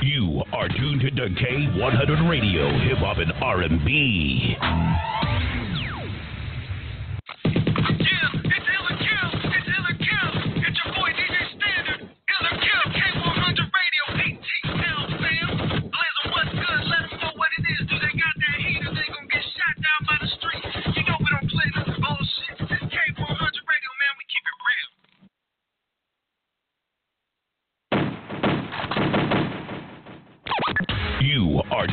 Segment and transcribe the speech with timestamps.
[0.00, 4.56] You are tuned to K100 Radio, Hip Hop and R&B.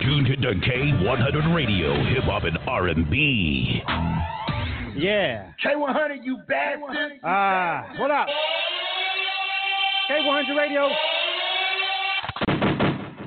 [0.01, 3.81] Tuned to K100 Radio, Hip Hop and R&B.
[4.97, 5.51] Yeah.
[5.63, 7.19] K100, you bastard.
[7.23, 8.27] Ah, what up?
[10.09, 10.89] K100 Radio.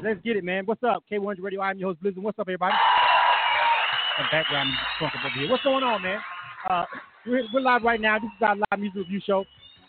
[0.03, 0.65] Let's get it, man.
[0.65, 1.05] What's up?
[1.11, 1.61] K100 Radio.
[1.61, 2.23] I'm your host, Blizzard.
[2.23, 2.75] What's up, everybody?
[4.17, 5.51] Some background music talking over here.
[5.51, 6.21] What's going on, man?
[6.69, 6.85] Uh,
[7.27, 8.19] we're, we're live right now.
[8.19, 9.45] This is our live music review show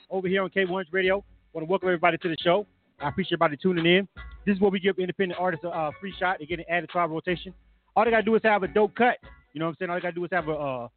[0.09, 1.23] over here on K100 Radio.
[1.53, 2.65] want to welcome everybody to the show.
[3.01, 4.07] I appreciate everybody tuning in.
[4.45, 6.37] This is where we give independent artists a free shot.
[6.39, 7.53] They get an added to our rotation.
[7.95, 9.17] All they gotta do is have a dope cut.
[9.53, 9.89] You know what I'm saying?
[9.89, 10.87] All they gotta do is have a uh,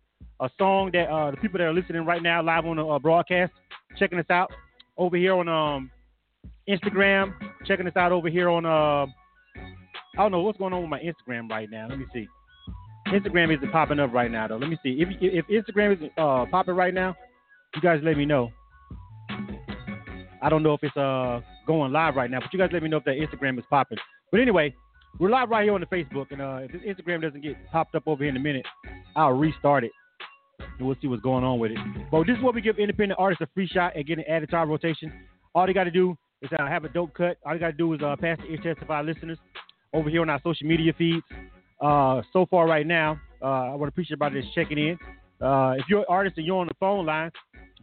[0.41, 3.53] a song that uh, the people that are listening right now live on the broadcast,
[3.99, 4.51] checking us out
[4.97, 5.91] over here on um,
[6.69, 7.33] Instagram,
[7.67, 9.07] checking us out over here on uh,
[10.15, 11.89] I don't know what's going on with my Instagram right now.
[11.89, 12.27] Let me see.
[13.09, 14.57] Instagram isn't popping up right now though.
[14.57, 15.01] Let me see.
[15.01, 17.15] If if Instagram isn't uh, popping right now,
[17.75, 18.51] you guys let me know.
[20.43, 22.89] I don't know if it's uh going live right now, but you guys let me
[22.89, 23.99] know if that Instagram is popping.
[24.31, 24.75] But anyway,
[25.19, 27.95] we're live right here on the Facebook, and uh, if this Instagram doesn't get popped
[27.95, 28.67] up over here in a minute,
[29.15, 29.93] I'll restart it,
[30.79, 31.79] and we'll see what's going on with it.
[32.11, 34.57] But this is what we give independent artists a free shot at getting added to
[34.57, 35.13] our rotation.
[35.55, 37.37] All they got to do is uh, have a dope cut.
[37.45, 39.39] All they got to do is uh, pass the ear test of our listeners
[39.93, 41.25] over here on our social media feeds.
[41.81, 44.99] Uh, so far right now, uh, I want to appreciate everybody that's checking in.
[45.41, 47.31] Uh, if you're an artist and you're on the phone line,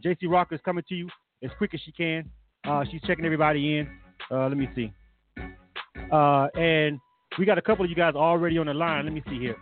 [0.04, 1.08] JC Rocker is coming to you
[1.44, 2.28] as quick as she can.
[2.64, 3.88] Uh, she's checking everybody in.
[4.30, 4.92] Uh, let me see.
[6.12, 6.98] Uh, and
[7.38, 9.04] we got a couple of you guys already on the line.
[9.04, 9.56] Let me see here.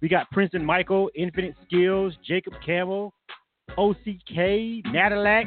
[0.00, 3.14] We got Princeton Michael, Infinite Skills, Jacob Campbell,
[3.78, 5.44] OCK, Nadilac,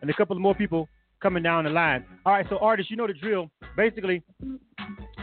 [0.00, 0.88] and a couple of more people
[1.20, 2.04] coming down the line.
[2.24, 3.50] All right, so artists, you know the drill.
[3.76, 4.22] Basically,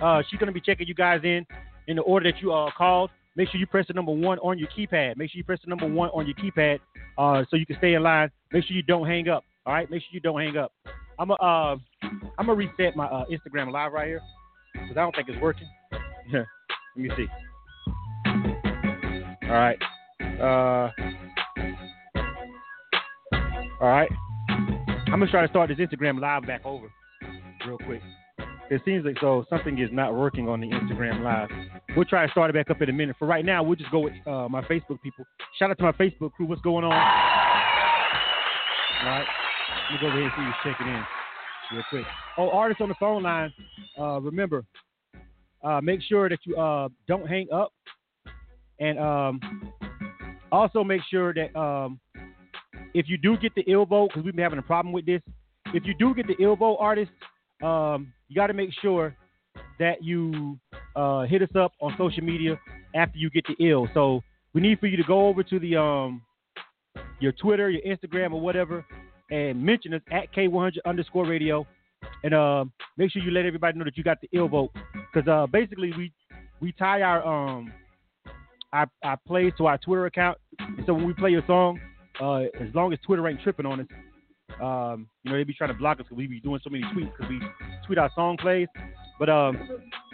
[0.02, 1.46] uh, she's gonna be checking you guys in
[1.88, 3.12] in the order that you uh, called.
[3.36, 5.16] Make sure you press the number one on your keypad.
[5.16, 6.80] Make sure you press the number one on your keypad
[7.18, 8.30] uh, so you can stay in line.
[8.52, 9.46] Make sure you don't hang up.
[9.66, 10.72] All right, make sure you don't hang up.
[11.20, 11.76] I'm gonna uh,
[12.40, 14.22] I'm gonna reset my uh, Instagram live right here
[14.74, 15.68] because I don't think it's working.
[16.34, 16.46] Let
[16.96, 17.28] me see.
[19.44, 19.78] All right.
[20.40, 20.90] Uh,
[23.82, 24.10] all right.
[24.50, 26.92] I'm gonna try to start this Instagram live back over
[27.68, 28.02] real quick.
[28.72, 31.50] It seems like so something is not working on the Instagram live.
[31.96, 33.18] We'll try to start it back up in a minute.
[33.20, 35.26] For right now, we'll just go with uh, my Facebook people.
[35.60, 36.46] Shout out to my Facebook crew.
[36.46, 36.94] What's going on?
[36.94, 37.00] All
[39.10, 39.28] right.
[39.92, 41.04] Let me go over here and see who's checking in
[41.74, 42.06] real quick.
[42.38, 43.52] Oh, artists on the phone line,
[44.00, 44.64] uh, remember,
[45.66, 47.74] uh, make sure that you uh, don't hang up.
[48.80, 49.74] And um,
[50.50, 52.00] also make sure that um,
[52.94, 55.22] if you do get the ill vote, because we've been having a problem with this,
[55.74, 57.12] if you do get the ill vote artist,
[57.62, 59.14] um, you got to make sure
[59.78, 60.58] that you
[60.96, 62.58] uh, hit us up on social media
[62.96, 63.90] after you get the ill.
[63.94, 64.22] So
[64.54, 66.22] we need for you to go over to the um,
[67.20, 68.86] your Twitter, your Instagram, or whatever,
[69.32, 71.66] and mention us at K100 underscore radio,
[72.24, 72.66] and uh,
[72.98, 74.72] make sure you let everybody know that you got the ill vote,
[75.14, 76.12] because uh, basically we
[76.60, 77.72] we tie our um
[78.74, 80.38] our, our plays to our Twitter account.
[80.86, 81.80] So when we play your song,
[82.22, 83.88] uh, as long as Twitter ain't tripping on us,
[84.62, 86.84] um, you know they be trying to block us because we be doing so many
[86.84, 87.42] tweets because we
[87.86, 88.68] tweet our song plays.
[89.20, 89.58] But um,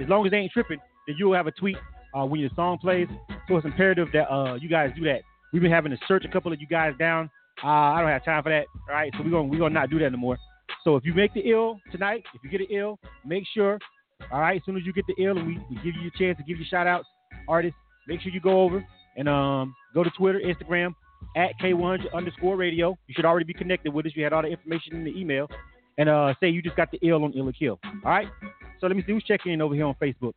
[0.01, 1.77] as long as they ain't tripping, then you'll have a tweet
[2.13, 3.07] uh, when your song plays.
[3.47, 5.21] So it's imperative that uh, you guys do that.
[5.53, 7.29] We've been having to search a couple of you guys down.
[7.63, 8.65] Uh, I don't have time for that.
[8.89, 10.37] All right, so we're gonna we're gonna not do that anymore.
[10.83, 13.79] So if you make the ill tonight, if you get an ill, make sure.
[14.31, 16.17] All right, as soon as you get the ill and we, we give you a
[16.17, 17.07] chance to give you shout outs,
[17.47, 17.77] artists,
[18.07, 20.93] make sure you go over and um, go to Twitter, Instagram
[21.35, 22.97] at K100 underscore radio.
[23.07, 24.13] You should already be connected with us.
[24.15, 25.47] You had all the information in the email.
[25.97, 27.79] And uh, say you just got the ill on Ill or Kill.
[27.83, 28.27] All right?
[28.79, 30.33] So let me see who's checking in over here on Facebook.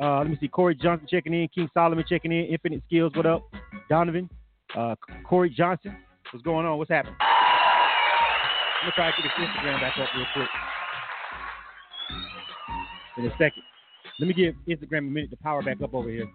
[0.00, 0.48] Uh, let me see.
[0.48, 1.46] Corey Johnson checking in.
[1.54, 2.46] King Solomon checking in.
[2.46, 3.42] Infinite Skills, what up?
[3.90, 4.30] Donovan.
[4.76, 4.94] Uh,
[5.24, 5.94] Corey Johnson,
[6.34, 6.78] what's going on?
[6.78, 7.14] What's happening?
[7.20, 10.48] I'm gonna try to get his Instagram back up real quick
[13.18, 13.62] in a second.
[14.18, 16.26] Let me give Instagram a minute to power back up over here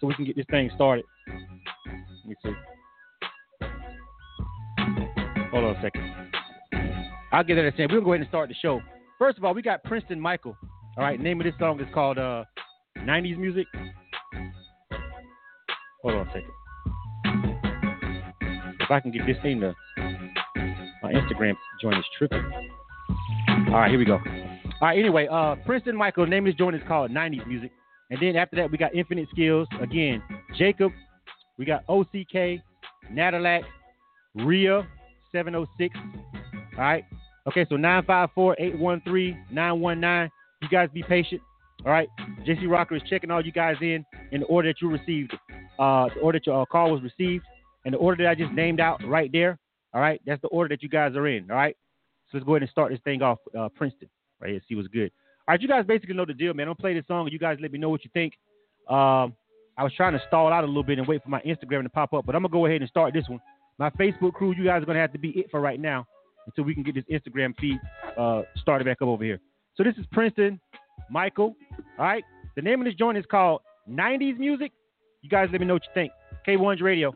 [0.00, 1.04] so we can get this thing started.
[1.26, 2.52] Let me see.
[5.50, 6.02] Hold on a second.
[7.30, 7.88] I'll get that a second.
[7.88, 8.80] Gonna go ahead and start the show.
[9.18, 10.56] First of all, we got Princeton Michael.
[10.96, 12.44] All right, name of this song is called uh,
[13.00, 13.66] 90s Music.
[16.02, 16.50] Hold on a second.
[18.88, 19.74] If I can get this thing to
[21.02, 21.52] my Instagram
[21.82, 22.42] joint is tripping.
[23.68, 24.14] All right, here we go.
[24.14, 24.22] All
[24.80, 27.70] right, anyway, uh, Princeton Michael, name of this joint is called 90s Music.
[28.08, 29.68] And then after that, we got Infinite Skills.
[29.82, 30.22] Again,
[30.56, 30.90] Jacob.
[31.58, 32.62] We got OCK,
[33.12, 33.64] Nadilac,
[34.36, 34.88] Ria,
[35.32, 35.94] 706.
[35.98, 36.04] All
[36.78, 37.04] right.
[37.46, 40.30] Okay, so 954-813-919.
[40.62, 41.42] You guys be patient.
[41.84, 42.08] All right.
[42.46, 44.02] JC Rocker is checking all you guys in
[44.32, 45.34] in the order that you received.
[45.78, 47.44] Uh, the order that your uh, call was received,
[47.88, 49.58] and the order that I just named out right there.
[49.94, 50.20] All right.
[50.26, 51.50] That's the order that you guys are in.
[51.50, 51.74] All right.
[52.30, 53.38] So let's go ahead and start this thing off.
[53.58, 54.10] Uh, Princeton,
[54.42, 54.60] right here.
[54.68, 55.10] See what's good.
[55.48, 56.64] All right, you guys basically know the deal, man.
[56.68, 58.34] I'm gonna play this song, and you guys let me know what you think.
[58.86, 59.34] Um,
[59.78, 61.88] I was trying to stall out a little bit and wait for my Instagram to
[61.88, 63.40] pop up, but I'm gonna go ahead and start this one.
[63.78, 66.06] My Facebook crew, you guys are gonna have to be it for right now
[66.46, 67.80] until we can get this Instagram feed
[68.18, 69.40] uh, started back up over here.
[69.74, 70.60] So this is Princeton,
[71.10, 71.56] Michael.
[71.98, 72.24] All right,
[72.54, 74.70] the name of this joint is called 90s Music.
[75.22, 76.12] You guys let me know what you think.
[76.46, 77.14] K100 Radio.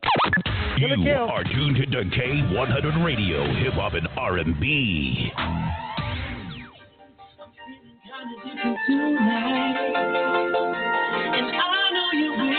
[0.78, 5.32] Killer You are tuned to K100 Radio, Hip Hop and R&B.
[11.34, 12.52] And I know you're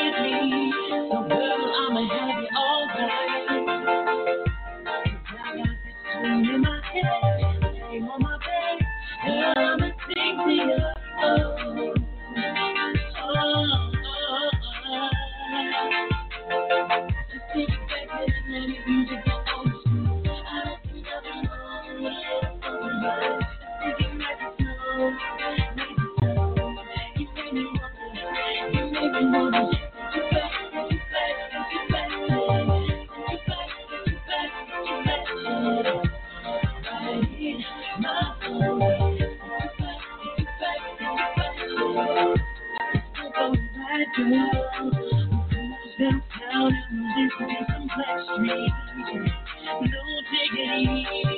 [44.31, 46.71] back, girl.
[46.71, 48.71] Who's listen to some black street?
[49.81, 51.32] No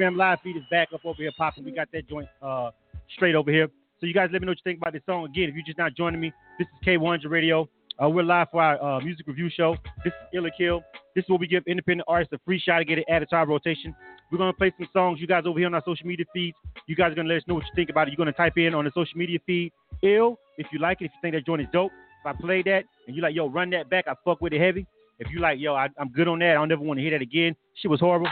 [0.00, 1.64] Instagram live feed is back up over here popping.
[1.64, 2.70] We got that joint uh,
[3.14, 3.68] straight over here.
[4.00, 5.26] So you guys let me know what you think about this song.
[5.26, 7.68] Again, if you're just not joining me, this is K100 Radio.
[8.02, 9.76] Uh, we're live for our uh, music review show.
[10.04, 10.82] This is Ill or Kill.
[11.14, 13.36] This is where we give independent artists a free shot to get it added to
[13.36, 13.94] our rotation.
[14.32, 15.20] We're gonna play some songs.
[15.20, 16.56] You guys over here on our social media feeds.
[16.86, 18.12] You guys are gonna let us know what you think about it.
[18.12, 21.06] You're gonna type in on the social media feed ill if you like it.
[21.06, 21.92] If you think that joint is dope.
[22.24, 24.06] If I play that and you're like, yo, run that back.
[24.08, 24.86] I fuck with it heavy.
[25.18, 26.52] If you like, yo, I, I'm good on that.
[26.52, 27.54] I don't ever want to hear that again.
[27.74, 28.28] Shit was horrible.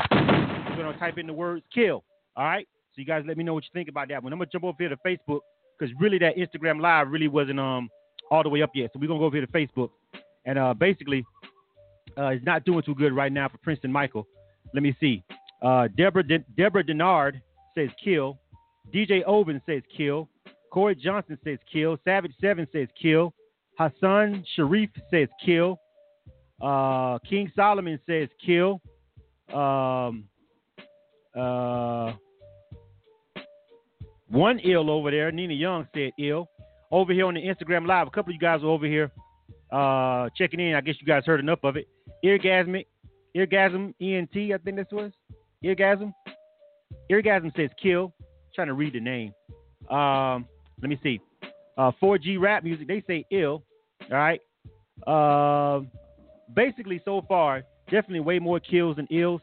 [0.78, 2.04] You're gonna type in the words kill.
[2.36, 2.68] All right.
[2.94, 4.32] So you guys let me know what you think about that one.
[4.32, 5.40] I'm gonna jump over here to Facebook
[5.76, 7.88] because really that Instagram live really wasn't um
[8.30, 8.90] all the way up yet.
[8.92, 9.90] So we're gonna go over here to Facebook
[10.46, 11.24] and uh basically
[12.16, 14.28] uh it's not doing too good right now for Princeton Michael.
[14.72, 15.24] Let me see.
[15.60, 17.40] Uh Deborah De- Deborah Denard
[17.74, 18.38] says kill.
[18.94, 20.28] DJ Oben says kill.
[20.70, 21.96] Corey Johnson says kill.
[22.04, 23.34] Savage Seven says kill.
[23.80, 25.80] Hassan Sharif says kill.
[26.60, 28.80] Uh, King Solomon says kill.
[29.52, 30.28] Um,
[31.38, 32.12] uh,
[34.28, 35.30] one ill over there.
[35.32, 36.48] Nina Young said ill.
[36.90, 39.10] Over here on the Instagram Live, a couple of you guys are over here
[39.70, 40.74] uh, checking in.
[40.74, 41.86] I guess you guys heard enough of it.
[42.24, 42.86] Eargasmic,
[43.36, 45.12] Eargasm, ENT, I think this was.
[45.64, 46.12] Eargasm.
[47.10, 48.14] Eargasm says kill.
[48.54, 49.32] trying to read the name.
[49.90, 50.46] Um,
[50.80, 51.20] let me see.
[51.76, 53.62] Uh, 4G rap music, they say ill.
[54.10, 54.40] All right.
[55.06, 55.90] Um,
[56.54, 59.40] basically, so far, definitely way more kills than ills.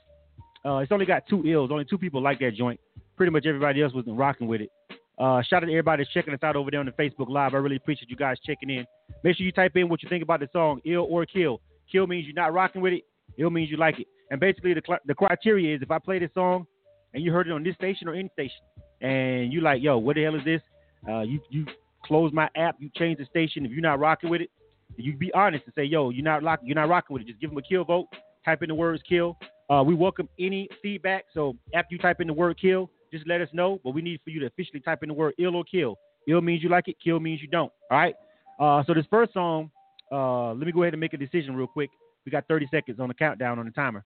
[0.66, 1.70] Uh, it's only got two ills.
[1.72, 2.80] Only two people like that joint.
[3.16, 4.70] Pretty much everybody else wasn't rocking with it.
[5.18, 7.54] Uh, shout out to everybody that's checking us out over there on the Facebook Live.
[7.54, 8.86] I really appreciate you guys checking in.
[9.24, 11.62] Make sure you type in what you think about the song, ill or kill.
[11.90, 13.04] Kill means you're not rocking with it.
[13.38, 14.08] Ill means you like it.
[14.32, 16.66] And basically, the, cl- the criteria is if I play this song
[17.14, 18.58] and you heard it on this station or any station,
[19.02, 20.62] and you like, yo, what the hell is this?
[21.08, 21.66] Uh, you you
[22.04, 23.66] close my app, you change the station.
[23.66, 24.50] If you're not rocking with it,
[24.98, 27.28] you be honest and say, yo, you're not lock, you're not rocking with it.
[27.28, 28.08] Just give them a kill vote.
[28.44, 29.38] Type in the words kill.
[29.70, 31.26] Uh, we welcome any feedback.
[31.34, 33.80] So after you type in the word kill, just let us know.
[33.84, 35.98] But we need for you to officially type in the word ill or kill.
[36.28, 36.98] Ill means you like it.
[37.04, 37.72] Kill means you don't.
[37.90, 38.16] All right.
[38.60, 39.72] Uh, so this first song,
[40.12, 41.90] uh, let me go ahead and make a decision real quick.
[42.26, 44.04] We got 30 seconds on the countdown on the timer.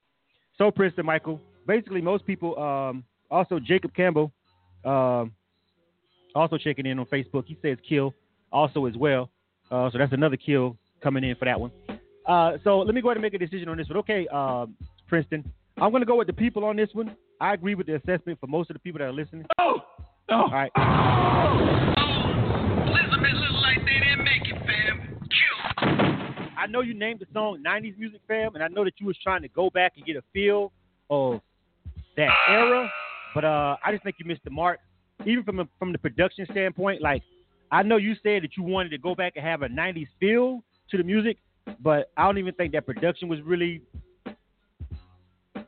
[0.57, 4.31] So Princeton Michael, basically most people, um, also Jacob Campbell,
[4.83, 5.31] um,
[6.35, 7.45] also checking in on Facebook.
[7.45, 8.13] He says kill
[8.51, 9.29] also as well.
[9.71, 11.71] Uh, so that's another kill coming in for that one.
[12.25, 13.97] Uh, so let me go ahead and make a decision on this one.
[13.97, 14.65] Okay, uh,
[15.09, 17.15] Princeton, I'm going to go with the people on this one.
[17.41, 19.45] I agree with the assessment for most of the people that are listening.
[19.59, 19.77] Oh,
[20.29, 20.43] no.
[20.43, 20.71] All right.
[22.87, 25.19] Elizabeth look like they didn't make it, fam.
[25.29, 26.53] Kill.
[26.57, 29.17] I know you named the song 90s Music Fam, and I know that you was
[29.23, 30.71] trying to go back and get a feel
[31.09, 31.41] of
[32.17, 32.91] that era,
[33.33, 34.79] but uh, I just think you missed the mark.
[35.25, 37.23] Even from a, from the production standpoint, like
[37.71, 40.63] I know you said that you wanted to go back and have a 90s feel
[40.91, 41.37] to the music,
[41.81, 43.81] but I don't even think that production was really,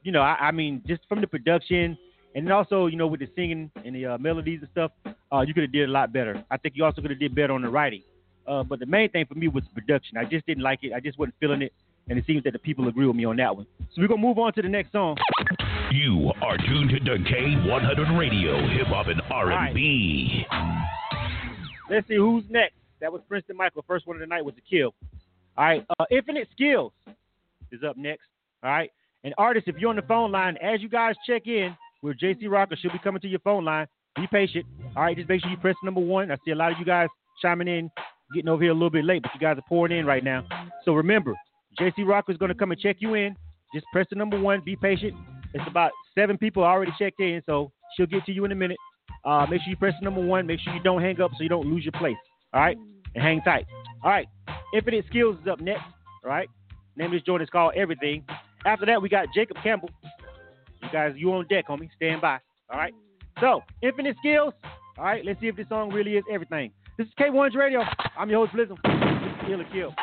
[0.04, 1.98] you know, I, I mean, just from the production
[2.34, 4.92] and then also, you know, with the singing and the uh, melodies and stuff,
[5.32, 6.44] uh, you could have did a lot better.
[6.50, 8.04] I think you also could have did better on the writing.
[8.48, 10.18] Uh, but the main thing for me was production.
[10.18, 10.94] I just didn't like it.
[10.94, 11.74] I just wasn't feeling it,
[12.10, 13.68] and it seems that the people agree with me on that one.
[13.80, 15.18] So we're gonna move on to the next song.
[15.92, 20.46] You are tuned to K100 Radio, Hip Hop and R&B.
[21.90, 22.76] Let's see who's next.
[23.02, 23.84] That was Princeton Michael.
[23.88, 24.94] First one of the night was the kill.
[25.58, 26.94] All right, uh, Infinite Skills
[27.72, 28.28] is up next.
[28.64, 28.92] All right,
[29.24, 32.50] and artists, if you're on the phone line, as you guys check in, with JC
[32.50, 33.88] Rocker, she'll be coming to your phone line.
[34.16, 34.66] Be patient.
[34.96, 36.32] All right, just make sure you press number one.
[36.32, 37.08] I see a lot of you guys
[37.42, 37.90] chiming in,
[38.34, 40.44] getting over here a little bit late, but you guys are pouring in right now.
[40.84, 41.36] So remember,
[41.80, 43.36] JC Rocker is going to come and check you in.
[43.74, 44.62] Just press the number one.
[44.66, 45.14] Be patient.
[45.54, 48.78] It's about seven people already checked in, so she'll get to you in a minute.
[49.24, 50.46] Uh, make sure you press the number one.
[50.46, 52.18] Make sure you don't hang up so you don't lose your place.
[52.54, 52.78] All right,
[53.16, 53.66] and hang tight.
[54.04, 54.28] All right,
[54.74, 55.84] Infinite Skills is up next.
[56.24, 56.50] All right,
[56.98, 58.26] name of this joint is called Everything.
[58.66, 59.90] After that, we got Jacob Campbell.
[60.84, 61.90] You guys, you on deck, homie.
[61.96, 62.40] Stand by.
[62.70, 62.94] All right.
[63.40, 64.54] So, Infinite Skills.
[64.98, 65.26] All right.
[65.26, 66.72] Let's see if this song really is everything.
[66.98, 67.82] This is K100 Radio.
[68.18, 68.78] I'm your host, Blizzard.
[69.48, 69.94] Kill or Kill.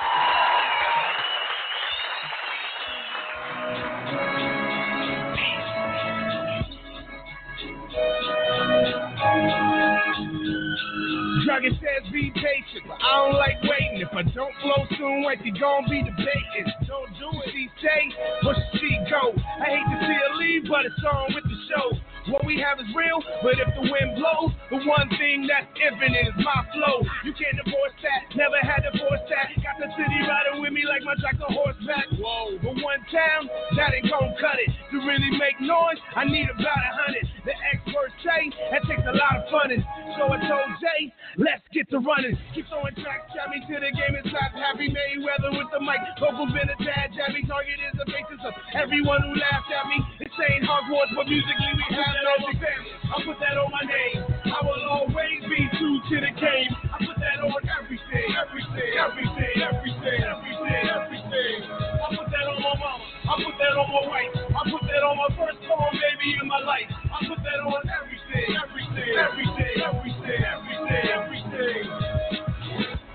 [11.59, 13.99] Dragon says be patient, I don't like waiting.
[13.99, 16.71] If I don't flow soon, like you gon' be debating.
[16.87, 17.51] Don't do it,
[17.83, 18.15] say,
[18.47, 19.35] push the she go.
[19.35, 21.99] I hate to see her leave, but it's on with the show.
[22.31, 26.31] What we have is real, but if the wind blows, the one thing that's infinite
[26.31, 27.03] is my flow.
[27.27, 29.51] You can't divorce that, never had to force that.
[29.59, 32.07] Got the city riding with me like my jack on horseback.
[32.23, 34.71] Whoa, but one time, that ain't gon' cut it.
[34.95, 37.38] To really make noise, I need about a hundred.
[37.49, 39.81] The experts say that takes a lot of funnin'.
[40.21, 41.09] So I told Jay,
[41.41, 42.37] let's get to running.
[42.53, 45.97] Keep throwing tracks, jab me to the game and slap Happy Mayweather with the mic.
[46.21, 49.97] Vocal been a dad, jabby target is the basis of everyone who laughed at me.
[50.21, 52.85] This ain't Hogwarts, but musically we have no defense.
[53.09, 54.29] I put that on my name.
[54.45, 56.71] I will always be true to the game.
[56.93, 61.57] I put that on everything, everything, everything, everything, everything, everything.
[61.65, 63.18] I put that on my mama.
[63.29, 64.33] I put that on my wife.
[64.37, 66.89] I put that on my first born baby in my life.
[66.91, 72.38] I put that on everything, everything, everything, everything, everything, everything.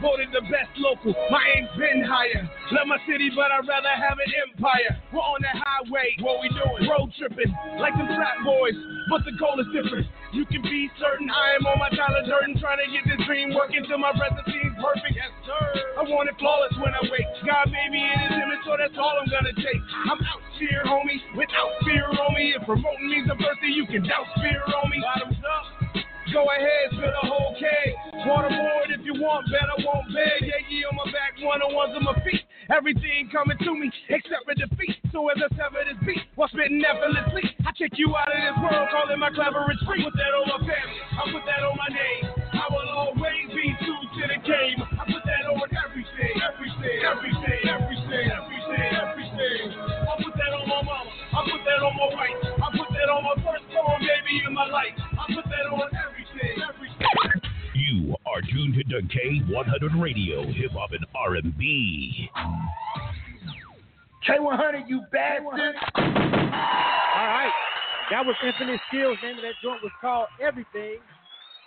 [0.04, 2.44] Voted the best local, my aim's been higher.
[2.76, 5.00] Love my city, but I'd rather have an empire.
[5.16, 6.92] We're on the highway, what we doing?
[6.92, 7.48] Road tripping,
[7.80, 8.76] like the frat boys,
[9.08, 10.04] but the goal is different.
[10.36, 13.56] You can be certain I am on my talent hurting, trying to get this dream
[13.56, 15.16] working till my residency's perfect.
[15.16, 15.64] Yes, sir.
[15.96, 17.30] I want it flawless when I wake.
[17.48, 19.82] God made me in his image, so that's all I'm gonna take.
[20.12, 22.54] I'm out here, homie, without fear me.
[22.58, 25.00] If promoting means first thing you can doubt fear on me.
[25.00, 25.93] Bottoms up.
[26.32, 27.92] Go ahead, fill the whole keg.
[28.24, 30.48] Waterboard if you want, better won't beg.
[30.48, 32.42] Yeah, yeah, on my back, one on ones on my feet.
[32.72, 34.96] Everything coming to me except for defeat.
[35.12, 38.58] So as I sever this beat, while spitting effortlessly, I kick you out of this
[38.64, 40.00] world, calling my cleverest free.
[40.00, 40.93] Put that on my family,
[59.10, 62.30] tuned K100 Radio, Hip Hop and R&B.
[64.28, 65.76] K100, you bastard.
[65.96, 67.52] All right.
[68.12, 69.18] That was Infinite Skills.
[69.24, 70.98] Name of that joint was called Everything.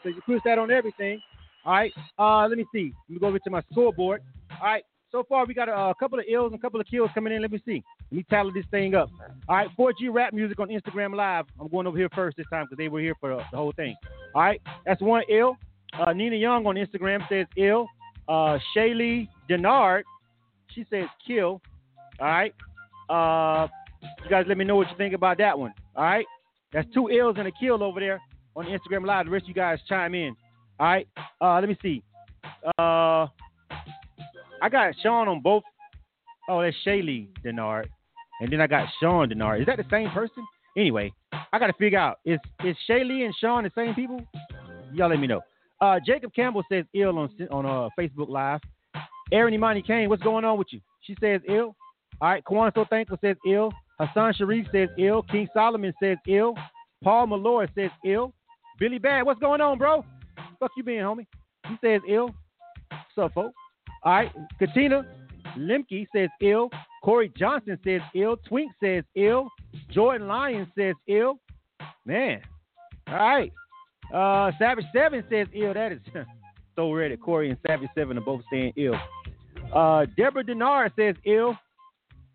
[0.02, 1.20] So you push that on everything.
[1.64, 1.92] All right.
[2.18, 2.92] Uh, let me see.
[3.08, 4.22] Let me go over to my scoreboard.
[4.60, 4.84] All right.
[5.10, 7.32] So far, we got a, a couple of ills and a couple of kills coming
[7.32, 7.42] in.
[7.42, 7.82] Let me see.
[8.10, 9.08] Let me tally this thing up.
[9.48, 9.68] All right.
[9.78, 11.46] 4G Rap Music on Instagram Live.
[11.60, 13.72] I'm going over here first this time because they were here for the, the whole
[13.72, 13.96] thing.
[14.34, 14.60] All right.
[14.84, 15.56] That's one ill.
[15.98, 17.88] Uh, Nina Young on Instagram says ill.
[18.28, 20.02] Uh, Shaylee Denard,
[20.74, 21.60] she says kill.
[22.20, 22.54] All right.
[23.08, 23.68] Uh,
[24.24, 25.72] you guys let me know what you think about that one.
[25.94, 26.26] All right.
[26.72, 28.20] That's two ills and a kill over there
[28.56, 29.26] on Instagram Live.
[29.26, 30.34] The rest of you guys chime in.
[30.78, 31.08] All right.
[31.40, 32.02] Uh, let me see.
[32.78, 33.26] Uh,
[34.62, 35.62] I got Sean on both.
[36.48, 37.86] Oh, that's Shaylee Denard.
[38.40, 39.60] And then I got Sean Denard.
[39.60, 40.44] Is that the same person?
[40.76, 41.12] Anyway,
[41.52, 44.20] I got to figure out is is Shaylee and Sean the same people?
[44.92, 45.40] Y'all let me know.
[45.80, 48.60] Uh, Jacob Campbell says ill on on uh, Facebook Live.
[49.32, 50.80] Erin Imani Kane, what's going on with you?
[51.02, 51.74] She says ill.
[52.20, 53.72] All right, Kwan So Thankful says ill.
[53.98, 55.22] Hassan Sharif says ill.
[55.22, 56.54] King Solomon says ill.
[57.02, 58.32] Paul Malloy says ill.
[58.78, 60.04] Billy Bad, what's going on, bro?
[60.60, 61.26] Fuck you being, homie.
[61.68, 62.30] He says ill.
[62.90, 63.54] What's up, folks?
[64.02, 65.02] All right, Katina
[65.56, 66.70] Lemke says ill.
[67.02, 68.36] Corey Johnson says ill.
[68.48, 69.48] Twink says ill.
[69.90, 71.38] Jordan Lyon says ill.
[72.04, 72.40] Man.
[73.08, 73.52] All right.
[74.14, 75.74] Uh, Savage Seven says ill.
[75.74, 75.98] That is
[76.76, 78.94] so that Corey and Savage Seven are both saying ill.
[79.74, 81.56] Uh, Deborah Denard says ill.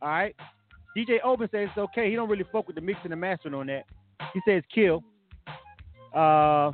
[0.01, 0.35] All right.
[0.97, 2.09] DJ Open says it's okay.
[2.09, 3.85] He don't really fuck with the mix and the mastering on that.
[4.33, 5.03] He says kill.
[6.13, 6.71] Uh,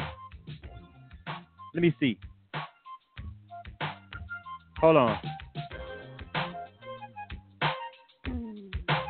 [1.74, 2.18] let me see.
[4.80, 5.20] Hold on.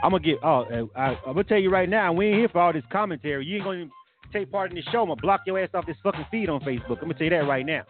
[0.03, 0.37] I'm gonna get.
[0.43, 2.13] Oh, uh, I, I'm gonna tell you right now.
[2.13, 3.45] We ain't here for all this commentary.
[3.45, 3.89] You ain't gonna
[4.37, 5.01] take part in this show.
[5.01, 7.01] I'm gonna block your ass off this fucking feed on Facebook.
[7.01, 7.83] I'm gonna tell you that right now.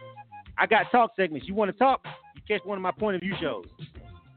[0.57, 1.47] I got talk segments.
[1.47, 2.01] You want to talk?
[2.35, 3.65] You catch one of my point of view shows.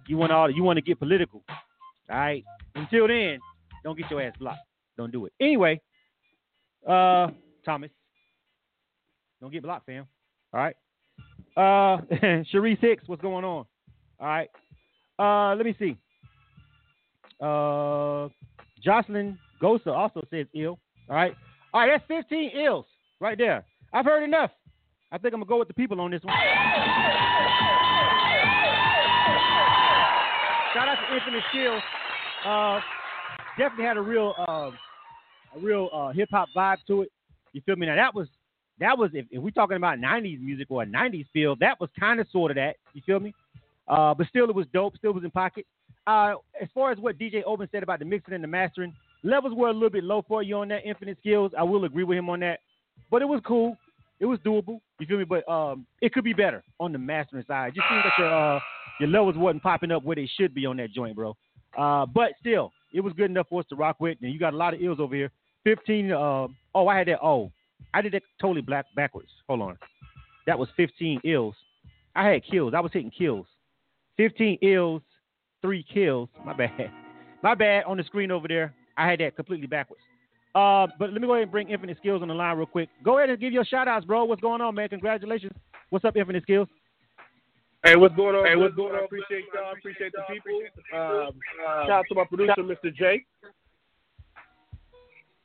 [0.07, 0.51] You want all?
[0.51, 1.43] You want to get political?
[2.11, 2.45] All right.
[2.75, 3.39] Until then,
[3.85, 4.61] don't get your ass blocked.
[4.97, 5.33] Don't do it.
[5.41, 5.81] Anyway,
[6.87, 7.29] uh,
[7.65, 7.91] Thomas,
[9.41, 10.07] don't get blocked, fam.
[10.53, 10.77] All right.
[11.57, 12.03] Uh,
[12.53, 13.65] Cherise Hicks, what's going on?
[14.19, 14.51] All right.
[15.19, 15.97] Uh, let me see.
[17.41, 18.29] Uh,
[18.83, 20.79] Jocelyn Gosa also says ill.
[21.09, 21.35] All right.
[21.73, 22.87] All right, that's 15 ills
[23.21, 23.65] right there.
[23.93, 24.51] I've heard enough.
[25.13, 26.35] I think I'm gonna go with the people on this one.
[30.75, 31.83] Shout out to Infinite Skills.
[32.47, 32.81] Uh,
[33.59, 34.71] definitely had a real, uh,
[35.57, 37.13] a real uh, hip hop vibe to it.
[37.53, 37.87] You feel me?
[37.87, 38.29] Now that was
[38.79, 41.91] that was if, if we're talking about 90s music or a 90s feel, that was
[41.99, 42.77] kind of sort of that.
[42.95, 43.35] You feel me?
[43.89, 44.97] Uh, but still, it was dope.
[44.97, 45.67] Still was in pocket.
[46.07, 49.55] Uh, as far as what DJ Open said about the mixing and the mastering, levels
[49.55, 51.53] were a little bit low for you on that Infinite Skills.
[51.59, 52.61] I will agree with him on that,
[53.11, 53.77] but it was cool.
[54.21, 54.81] It was doable.
[54.99, 55.25] You feel me?
[55.25, 57.73] But um, it could be better on the mastering side.
[57.75, 58.61] Just seems that your uh,
[59.01, 61.37] your levels wasn't popping up where they should be on that joint, bro.
[61.77, 64.19] Uh, but still, it was good enough for us to rock with.
[64.21, 65.31] And you got a lot of ills over here.
[65.65, 66.13] Fifteen.
[66.13, 67.21] Uh, oh, I had that.
[67.23, 67.51] Oh,
[67.95, 69.31] I did that totally black backwards.
[69.49, 69.79] Hold on.
[70.47, 71.55] That was fifteen ills.
[72.15, 72.75] I had kills.
[72.75, 73.47] I was hitting kills.
[74.17, 75.03] Fifteen ills,
[75.63, 76.29] three kills.
[76.45, 76.91] My bad.
[77.43, 77.85] My bad.
[77.85, 80.03] On the screen over there, I had that completely backwards.
[80.55, 82.91] Uh, but let me go ahead and bring Infinite Skills on the line real quick.
[83.03, 84.25] Go ahead and give your shout outs, bro.
[84.25, 84.89] What's going on, man?
[84.91, 85.53] Congratulations.
[85.89, 86.69] What's up, Infinite Skills?
[87.83, 88.47] Hey, what's going on?
[88.47, 89.05] Hey, what's going on?
[89.05, 89.73] Appreciate y'all.
[89.73, 90.53] Appreciate the people.
[90.93, 91.33] Um,
[91.87, 92.95] shout out to my producer, Mr.
[92.95, 93.25] J.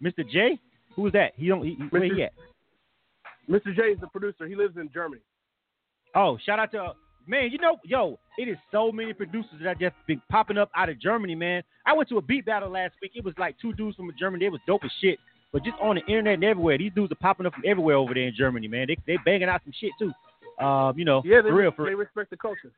[0.03, 0.29] Mr.
[0.29, 0.59] J?
[0.97, 1.31] Who's that?
[1.37, 1.63] He don't.
[1.63, 2.33] He, where he at?
[3.49, 3.73] Mr.
[3.73, 4.47] J is the producer.
[4.47, 5.21] He lives in Germany.
[6.13, 6.93] Oh, shout out to uh,
[7.27, 7.49] man.
[7.51, 10.99] You know, yo, it is so many producers that just been popping up out of
[10.99, 11.63] Germany, man.
[11.85, 13.11] I went to a beat battle last week.
[13.15, 14.45] It was like two dudes from Germany.
[14.45, 15.19] They was dope as shit.
[15.51, 18.13] But just on the internet and everywhere, these dudes are popping up from everywhere over
[18.13, 18.87] there in Germany, man.
[18.87, 20.11] They they banging out some shit too.
[20.63, 22.71] Um, you know, Yeah, they, for real, for they respect the culture.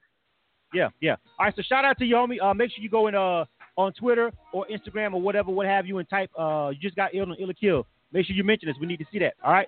[0.74, 1.16] Yeah, yeah.
[1.40, 2.42] All right, so shout out to you, homie.
[2.42, 3.46] Uh, make sure you go in uh
[3.78, 7.16] on Twitter or Instagram or whatever, what have you, and type uh you just got
[7.16, 7.88] ill and ill kill.
[8.12, 8.76] Make sure you mention us.
[8.80, 9.34] We need to see that.
[9.44, 9.68] All right.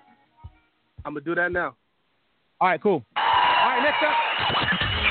[1.04, 1.74] I'm gonna do that now.
[2.60, 3.04] All right, cool.
[3.70, 4.16] Right, next up,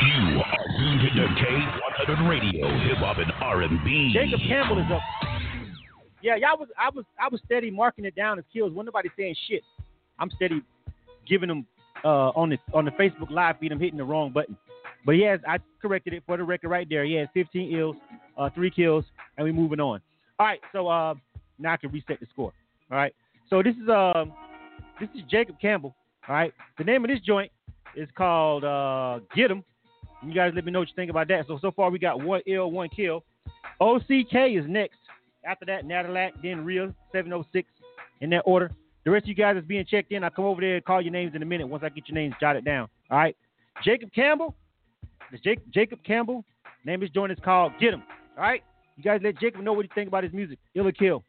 [0.04, 4.12] You are tuned to K100 Radio, Hip Hop and R&B.
[4.14, 5.00] Jacob Campbell is up.
[6.22, 8.74] Yeah, y'all was I was I was steady marking it down as kills.
[8.74, 9.62] Wasn't nobody saying shit.
[10.20, 10.62] I'm steady
[11.26, 11.66] giving them
[12.04, 13.72] uh, on the on the Facebook live feed.
[13.72, 14.58] I'm hitting the wrong button,
[15.06, 15.40] but yes.
[15.48, 17.06] I corrected it for the record right there.
[17.06, 17.96] He has 15 ills,
[18.38, 19.06] uh, three kills,
[19.38, 20.02] and we're moving on.
[20.38, 21.14] All right, so uh,
[21.60, 22.52] now I can reset the score.
[22.92, 23.16] All right,
[23.50, 24.34] so this is um
[25.00, 25.96] this is Jacob Campbell.
[26.28, 27.54] All right, the name of this joint
[27.96, 29.64] is called uh, Get 'em.
[30.26, 31.46] You guys let me know what you think about that.
[31.48, 33.24] So so far we got one ill, one kill.
[33.80, 34.98] OCK is next.
[35.46, 37.68] After that, Nadilac, then Real 706
[38.22, 38.72] in that order.
[39.06, 40.24] The rest of you guys is being checked in.
[40.24, 42.16] I'll come over there and call your names in a minute once I get your
[42.16, 42.90] names jotted down.
[43.10, 43.36] All right.
[43.84, 44.54] Jacob Campbell.
[45.32, 46.44] This Jake, Jacob Campbell.
[46.86, 48.04] Name is joint is called Get 'em.
[48.38, 48.64] All right.
[48.98, 50.60] You guys let Jacob know what you think about his music.
[50.76, 51.24] Ill or kill.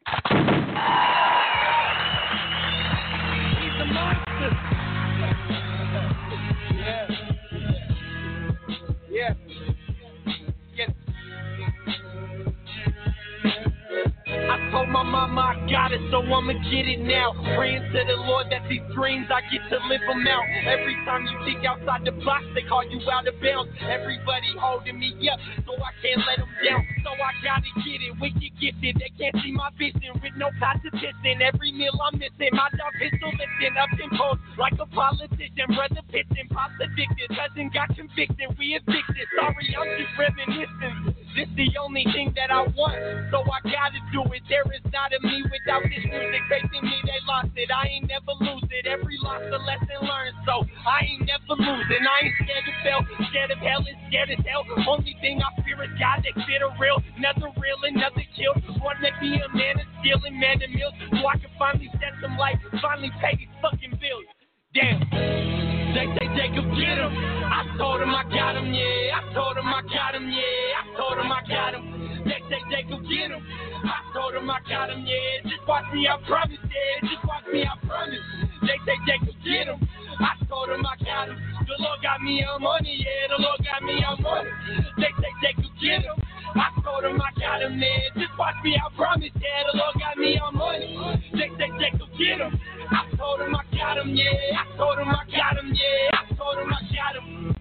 [14.71, 17.35] Told my mama I got it, so I'ma get it now.
[17.55, 20.47] Praying to the Lord that these dreams I get to live them out.
[20.65, 23.69] Every time you think outside the box, they call you out of bounds.
[23.83, 26.81] Everybody holding me up, so I can't let them down.
[27.03, 28.95] So I gotta get it, wicked gifted.
[28.95, 31.43] They can't see my vision with no competition.
[31.43, 35.67] Every meal I'm missing, my dog pistol lifting up in post like a politician.
[35.75, 38.55] Brother pitching, pops addicted, cousin got convicted.
[38.55, 39.27] We evicted.
[39.35, 41.21] Sorry, I'm just reminiscing.
[41.31, 42.99] This the only thing that I want,
[43.31, 44.43] so I gotta do it.
[44.51, 46.43] There is not a me without this music.
[46.51, 47.71] Facing me, they lost it.
[47.71, 48.83] I ain't never lose it.
[48.83, 52.03] Every loss a lesson learned, so I ain't never losing.
[52.03, 54.67] I ain't scared to fail, scared of hell and scared as hell.
[54.83, 58.51] Only thing I fear is God that fit a real, another real, another kill.
[58.83, 62.11] Wanna be a man of steel and man of meals, so I can finally set
[62.19, 64.27] some light, finally pay these fucking bills.
[64.73, 65.03] Damn.
[65.91, 67.11] They say Jacob get him.
[67.11, 69.19] I told him I got him, yeah.
[69.19, 70.79] I told him I got him, yeah.
[70.79, 72.23] I told him I got him.
[72.23, 73.43] They say Jacob get him.
[73.83, 75.43] I told him I got him, yeah.
[75.43, 77.09] Just watch me, I promise, yeah.
[77.09, 78.23] Just watch me, I promise.
[78.61, 79.79] They say Jacob get him.
[80.21, 81.37] I told him I got him.
[81.65, 83.35] The Lord got me on money, yeah.
[83.35, 84.49] The Lord got me on money.
[84.97, 86.17] They say Jacob get him.
[86.53, 88.11] I told him I got him, man.
[88.15, 89.65] Just watch me, I promise, yeah.
[89.71, 90.93] The Lord got me on money.
[91.33, 92.53] They say Jacob get him.
[92.91, 94.61] I told him I got him, yeah.
[94.61, 96.19] I told him I got him, yeah.
[96.19, 97.55] I told him I got him,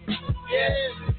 [0.51, 1.11] yeah.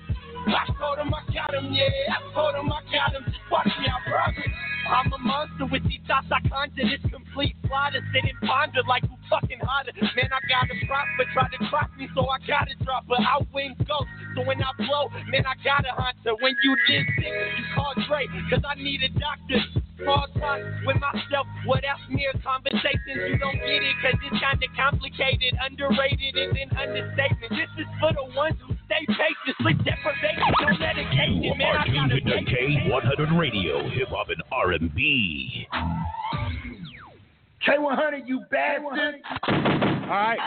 [0.51, 2.11] I told him I got him, yeah.
[2.11, 3.23] I told him I got him.
[3.25, 4.51] Just watch me, I promise.
[4.91, 6.83] I'm a monster with these thoughts I conjure.
[6.83, 9.95] This complete slaughter, sit and ponder like who fucking harder.
[9.95, 13.23] Man, I got a prosper, try to cross me, so I gotta drop her.
[13.23, 14.03] Out wings go,
[14.35, 16.35] so when I blow, man, I gotta hunt her.
[16.43, 19.63] When you did sick, you call Dre, cause I need a doctor.
[20.01, 23.15] Small talk with myself, what else mere conversations?
[23.15, 25.55] You don't get it, cause it's kinda complicated.
[25.61, 27.51] Underrated is an understatement.
[27.55, 31.55] This is for the ones who stay patient, sleep deprivation, no medication.
[31.55, 34.80] Man, I gotta to K100 Radio, Hip Hop and R&B.
[37.67, 39.21] K100, you bastard.
[39.47, 40.39] All right.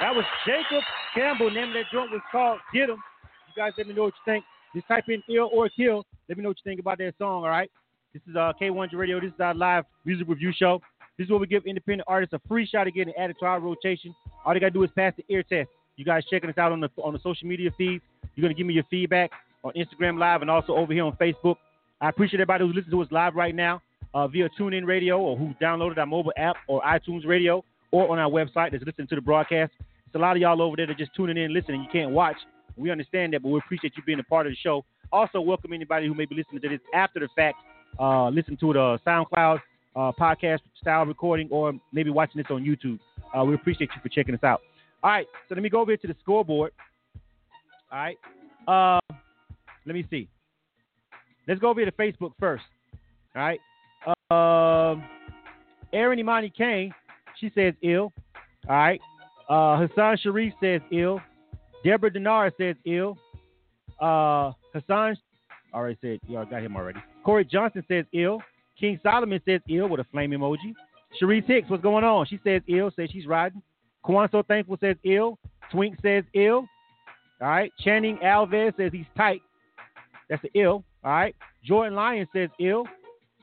[0.00, 0.82] That was Jacob
[1.14, 1.50] Campbell.
[1.50, 2.96] Name of that joint was called Get Him.
[2.96, 4.44] You guys let me know what you think.
[4.74, 6.06] Just type in ill or kill.
[6.28, 7.70] Let me know what you think about that song, all right?
[8.14, 9.20] This is uh, K100 Radio.
[9.20, 10.80] This is our live music review show.
[11.18, 13.60] This is where we give independent artists a free shot at getting added to our
[13.60, 14.14] rotation.
[14.44, 15.68] All they got to do is pass the ear test.
[15.96, 18.02] You guys checking us out on the on the social media feeds.
[18.34, 19.30] You're going to give me your feedback
[19.62, 21.56] on Instagram Live and also over here on Facebook.
[22.00, 23.82] I appreciate everybody who's listening to us live right now
[24.14, 28.18] uh, via TuneIn Radio or who downloaded our mobile app or iTunes Radio or on
[28.18, 29.72] our website that's listening to the broadcast.
[30.06, 31.82] It's a lot of y'all over there that are just tuning in listening.
[31.82, 32.36] You can't watch.
[32.76, 34.84] We understand that, but we appreciate you being a part of the show.
[35.12, 37.58] Also, welcome anybody who may be listening to this after the fact.
[37.98, 39.60] Uh, listen to the SoundCloud
[39.94, 42.98] uh, podcast style recording or maybe watching this on YouTube.
[43.36, 44.62] Uh, we appreciate you for checking us out.
[45.02, 46.72] All right, so let me go over here to the scoreboard.
[47.92, 48.18] All right.
[48.66, 49.00] Uh,
[49.84, 50.28] let me see.
[51.48, 52.64] Let's go over to Facebook first.
[53.34, 53.60] All right.
[54.30, 55.04] Um,
[55.92, 56.94] Erin Imani Kane,
[57.38, 58.12] she says ill.
[58.68, 59.00] All right.
[59.48, 61.20] Uh, Hassan Sharif says ill.
[61.84, 63.16] Deborah Denard says ill.
[64.00, 65.16] Uh, Hassan,
[65.74, 67.00] already said, y'all got him already.
[67.24, 68.40] Corey Johnson says ill.
[68.78, 70.74] King Solomon says ill with a flame emoji.
[71.20, 72.26] Sharice Hicks, what's going on?
[72.26, 73.62] She says ill, says she's riding.
[74.02, 75.38] Kwan So Thankful says ill.
[75.70, 76.66] Twink says ill.
[77.40, 77.72] All right.
[77.80, 79.40] Channing Alves says he's tight.
[80.28, 80.84] That's the ill.
[81.04, 81.34] All right.
[81.64, 82.84] Jordan Lyon says ill.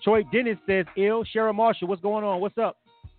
[0.03, 1.23] Troy Dennis says ill.
[1.23, 2.39] Cheryl Marshall, what's going on?
[2.39, 2.77] What's up?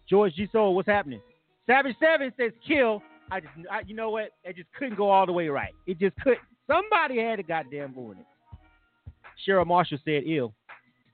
[0.09, 0.49] George G.
[0.53, 1.21] Soul, what's happening?
[1.67, 3.03] Savage Seven says kill.
[3.31, 4.31] I just, I, you know what?
[4.45, 5.75] It just couldn't go all the way right.
[5.87, 6.41] It just couldn't.
[6.67, 9.67] Somebody had a goddamn vote in it.
[9.67, 10.55] Marshall said ill.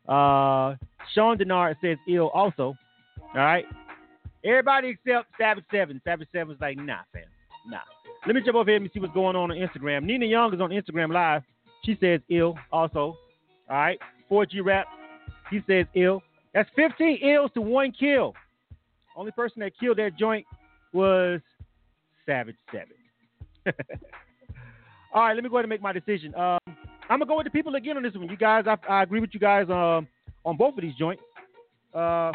[0.08, 0.76] Uh,
[1.14, 2.76] Sean Denard says ill also.
[3.34, 3.64] All right.
[4.44, 6.00] Everybody except Savage Seven.
[6.04, 7.22] Savage Seven's like, nah, fam.
[7.68, 7.78] Nah.
[8.26, 10.04] Let me jump over here and see what's going on on Instagram.
[10.04, 11.42] Nina Young is on Instagram Live.
[11.85, 13.16] She says ill also.
[13.68, 13.99] All right.
[14.31, 14.87] 4G Rap.
[15.51, 16.23] He says ill.
[16.53, 18.35] That's 15 ills to one kill.
[19.16, 20.47] Only person that killed that joint
[20.92, 21.40] was
[22.27, 22.88] Savage Seven.
[25.14, 26.35] All right, let me go ahead and make my decision.
[26.35, 28.29] Um, I'm gonna go with the people again on this one.
[28.29, 30.09] You guys, I, I agree with you guys um,
[30.44, 31.23] on both of these joints.
[31.92, 32.33] Uh,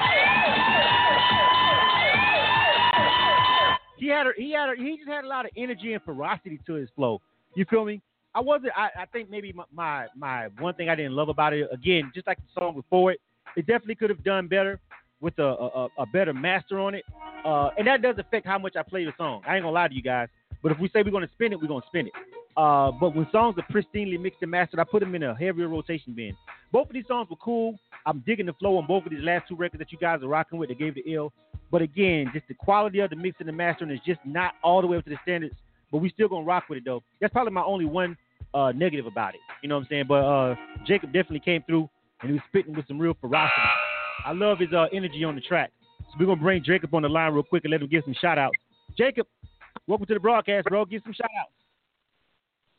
[3.97, 6.59] he had a, he had a, he just had a lot of energy and ferocity
[6.65, 7.19] to his flow.
[7.55, 8.01] You feel me?
[8.39, 8.71] I wasn't.
[8.73, 12.09] I, I think maybe my, my my one thing I didn't love about it again,
[12.15, 13.19] just like the song before it,
[13.57, 14.79] it definitely could have done better
[15.19, 17.03] with a a, a better master on it.
[17.43, 19.41] Uh, and that does affect how much I play the song.
[19.45, 20.29] I ain't gonna lie to you guys.
[20.63, 22.13] But if we say we're gonna spin it, we're gonna spin it.
[22.55, 25.67] Uh, but when songs are pristinely mixed and mastered, I put them in a heavier
[25.67, 26.33] rotation bin.
[26.71, 27.77] Both of these songs were cool.
[28.05, 30.29] I'm digging the flow on both of these last two records that you guys are
[30.29, 30.69] rocking with.
[30.69, 31.33] They gave the ill.
[31.71, 34.79] But again, just the quality of the mix and the mastering is just not all
[34.79, 35.55] the way up to the standards.
[35.91, 37.03] But we still gonna rock with it though.
[37.19, 38.15] That's probably my only one
[38.53, 39.41] uh, negative about it.
[39.61, 40.05] You know what I'm saying?
[40.07, 40.55] But uh,
[40.87, 41.89] Jacob definitely came through
[42.21, 43.61] and he was spitting with some real ferocity.
[44.25, 45.71] I love his uh, energy on the track.
[45.99, 48.15] So we're gonna bring Jacob on the line real quick and let him give some
[48.19, 48.57] shout outs.
[48.97, 49.27] Jacob,
[49.87, 50.85] welcome to the broadcast, bro.
[50.85, 51.51] Give some shout outs.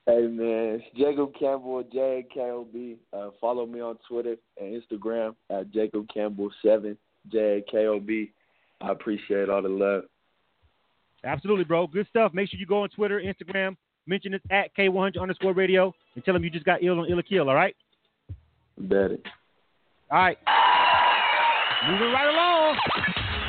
[0.06, 2.96] Hey man, it's Jacob Campbell, JKOB.
[3.12, 6.96] Uh, follow me on Twitter and Instagram at Jacob Campbell seven
[7.30, 8.32] J K O B.
[8.80, 10.04] I appreciate all the love.
[11.22, 11.86] Absolutely, bro.
[11.86, 12.32] Good stuff.
[12.32, 16.34] Make sure you go on Twitter, Instagram, mention it at K100 underscore radio, and tell
[16.34, 17.76] them you just got ill on Ill or Kill, all right?
[18.78, 19.26] Bet it.
[20.10, 20.38] All right.
[21.88, 22.78] Moving right along.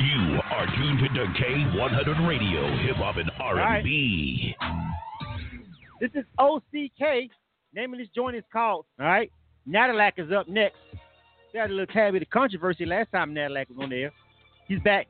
[0.02, 4.54] You are tuned to K100 Radio, Hip Hop and R&B.
[6.00, 7.30] This is OCK.
[7.74, 9.30] Name of this joint is called, all right?
[9.68, 10.76] Nadalac is up next.
[11.52, 14.12] We had a little tad bit of controversy last time Nadalac was on there.
[14.66, 15.06] He's back.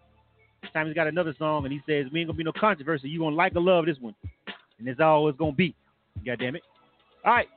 [0.63, 3.09] This time he's got another song, and he says, We ain't gonna be no controversy.
[3.09, 4.15] You gonna like or love this one.
[4.83, 5.77] And that's all it's gonna be.
[6.27, 6.63] God damn it.
[7.25, 7.49] All right.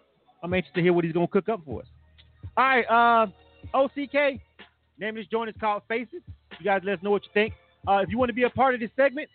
[0.44, 1.88] I'm anxious to hear what he's gonna cook up for us.
[2.56, 3.28] All right, uh,
[3.74, 4.40] OCK.
[5.00, 6.22] Name of this joint is called Faces.
[6.60, 7.56] You guys let us know what you think.
[7.88, 9.28] Uh, if you want to be a part of this segment,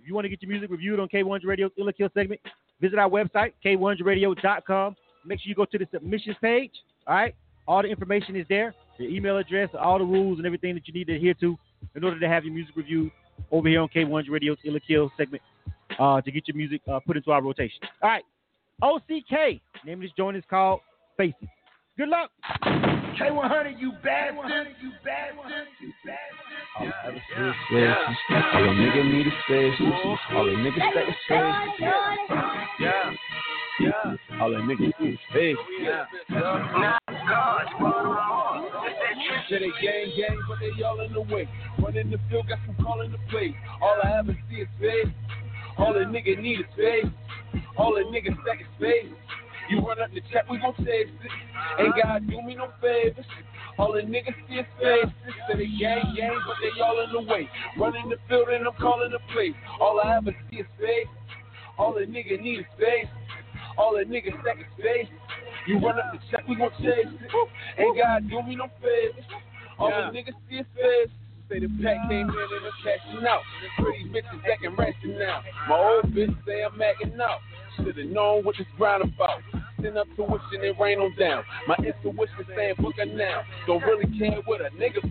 [0.00, 2.40] if you want to get your music reviewed on K100 Radio Ill or Kill segment,
[2.80, 4.94] visit our website, k100radio.com.
[5.26, 6.70] Make sure you go to the submissions page.
[7.08, 7.34] All right.
[7.66, 8.72] All the information is there.
[8.98, 11.56] Your email address, all the rules and everything that you need to adhere to
[11.96, 13.10] in order to have your music reviewed
[13.50, 15.42] over here on K100 Radio's Ill or Kill segment
[15.98, 17.80] uh, to get your music uh, put into our rotation.
[18.02, 18.24] All right.
[18.82, 19.60] OCK.
[19.84, 20.80] Name of this joint is called
[21.16, 21.48] Faces.
[21.96, 22.30] Good luck.
[22.64, 24.68] K100, you bastard.
[24.80, 25.66] You bastard.
[25.80, 27.54] You bastard.
[28.30, 29.92] All a nigga need is faces.
[30.32, 31.80] All a nigga stack is faces.
[32.80, 33.12] Yeah.
[33.80, 34.40] Yeah.
[34.40, 35.58] All a niggas need is faces.
[35.80, 36.06] Yeah.
[39.50, 41.48] Say they gang gang, but they all in the way.
[41.78, 43.54] Running the field, got some calling the play.
[43.82, 45.12] All I ever see is face.
[45.78, 47.12] All a nigga need is face.
[47.76, 49.12] All a nigga stack is face.
[49.70, 51.32] You run up the check, we gon' save it.
[51.78, 53.24] Ain't gotta do me no favors.
[53.78, 55.12] All the niggas see is faces.
[55.48, 57.48] Say they gang gang, but they all in the way.
[57.78, 59.54] Running the field and I'm calling the play.
[59.80, 61.08] All I ever see is face.
[61.78, 63.08] All a nigga need is face.
[63.78, 65.08] All a nigga stack is face.
[65.66, 67.30] You run up the check, we gon' chase it.
[67.78, 69.24] Ain't gotta do me no favors.
[69.78, 71.10] All the niggas see is face.
[71.52, 73.42] Say the pack came in and I'm cashing out.
[73.76, 75.42] Pretty bitches acting ratchet now.
[75.68, 77.40] My old bitch say I'm acting out.
[77.76, 79.40] Should've known what this grind about.
[79.82, 81.44] Send up tuition and rain on down.
[81.68, 83.42] My intuition saying book her now.
[83.66, 85.04] Don't really care what a nigga.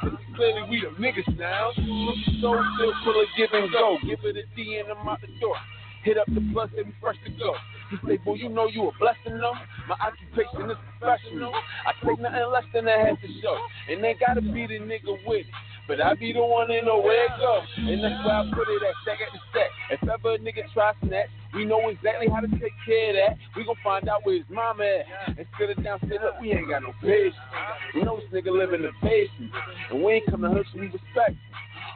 [0.00, 1.68] Cause clearly we the niggas now.
[1.76, 3.98] So still full of give and go.
[4.00, 5.56] Give it a D and I'm out the door.
[6.06, 7.50] Hit up the plus and we fresh to go.
[7.90, 9.58] He say, boy, you know you a blessing though.
[9.90, 11.50] My occupation is professional.
[11.50, 13.58] I take nothing less than I have to show.
[13.90, 15.54] And they gotta be the nigga with it.
[15.88, 17.58] But I be the one in the way it go.
[17.90, 19.70] And that's why I put it at stack at the stack.
[19.90, 23.38] If ever a nigga try snatch, we know exactly how to take care of that.
[23.56, 25.34] We gon' find out where his mama at.
[25.34, 27.34] and Instead of down, say, look, we ain't got no patience.
[27.94, 29.50] We know this nigga live in the basement.
[29.90, 31.34] And we ain't come to hurt, so we respect.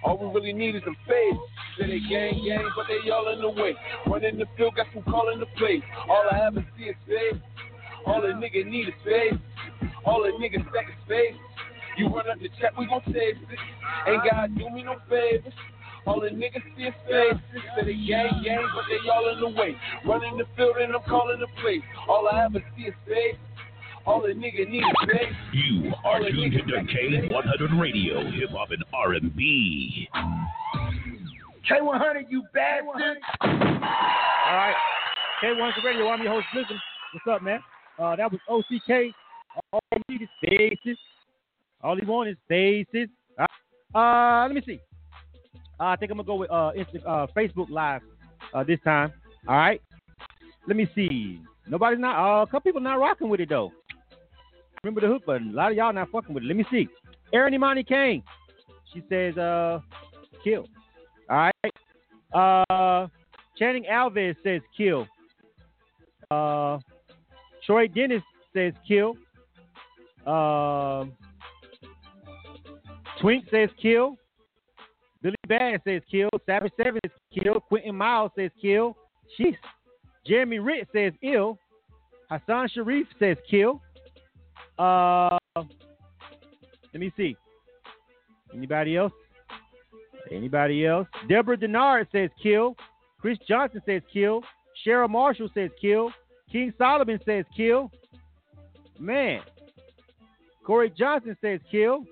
[0.05, 1.37] All we really need is some faith.
[1.79, 3.74] Say they gang gang, but they all in the way.
[4.07, 5.83] Running the field, got some calling the play.
[6.09, 7.40] All I ever see is faith.
[8.07, 9.38] All a nigga need is faith.
[10.05, 11.37] All a nigga stack is faith.
[11.98, 13.59] You run up the check, we gon' save it.
[14.09, 15.53] Ain't gotta do me no favors.
[16.07, 17.62] All the niggas see is faces.
[17.76, 19.76] Say they gang gang, but they all in the way.
[20.07, 21.83] Running the field and I'm calling the play.
[22.09, 23.37] All I ever see is faith.
[24.07, 25.29] All the nigga need is faith.
[25.53, 30.09] You are tuned to K100 Radio, Hip Hop and R&B.
[31.71, 33.19] K100, you bastard.
[33.43, 34.75] All right.
[35.43, 36.77] K100 Radio, I'm your host, Blizzard.
[37.13, 37.61] What's up, man?
[37.99, 39.15] Uh, that was OCK.
[39.73, 40.99] All he need is faces.
[41.83, 43.09] All he want is faces.
[43.39, 43.47] All
[43.95, 44.45] right.
[44.45, 44.81] Uh, let me see.
[45.79, 48.03] Uh, I think I'm gonna go with uh, Insta- uh Facebook Live
[48.55, 49.13] uh, this time.
[49.49, 49.81] All right.
[50.69, 51.41] Let me see.
[51.69, 52.17] Nobody's not.
[52.17, 53.73] Uh, a couple people not rocking with it though.
[54.83, 55.51] Remember the hook button.
[55.51, 56.47] A lot of y'all not fucking with it.
[56.47, 56.88] Let me see.
[57.35, 58.23] Erin Imani Kane.
[58.93, 59.81] She says, uh,
[60.43, 60.66] kill.
[61.29, 61.75] All right.
[62.33, 63.09] Uh,
[63.59, 65.07] Channing Alves says kill.
[66.31, 66.79] Uh,
[67.66, 68.23] Troy Dennis
[68.55, 69.16] says kill.
[70.27, 71.12] Um,
[73.21, 74.16] Twink says kill.
[75.23, 76.31] Billy Bad says kill.
[76.47, 77.61] Savage Seven says kill.
[77.61, 78.97] Quentin Miles says kill.
[79.38, 79.57] Jeez.
[80.27, 81.59] Jeremy Ritt says ill.
[82.31, 83.83] Hassan Sharif says kill.
[84.81, 87.37] Uh, let me see.
[88.55, 89.12] Anybody else?
[90.31, 91.07] Anybody else?
[91.29, 92.77] Deborah Denard says kill.
[93.21, 94.43] Chris Johnson says kill.
[94.87, 96.11] Cheryl Marshall says kill.
[96.51, 97.90] King Solomon says kill.
[98.99, 99.40] Man.
[100.64, 102.05] Corey Johnson says kill.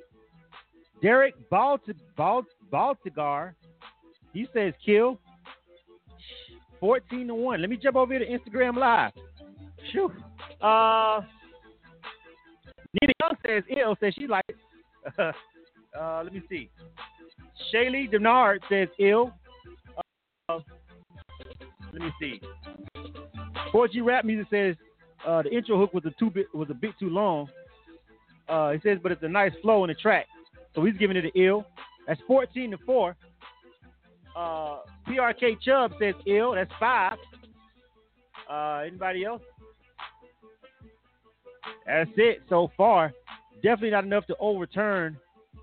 [1.00, 1.80] Derek Balt-
[2.16, 3.54] Balt- Baltigar,
[4.32, 5.18] he says kill.
[6.80, 7.60] 14 to 1.
[7.60, 9.12] Let me jump over here to Instagram Live.
[9.92, 10.12] Shoo.
[10.60, 11.22] Uh,
[13.00, 14.46] Nina Young says ill, says she likes
[15.18, 15.34] it.
[15.98, 16.70] uh, let me see.
[17.72, 19.32] Shaylee Denard says ill.
[20.48, 20.58] Uh,
[21.92, 22.40] let me see.
[23.72, 24.76] 4G rap music says
[25.26, 27.48] uh, the intro hook was a too bit was a bit too long.
[28.48, 30.26] Uh, it says, but it's a nice flow in the track.
[30.74, 31.66] So he's giving it an ill.
[32.06, 33.16] That's 14 to 4.
[34.34, 36.54] Uh, PRK Chubb says ill.
[36.54, 37.18] That's five.
[38.50, 39.42] Uh, anybody else?
[41.86, 43.12] That's it so far.
[43.56, 45.18] Definitely not enough to overturn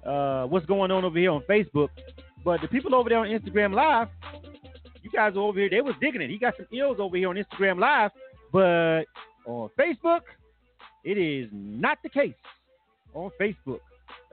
[0.05, 1.89] uh, what's going on over here on Facebook.
[2.43, 4.07] But the people over there on Instagram Live,
[5.01, 6.29] you guys over here, they was digging it.
[6.29, 8.11] He got some ills over here on Instagram Live,
[8.51, 9.05] but
[9.45, 10.21] on Facebook,
[11.03, 12.33] it is not the case.
[13.13, 13.79] On Facebook,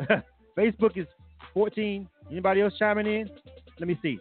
[0.58, 1.06] Facebook is
[1.54, 2.08] 14.
[2.30, 3.30] Anybody else chiming in?
[3.78, 4.18] Let me see.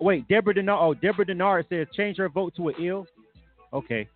[0.00, 0.78] Wait, Deborah Denard.
[0.80, 3.06] Oh, Deborah Denard says change her vote to an ill.
[3.72, 4.08] Okay,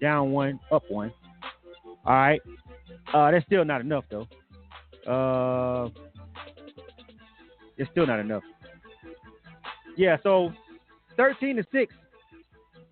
[0.00, 1.12] down one, up one.
[2.04, 2.40] All right.
[3.12, 4.26] Uh, that's still not enough though.
[5.10, 5.88] Uh,
[7.76, 8.42] it's still not enough.
[9.96, 10.52] Yeah, so
[11.16, 11.92] 13 to six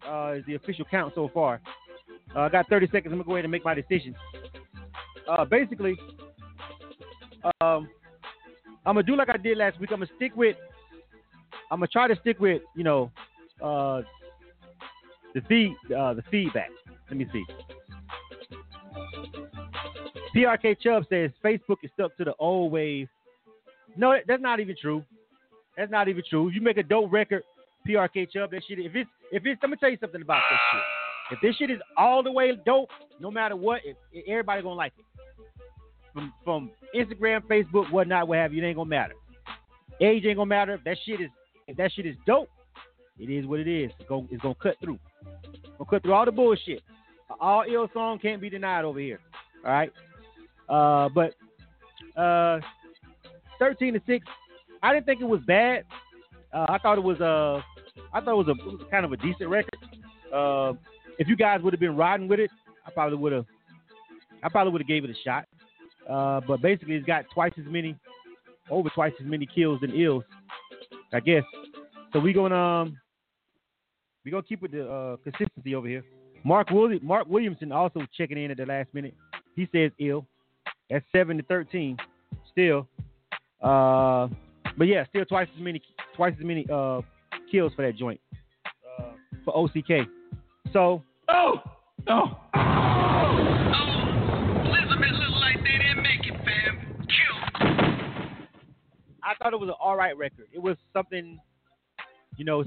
[0.06, 1.60] uh, is the official count so far.
[2.34, 3.12] Uh, I got 30 seconds.
[3.12, 4.14] I'm gonna go ahead and make my decision.
[5.28, 5.96] Uh, basically,
[7.60, 7.88] um,
[8.84, 9.90] I'm gonna do like I did last week.
[9.92, 10.56] I'm gonna stick with.
[11.70, 13.10] I'm gonna try to stick with you know
[13.62, 14.02] uh,
[15.34, 16.70] the feed uh, the feedback.
[17.08, 17.44] Let me see.
[20.34, 23.08] PRK Chubb says Facebook is stuck to the old wave.
[23.96, 25.02] No, that's not even true.
[25.76, 26.50] That's not even true.
[26.50, 27.42] You make a dope record,
[27.88, 28.78] PRK Chubb, that shit.
[28.78, 30.82] If it's if it's, let me tell you something about this shit.
[31.32, 34.74] If this shit is all the way dope, no matter what, it, it, everybody gonna
[34.74, 35.04] like it.
[36.12, 39.14] From from Instagram, Facebook, whatnot, what have you, it ain't gonna matter.
[40.00, 40.74] Age ain't gonna matter.
[40.74, 41.30] If that shit is
[41.66, 42.48] if that shit is dope,
[43.18, 43.90] it is what it is.
[43.98, 44.98] It's gonna it's gonna cut through.
[45.78, 46.82] Gonna cut through all the bullshit.
[47.40, 49.20] All ill song can't be denied over here.
[49.64, 49.92] All right.
[50.68, 51.34] Uh, but
[52.20, 52.60] uh,
[53.58, 54.26] thirteen to six.
[54.82, 55.84] I didn't think it was bad.
[56.52, 57.60] Uh, I thought it was uh,
[58.12, 59.78] I thought it was a it was kind of a decent record.
[60.32, 60.72] Uh,
[61.18, 62.50] if you guys would have been riding with it,
[62.86, 63.46] I probably would have.
[64.42, 65.46] I probably would have gave it a shot.
[66.08, 67.96] Uh, but basically, it's got twice as many,
[68.70, 70.24] over twice as many kills than ills,
[71.12, 71.42] I guess.
[72.12, 72.96] So we're gonna um,
[74.24, 76.04] we gonna keep with the uh, consistency over here.
[76.46, 79.14] Mark Willi- Mark Williamson also checking in at the last minute.
[79.56, 80.24] He says ill.
[80.88, 81.96] That's seven to thirteen.
[82.52, 82.86] Still,
[83.60, 84.28] uh,
[84.78, 85.82] but yeah, still twice as many,
[86.14, 87.00] twice as many uh,
[87.50, 88.20] kills for that joint
[88.96, 89.10] uh,
[89.44, 90.06] for OCK.
[90.72, 91.60] So, oh,
[92.06, 92.38] no.
[99.22, 100.46] I thought it was an all right record.
[100.52, 101.40] It was something,
[102.36, 102.64] you know,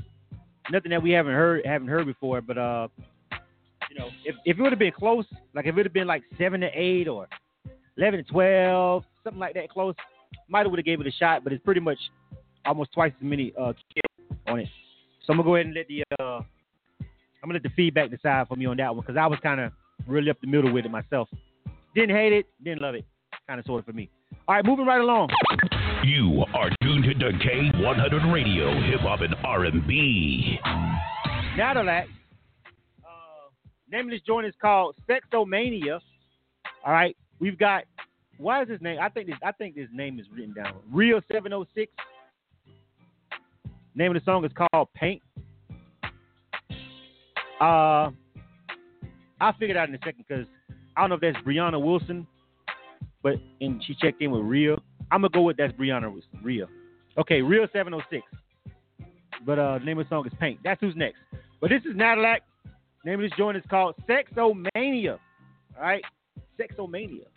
[0.70, 2.42] nothing that we haven't heard haven't heard before.
[2.42, 2.90] But uh,
[4.00, 6.24] know, if if it would have been close, like if it would have been like
[6.38, 7.28] seven to eight or
[7.98, 9.96] eleven to twelve, something like that, close,
[10.48, 11.44] might have would have gave it a shot.
[11.44, 11.98] But it's pretty much
[12.66, 14.68] almost twice as many uh kills on it.
[15.26, 16.42] So I'm gonna go ahead and let the uh,
[17.42, 19.60] I'm gonna let the feedback decide for me on that one because I was kind
[19.60, 19.72] of
[20.08, 21.30] really up the middle with it myself.
[21.96, 23.06] Didn't hate it, didn't love it,
[23.48, 24.10] kind of sort of for me.
[24.48, 25.30] All right, moving right along.
[26.04, 30.60] You are tuned to K100 Radio, Hip Hop and R&B.
[31.58, 32.04] Nadalat.
[32.04, 32.08] Uh,
[33.92, 36.00] name of this joint is called Sexomania.
[36.86, 37.84] All right, we've got.
[38.38, 39.00] Why is his name?
[39.02, 39.36] I think this.
[39.44, 40.76] I think this name is written down.
[40.92, 41.92] Real Seven Hundred Six.
[43.96, 45.22] Name of the song is called Paint.
[47.60, 48.12] Uh,
[49.42, 50.46] I'll figure it out in a second because
[50.96, 52.26] I don't know if that's Brianna Wilson,
[53.22, 54.82] but and she checked in with Real.
[55.12, 56.68] I'm gonna go with that's Brianna Real.
[57.18, 58.24] Okay, Real 706.
[59.46, 60.60] But uh, name of the song is Paint.
[60.64, 61.18] That's who's next.
[61.60, 62.40] But this is Nadilac.
[63.06, 65.18] Name of this joint is called Sexomania.
[65.78, 66.04] All right,
[66.60, 67.28] Sexomania.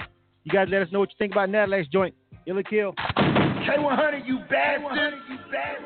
[0.42, 2.14] You guys let us know what you think about Nadilac's joint.
[2.46, 2.94] Ill or Kill.
[2.94, 5.14] K100, you bastard.
[5.30, 5.84] You bastard.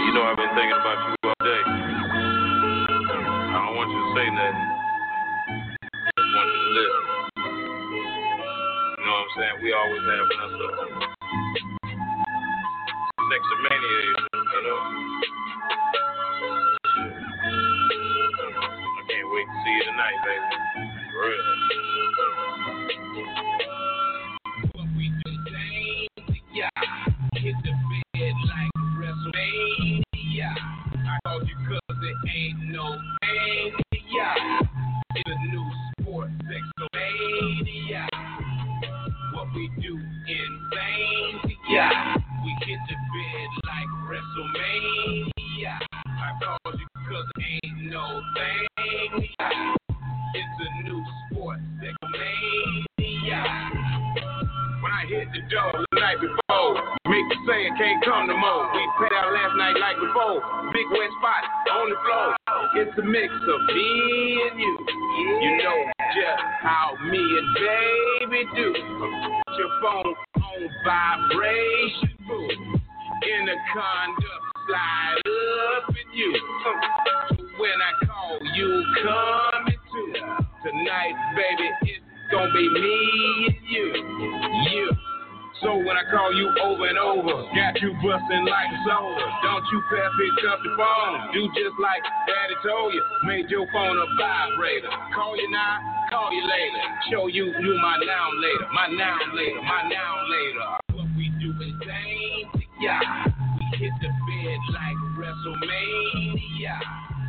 [0.00, 1.62] You know I've been thinking about you all day.
[3.52, 4.68] I don't want you to say nothing.
[6.16, 7.04] Just want you to listen.
[8.96, 9.56] You know what I'm saying?
[9.60, 10.72] We always have us a
[13.28, 14.23] sexomania, you know?
[14.54, 14.60] I
[19.08, 20.54] can't wait to see you tonight, baby.
[24.74, 25.06] What we
[27.40, 27.72] hit the
[28.14, 30.50] bed like WrestleMania.
[30.54, 32.84] I called it ain't no
[33.22, 33.83] mania.
[60.34, 60.72] Before.
[60.72, 62.36] Big wet spot on the floor.
[62.76, 64.72] It's a mix of me and you.
[65.42, 65.53] You
[88.20, 89.26] got like soda.
[89.42, 91.32] Don't you pass pick up the phone.
[91.34, 93.02] Do just like Daddy told you.
[93.24, 94.90] Made your phone a vibrator.
[95.14, 96.82] Call you now, call you later.
[97.10, 100.78] Show you you my now later, my now later, my now later.
[100.94, 102.50] What we do is insane,
[102.80, 103.26] yeah.
[103.58, 106.78] We hit the bed like WrestleMania.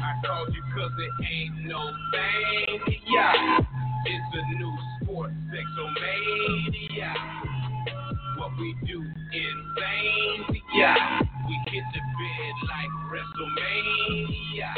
[0.06, 1.82] I called you cause it ain't no
[2.14, 3.60] thing, yeah.
[4.06, 7.10] It's a new sport, sexomania.
[8.56, 11.20] What we do insane, yeah.
[11.48, 14.72] We hit the bed like WrestleMania.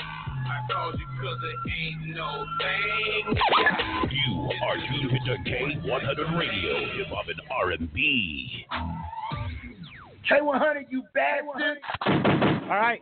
[0.48, 3.38] I called you cause it ain't no thing.
[3.62, 3.78] Yeah.
[4.10, 8.66] You are tuned to K100 Radio, Hip Hop and R&B.
[10.32, 11.78] K100, you bastard.
[12.64, 13.02] All right.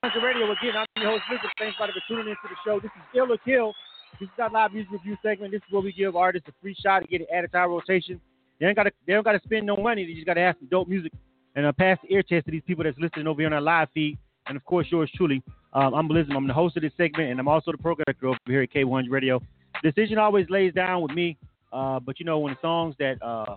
[0.00, 0.76] Thanks to radio again.
[0.76, 1.50] I'm your host, Blizzard.
[1.58, 2.80] Thanks everybody for tuning into the show.
[2.80, 3.74] This is Ill or Kill.
[4.18, 5.52] This is our live music review segment.
[5.52, 7.68] This is where we give artists a free shot to get it added to our
[7.68, 8.20] rotation.
[8.60, 10.04] They ain't gotta they don't gotta spend no money.
[10.04, 11.12] They just gotta have some dope music
[11.54, 13.60] and uh, pass the ear test to these people that's listening over here on our
[13.60, 14.18] live feed.
[14.46, 15.42] And of course, yours truly.
[15.72, 16.34] Um, I'm Blizzard.
[16.34, 18.72] I'm the host of this segment, and I'm also the program director over here at
[18.72, 19.40] K100 Radio.
[19.82, 21.36] Decision always lays down with me,
[21.72, 23.56] uh, but you know when the songs that uh,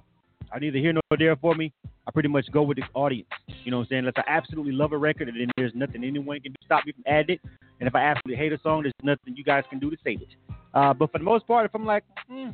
[0.52, 1.72] are neither here nor there for me,
[2.08, 3.30] I pretty much go with the audience.
[3.64, 4.00] You know what I'm saying?
[4.00, 7.04] Unless I absolutely love a record, and then there's nothing anyone can stop me from
[7.08, 7.42] adding it.
[7.80, 10.22] And if I absolutely hate a song, there's nothing you guys can do to save
[10.22, 10.28] it.
[10.74, 12.50] Uh, but for the most part, if I'm like, hmm,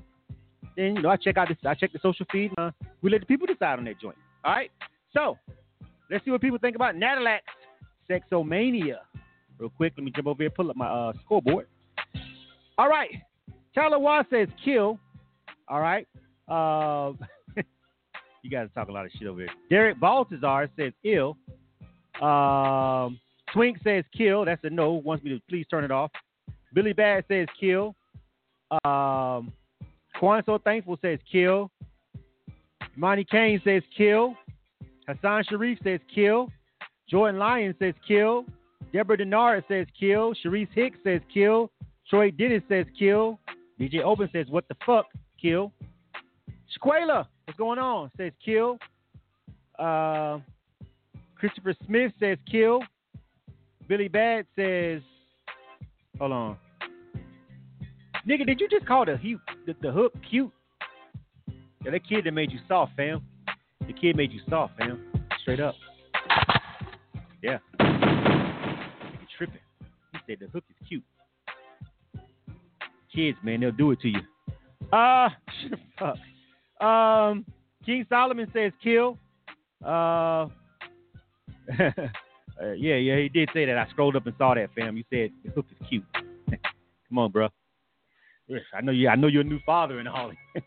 [0.77, 2.71] then you know I check out this, I check the social feed, and uh,
[3.01, 4.15] we let the people decide on that joint.
[4.45, 4.71] All right.
[5.13, 5.37] So
[6.09, 7.41] let's see what people think about Nadalak's
[8.09, 8.97] Sexomania.
[9.57, 11.67] Real quick, let me jump over here, pull up my uh, scoreboard.
[12.77, 13.09] All right.
[13.73, 14.99] Tyler Watt says kill.
[15.67, 16.07] All right.
[16.47, 17.13] Uh,
[18.43, 19.49] you guys talk a lot of shit over here.
[19.69, 21.37] Derek Baltazar says ill.
[22.21, 23.19] Um,
[23.53, 24.45] Twink says kill.
[24.45, 24.93] That's a no.
[24.93, 26.11] Wants me to please turn it off.
[26.73, 27.95] Billy Bad says kill.
[28.83, 29.51] Um,
[30.19, 31.71] Quan So Thankful says kill.
[32.95, 34.35] Monty Kane says kill.
[35.07, 36.49] Hassan Sharif says kill.
[37.09, 38.45] Jordan Lyon says kill.
[38.91, 40.33] Deborah Denard says kill.
[40.43, 41.71] Sharice Hicks says kill.
[42.09, 43.39] Troy Dennis says kill.
[43.79, 45.05] DJ Open says what the fuck
[45.41, 45.71] kill.
[46.75, 48.11] Shaquela, what's going on?
[48.17, 48.77] Says kill.
[49.77, 50.39] Uh,
[51.35, 52.81] Christopher Smith says kill.
[53.87, 55.01] Billy Bad says,
[56.17, 56.57] hold on.
[58.27, 60.51] Nigga, did you just call the, hu- the, the hook cute?
[61.83, 63.21] Yeah, that kid that made you soft, fam.
[63.85, 65.03] The kid made you soft, fam.
[65.41, 65.75] Straight up.
[67.43, 67.59] Yeah.
[67.79, 69.59] You tripping.
[70.13, 71.03] He said the hook is cute.
[73.13, 74.19] Kids, man, they'll do it to you.
[74.89, 75.27] Uh,
[75.99, 76.15] fuck.
[76.79, 77.45] Um,
[77.85, 79.17] King Solomon says kill.
[79.83, 79.89] Uh,
[81.77, 81.91] uh,
[82.77, 83.77] yeah, yeah, he did say that.
[83.77, 84.95] I scrolled up and saw that, fam.
[84.95, 86.05] You said the hook is cute.
[87.09, 87.49] Come on, bro.
[88.73, 89.09] I know you.
[89.09, 90.31] I know you're a new father and all.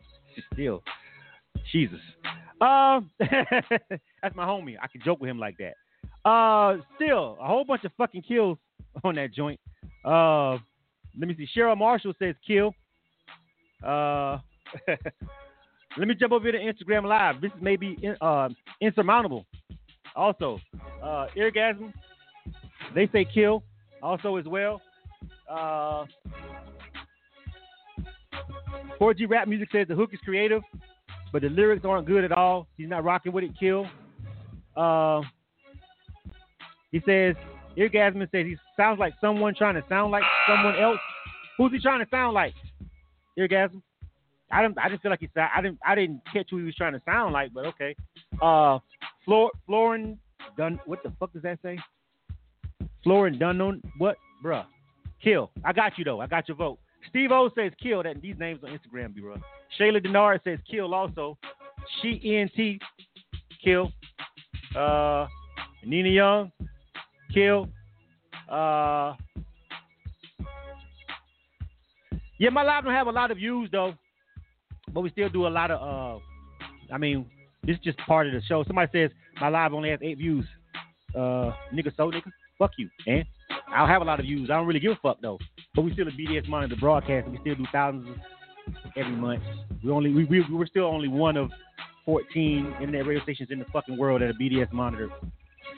[0.52, 0.82] Still,
[1.72, 2.00] Jesus.
[2.60, 4.76] Um, that's my homie.
[4.80, 5.74] I can joke with him like that.
[6.28, 8.58] Uh, still a whole bunch of fucking kills
[9.04, 9.58] on that joint.
[10.04, 10.52] Uh,
[11.18, 11.48] let me see.
[11.56, 12.74] Cheryl Marshall says kill.
[13.84, 14.38] Uh,
[15.96, 17.40] let me jump over here to Instagram Live.
[17.40, 18.48] This is maybe uh,
[18.80, 19.46] insurmountable.
[20.14, 20.58] Also,
[21.02, 21.92] uh, Eargasm,
[22.94, 23.62] they say kill.
[24.02, 24.80] Also as well.
[25.50, 26.04] Uh,
[29.00, 30.62] 4G rap music says the hook is creative,
[31.32, 32.66] but the lyrics aren't good at all.
[32.76, 33.50] He's not rocking with it.
[33.58, 33.86] Kill.
[34.76, 35.22] Uh,
[36.92, 37.34] he says,
[37.76, 40.98] Eargasm says he sounds like someone trying to sound like someone else.
[41.56, 42.54] Who's he trying to sound like?
[43.38, 43.82] Eargasm.
[44.50, 44.78] I didn't.
[44.78, 45.28] I didn't feel like he.
[45.36, 45.78] I didn't.
[45.86, 47.52] I didn't catch who he was trying to sound like.
[47.54, 47.94] But okay.
[48.42, 48.80] Uh,
[49.24, 50.18] Flor Florin
[50.56, 50.80] Dun.
[50.86, 51.78] What the fuck does that say?
[53.04, 53.80] Florin Dunnon.
[53.98, 54.66] What, bruh?
[55.22, 55.50] Kill.
[55.64, 56.20] I got you though.
[56.20, 56.78] I got your vote.
[57.08, 58.02] Steve O says kill.
[58.02, 59.36] That these names on Instagram, bro.
[59.78, 61.38] Shayla Denard says kill also.
[62.00, 62.80] She ENT
[63.64, 63.92] kill.
[64.76, 65.26] Uh,
[65.84, 66.52] Nina Young
[67.32, 67.68] kill.
[68.48, 69.14] Uh,
[72.38, 73.94] yeah, my live don't have a lot of views though,
[74.92, 76.18] but we still do a lot of.
[76.18, 76.20] Uh,
[76.92, 77.26] I mean,
[77.64, 78.64] this is just part of the show.
[78.64, 80.44] Somebody says my live only has eight views.
[81.14, 83.24] Uh, nigga, so nigga, fuck you, and
[83.74, 84.50] I'll have a lot of views.
[84.50, 85.38] I don't really give a fuck though.
[85.74, 88.08] But we still a BDS monitor broadcast, we still do thousands
[88.96, 89.42] every month.
[89.84, 91.50] We only we, we we're still only one of
[92.04, 95.10] 14 internet radio stations in the fucking world that are BDS monitor.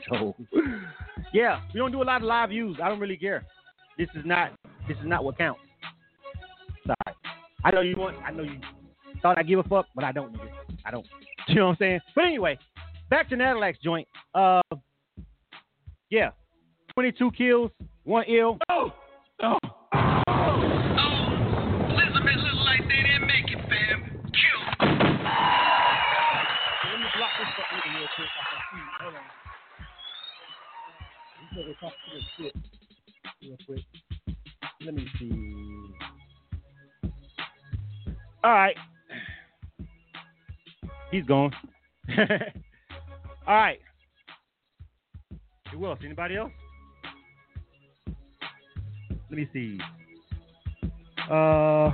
[0.08, 0.34] So
[1.34, 2.78] yeah, we don't do a lot of live views.
[2.82, 3.44] I don't really care.
[3.98, 4.52] This is not
[4.88, 5.60] this is not what counts.
[6.86, 7.16] Sorry.
[7.64, 8.60] I know you want I know you
[9.20, 10.36] thought I give a fuck, but I don't.
[10.84, 11.06] I don't.
[11.48, 12.00] You know what I'm saying?
[12.14, 12.56] But anyway,
[13.10, 14.06] back to Nadalak's joint.
[14.32, 14.62] Uh
[16.08, 16.30] yeah.
[16.94, 17.70] 22 kills,
[18.04, 18.58] one ill.
[18.68, 18.92] Oh,
[19.42, 19.58] oh.
[29.00, 29.20] Hold on.
[34.84, 35.32] Let me see.
[38.44, 38.76] All right.
[41.10, 41.52] He's gone.
[42.18, 43.78] All right.
[45.72, 45.98] Who else?
[46.04, 46.52] Anybody else?
[49.30, 49.78] Let me see.
[51.30, 51.90] Uh,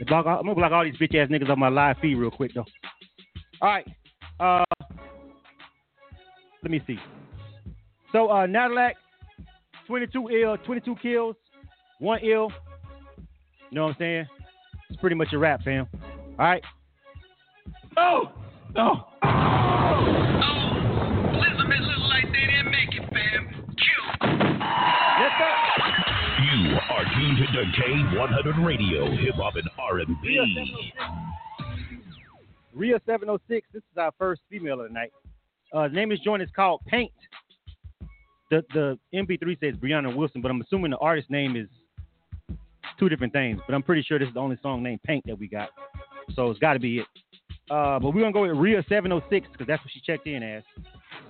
[0.00, 2.66] I'm gonna block all these bitch ass niggas on my live feed real quick though.
[3.62, 3.86] All right.
[4.40, 4.64] Uh,
[6.64, 6.98] let me see.
[8.10, 8.92] So uh, Nadalak,
[9.86, 11.36] 22 ill, 22 kills,
[11.98, 12.50] one ill.
[13.70, 14.26] You know what I'm saying?
[14.88, 15.86] It's pretty much a wrap, fam.
[15.92, 16.62] All right.
[17.98, 18.32] Oh,
[18.74, 19.04] no.
[21.34, 23.48] Elizabeth look like they didn't make it, fam.
[23.76, 24.28] Kill.
[25.20, 25.52] Yes, sir.
[26.40, 30.74] You are tuned to K100 Radio, Hip Hop and R&B.
[32.72, 33.68] Ria 706.
[33.72, 35.12] This is our first female of the night.
[35.74, 37.10] Uh, the name of this joint is called Paint.
[38.50, 41.66] The the MP3 says Brianna Wilson, but I'm assuming the artist name is
[42.98, 43.60] two different things.
[43.66, 45.70] But I'm pretty sure this is the only song named Paint that we got.
[46.34, 47.06] So it's got to be it.
[47.70, 50.62] Uh, but we're gonna go with Ria 706 because that's what she checked in as,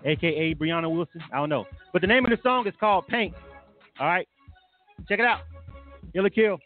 [0.04, 1.22] aka Brianna Wilson.
[1.32, 3.34] I don't know, but the name of the song is called Paint.
[4.00, 4.28] All right,
[5.08, 5.42] check it out.
[6.14, 6.58] Ill or Kill.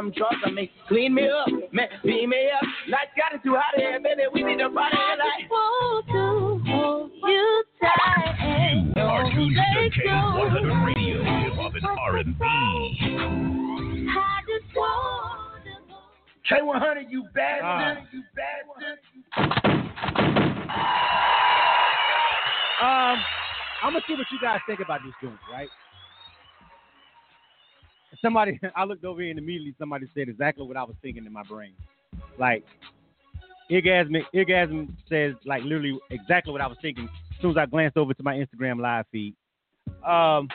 [0.00, 0.36] Some drugs.
[0.44, 2.62] I mean, clean me up, man, beat me up.
[2.88, 4.22] Lights got it too hot here, baby.
[4.32, 5.50] We need to party like.
[5.50, 10.86] want to hold you tight and You are tuned to let K100.
[10.86, 12.34] Radio, hip hop and R&B.
[14.08, 15.64] I just want
[16.50, 17.96] K100, you bad Ah.
[18.12, 18.60] You bad.
[22.80, 23.18] Um,
[23.82, 25.68] I'm gonna see what you guys think about this joint, right?
[28.22, 31.42] Somebody, I looked over and immediately somebody said exactly what I was thinking in my
[31.42, 31.72] brain.
[32.38, 32.64] Like,
[33.70, 37.96] Eargasm, Eargasm says like literally exactly what I was thinking as soon as I glanced
[37.96, 39.34] over to my Instagram live feed.
[40.04, 40.48] Um,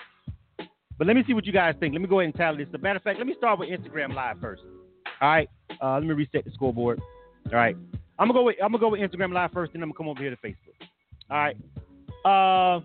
[0.97, 1.93] but let me see what you guys think.
[1.93, 2.67] Let me go ahead and tally this.
[2.69, 4.63] As a matter of fact, let me start with Instagram live first.
[5.21, 5.49] All right.
[5.81, 7.01] Uh, let me reset the scoreboard.
[7.47, 7.75] All right.
[8.17, 10.07] I'm gonna go with I'm gonna go with Instagram live first, then I'm gonna come
[10.07, 10.75] over here to Facebook.
[11.29, 11.57] All right.
[12.23, 12.81] Uh,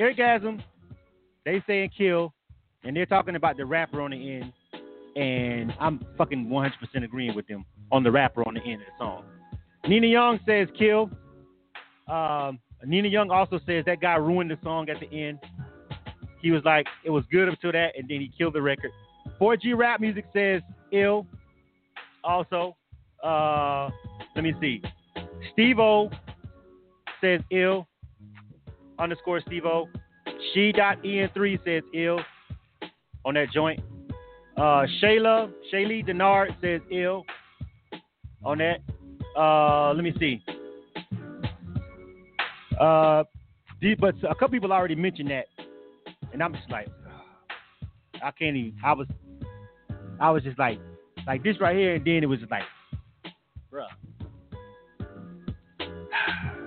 [0.00, 0.62] Eargasm,
[1.44, 2.32] they saying kill,
[2.84, 4.52] and they're talking about the rapper on the end,
[5.16, 6.70] and I'm fucking 100%
[7.04, 9.24] agreeing with them on the rapper on the end of the song.
[9.86, 11.10] Nina Young says kill.
[12.08, 15.38] Um, Nina Young also says that guy ruined the song at the end.
[16.40, 18.90] He was like, it was good up to that, and then he killed the record.
[19.40, 20.62] 4G Rap Music says
[20.92, 21.26] ill.
[22.24, 22.76] Also,
[23.22, 23.90] uh,
[24.34, 24.82] let me see.
[25.52, 26.10] Steve O
[27.20, 27.86] says ill
[28.98, 29.88] underscore Steve O.
[30.52, 32.20] She dot en3 says ill
[33.24, 33.80] on that joint.
[34.56, 37.24] Uh, Shayla Shaylee Denard says ill
[38.44, 38.80] on that.
[39.36, 40.42] Uh, let me see.
[42.78, 43.24] Uh,
[43.98, 45.46] but a couple people already mentioned that,
[46.32, 46.88] and I'm just like,
[48.22, 48.74] I can't even.
[48.84, 49.06] I was,
[50.20, 50.78] I was just like,
[51.26, 52.64] like this right here, and then it was just like,
[53.72, 53.86] bruh.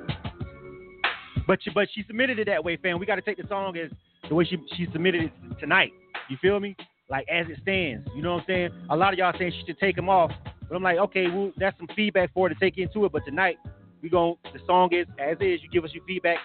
[1.47, 2.97] But she, but she submitted it that way, fam.
[2.97, 3.91] We got to take the song as
[4.27, 5.91] the way she she submitted it tonight.
[6.29, 6.75] You feel me?
[7.09, 8.07] Like as it stands.
[8.15, 8.69] You know what I'm saying?
[8.89, 10.31] A lot of y'all saying she should take them off,
[10.67, 13.11] but I'm like, okay, well, that's some feedback for her to take into it.
[13.11, 13.57] But tonight,
[14.01, 15.61] we gon' the song is as is.
[15.61, 16.37] You give us your feedback,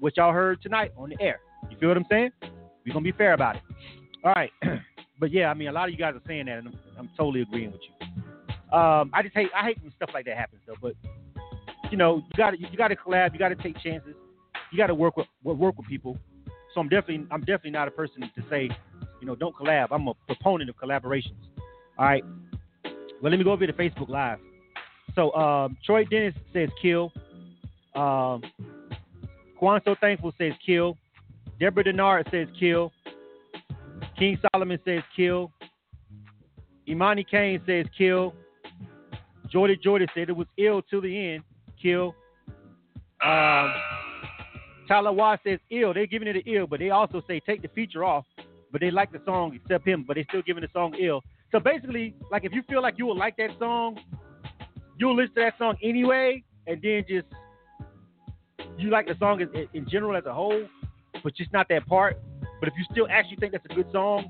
[0.00, 1.40] what y'all heard tonight on the air.
[1.70, 2.30] You feel what I'm saying?
[2.86, 3.62] We're gonna be fair about it.
[4.24, 4.50] All right.
[5.20, 7.10] but yeah, I mean, a lot of you guys are saying that, and I'm, I'm
[7.16, 8.76] totally agreeing with you.
[8.76, 10.74] Um, I just hate I hate when stuff like that happens though.
[10.80, 10.94] But
[11.90, 13.32] you know, you got to you got to collab.
[13.32, 14.14] You got to take chances.
[14.70, 16.16] You got to work with work with people.
[16.74, 18.70] So I'm definitely I'm definitely not a person to say,
[19.22, 19.86] you know, don't collab.
[19.92, 21.36] I'm a proponent of collaborations.
[21.96, 22.24] All right.
[22.84, 24.38] Well, let me go over to Facebook Live.
[25.14, 27.12] So um, Troy Dennis says kill.
[27.94, 28.42] Um,
[29.56, 30.98] Quan So Thankful says kill.
[31.60, 32.92] Deborah Denard says kill.
[34.18, 35.52] King Solomon says kill.
[36.88, 38.34] Imani Kane says kill.
[39.48, 41.44] Jordy Jordy said it was ill till the end.
[41.80, 42.12] Kill.
[43.24, 43.72] Um,
[44.88, 45.94] Tyler Watt says ill.
[45.94, 48.24] They're giving it an ill, but they also say take the feature off.
[48.72, 51.22] But they like the song except him, but they still giving the song ill.
[51.52, 53.98] So basically, like if you feel like you will like that song,
[54.98, 57.26] you'll listen to that song anyway, and then just
[58.78, 60.66] you like the song in, in general as a whole,
[61.22, 62.18] but just not that part.
[62.58, 64.24] But if you still actually think that's a good song,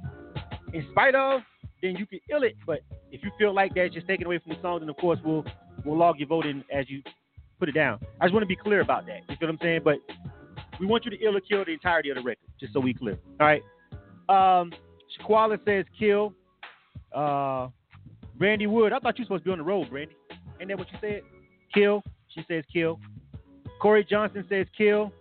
[0.73, 1.43] in spite of,
[1.83, 2.57] then you can ill it.
[2.67, 2.81] But
[3.11, 5.45] if you feel like that's just taken away from the song, then of course we'll
[5.85, 7.03] we'll log your vote in as you
[7.59, 8.01] put it down.
[8.21, 9.21] I just want to be clear about that.
[9.29, 9.83] You feel what I'm saying?
[9.85, 9.99] But
[10.81, 12.95] we want you to ill or kill the entirety of the record, just so we
[12.95, 13.19] clear.
[13.41, 13.63] All right.
[14.29, 14.73] Um,
[15.19, 16.35] Shaquala says kill.
[17.15, 17.69] Uh,
[18.37, 20.17] Brandy Wood, I thought you were supposed to be on the road, Brandy.
[20.61, 21.23] Ain't that what you said?
[21.75, 22.03] Kill.
[22.29, 22.99] She says kill.
[23.81, 25.13] Corey Johnson says kill.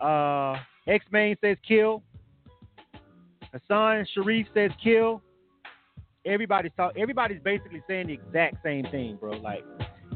[0.00, 2.02] Uh, X Main says kill.
[3.52, 5.22] Hassan Sharif says kill.
[6.24, 6.92] Everybody's talk.
[6.96, 9.32] Everybody's basically saying the exact same thing, bro.
[9.32, 9.64] Like,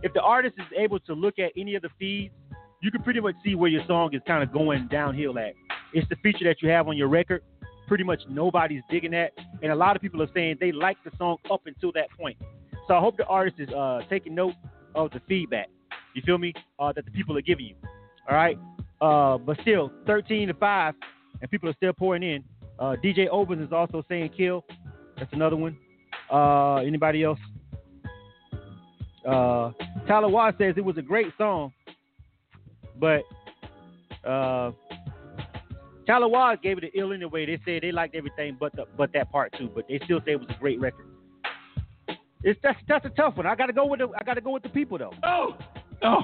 [0.02, 2.32] if the artist is able to look at any of the feeds,
[2.80, 5.54] you can pretty much see where your song is kind of going downhill at.
[5.92, 7.42] It's the feature that you have on your record.
[7.86, 9.32] Pretty much nobody's digging that,
[9.62, 12.36] and a lot of people are saying they like the song up until that point.
[12.88, 14.54] So I hope the artist is uh, taking note
[14.94, 15.68] of the feedback.
[16.14, 16.52] You feel me?
[16.78, 17.74] Uh, that the people are giving you.
[18.28, 18.58] All right.
[19.00, 20.94] Uh, but still, 13 to five,
[21.40, 22.42] and people are still pouring in.
[22.78, 24.64] Uh, DJ Obens is also saying kill.
[25.18, 25.76] That's another one.
[26.32, 27.38] Uh, anybody else?
[29.26, 29.72] Uh,
[30.06, 31.72] Tyler Watt says it was a great song,
[32.98, 33.22] but
[36.06, 37.46] Tyler Watt gave it an ill anyway.
[37.46, 40.32] They said they liked everything but the, but that part too, but they still say
[40.32, 41.06] it was a great record.
[42.42, 43.46] It's that's that's a tough one.
[43.46, 45.12] I gotta go with the I gotta go with the people though.
[45.24, 45.56] Oh,
[46.02, 46.20] oh,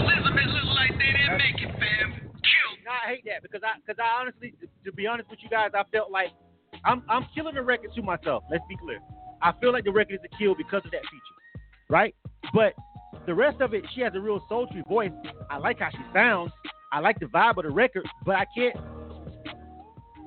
[0.00, 2.12] Elizabeth look like they didn't make it, fam.
[2.12, 2.84] Cute.
[2.84, 5.48] No, I hate that because I because I honestly, to, to be honest with you
[5.48, 6.30] guys, I felt like
[6.84, 8.42] I'm I'm killing the record to myself.
[8.50, 8.98] Let's be clear.
[9.40, 12.14] I feel like the record is a kill because of that feature, right?
[12.52, 12.72] But
[13.26, 15.12] the rest of it, she has a real sultry voice.
[15.50, 16.50] I like how she sounds.
[16.96, 18.74] I like the vibe of the record, but I can't,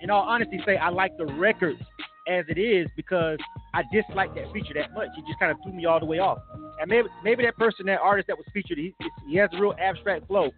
[0.01, 1.83] in all honesty, say I like the record
[2.27, 3.39] as it is because
[3.73, 5.07] I dislike that feature that much.
[5.17, 6.37] It just kind of threw me all the way off.
[6.79, 8.93] And maybe maybe that person, that artist that was featured, he,
[9.27, 10.51] he has a real abstract flow.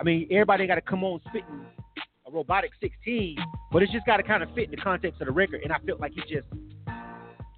[0.00, 1.66] I mean, everybody got to come on spitting
[2.26, 3.36] a robotic 16,
[3.70, 5.60] but it's just got to kind of fit in the context of the record.
[5.62, 6.48] And I felt like he just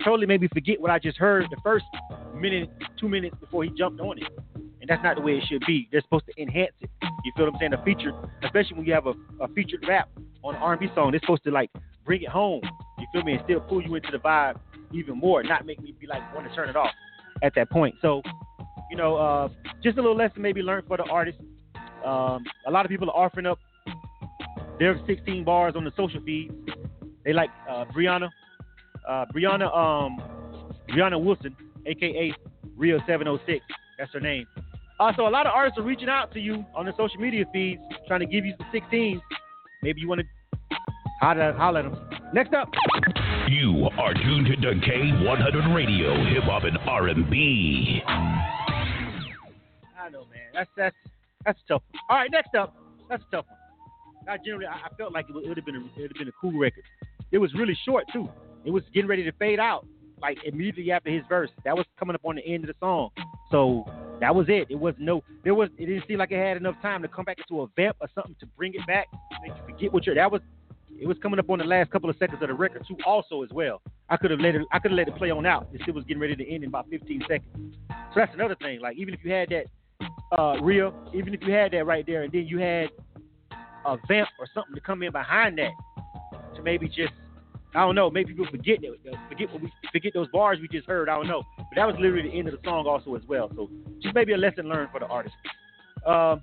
[0.05, 1.84] totally made me forget what I just heard the first
[2.34, 2.68] minute,
[2.99, 4.26] two minutes before he jumped on it.
[4.87, 5.89] And that's not the way it should be.
[5.91, 6.89] They're supposed to enhance it.
[7.24, 7.72] You feel what I'm saying?
[7.72, 8.12] A feature,
[8.45, 10.09] especially when you have a, a featured rap
[10.45, 11.72] on an R&B song, they're supposed to like
[12.05, 12.61] bring it home.
[12.97, 13.32] You feel me?
[13.32, 14.61] And still pull you into the vibe
[14.93, 16.93] even more, not make me be like want to turn it off
[17.43, 17.97] at that point.
[18.01, 18.22] So,
[18.89, 19.49] you know, uh,
[19.82, 21.39] just a little lesson maybe learned for the artist.
[22.05, 23.59] Um, a lot of people are offering up
[24.78, 26.55] their 16 bars on the social feeds.
[27.24, 28.28] They like uh, Brianna,
[29.09, 30.22] uh, Brianna, um,
[30.89, 31.57] Brianna Wilson,
[31.87, 32.32] aka
[32.76, 33.64] Real 706.
[33.99, 34.47] That's her name.
[34.99, 37.44] Uh, so a lot of artists are reaching out to you on the social media
[37.53, 39.20] feeds, trying to give you some 16s.
[39.82, 40.26] Maybe you want to
[41.20, 42.09] holler, holler at them.
[42.32, 42.70] Next up.
[43.49, 48.03] You are tuned to K100 Radio, Hip Hop and R&B.
[48.07, 50.49] I know, man.
[50.55, 50.97] That's that's
[51.44, 51.82] that's a tough.
[51.90, 52.01] One.
[52.11, 52.74] All right, next up.
[53.09, 53.59] That's a tough one.
[54.28, 56.11] I generally, I, I felt like it would, it would have been a, it would
[56.11, 56.82] have been a cool record.
[57.32, 58.28] It was really short too.
[58.64, 59.86] It was getting ready to fade out,
[60.21, 61.51] like immediately after his verse.
[61.64, 63.11] That was coming up on the end of the song.
[63.51, 63.85] So
[64.21, 64.67] that was it.
[64.71, 65.69] It was no, there was.
[65.79, 68.09] It didn't seem like it had enough time to come back into a vamp or
[68.14, 69.09] something to bring it back,
[69.43, 70.14] make you forget what you're.
[70.14, 70.41] That was.
[70.99, 73.43] It was coming up on the last couple of seconds of the record too, also
[73.43, 73.83] as well.
[74.09, 74.62] I could have let it.
[74.73, 75.69] I could have let it play on out.
[75.73, 77.77] It still was getting ready to end in about 15 seconds.
[77.91, 78.81] So that's another thing.
[78.81, 79.67] Like even if you had that
[80.33, 82.89] uh, real, even if you had that right there, and then you had
[83.85, 85.73] a vamp or something to come in behind that
[86.55, 87.12] to maybe just
[87.75, 91.09] I don't know, maybe people forget that forget we forget those bars we just heard.
[91.09, 93.51] I don't know, but that was literally the end of the song also as well.
[93.55, 93.71] So
[94.03, 95.35] just maybe a lesson learned for the artist.
[96.07, 96.43] Um,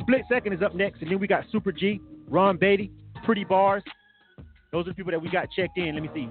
[0.00, 2.92] Split Second is up next, and then we got Super G, Ron Beatty,
[3.24, 3.82] Pretty Bars.
[4.72, 5.94] Those are people that we got checked in.
[5.94, 6.28] Let me see.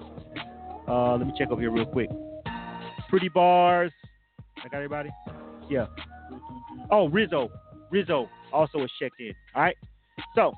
[0.87, 2.09] Uh, let me check over here real quick.
[3.09, 3.91] Pretty Bars.
[4.63, 5.09] I got everybody.
[5.69, 5.87] Yeah.
[6.89, 7.49] Oh, Rizzo.
[7.91, 9.33] Rizzo also is checked in.
[9.55, 9.75] All right.
[10.35, 10.53] So,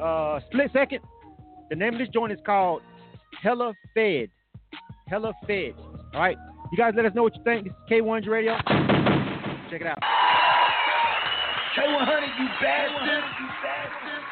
[0.00, 1.00] uh, split second.
[1.70, 2.82] The name of this joint is called
[3.42, 4.30] Hella Fed.
[5.06, 5.74] Hella Fed.
[6.14, 6.36] All right.
[6.70, 7.64] You guys let us know what you think.
[7.64, 8.56] This is K1's Radio.
[9.70, 9.98] Check it out.
[11.76, 13.24] K100, you bastard.
[13.38, 14.22] You bastard.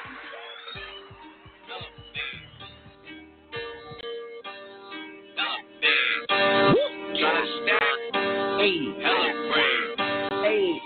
[6.74, 7.20] Woo.
[7.20, 7.82] Got a stack.
[8.58, 10.42] Hey, hella bread.
[10.42, 10.76] Hey,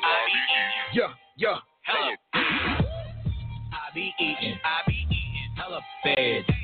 [0.93, 1.57] yeah, yeah.
[1.83, 6.60] hella I be eating, I be eating hella fed.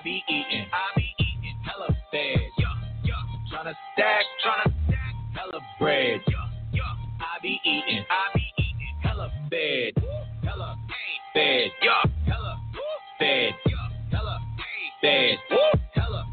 [0.00, 2.40] I be eating, I be eating hella fed.
[2.58, 2.68] Yeah,
[3.04, 3.52] yeah.
[3.52, 6.20] Tryna stack, tryna stack hella bread.
[6.26, 6.36] Yeah,
[6.72, 6.82] yeah.
[7.20, 10.02] I be eating, I be eating hella fed.
[10.42, 10.78] Hella
[11.34, 11.70] fed.
[11.82, 12.56] Yeah, hella
[13.18, 13.52] fed.
[13.66, 14.38] Yeah, hella
[15.02, 15.36] fed.
[15.92, 16.24] Hella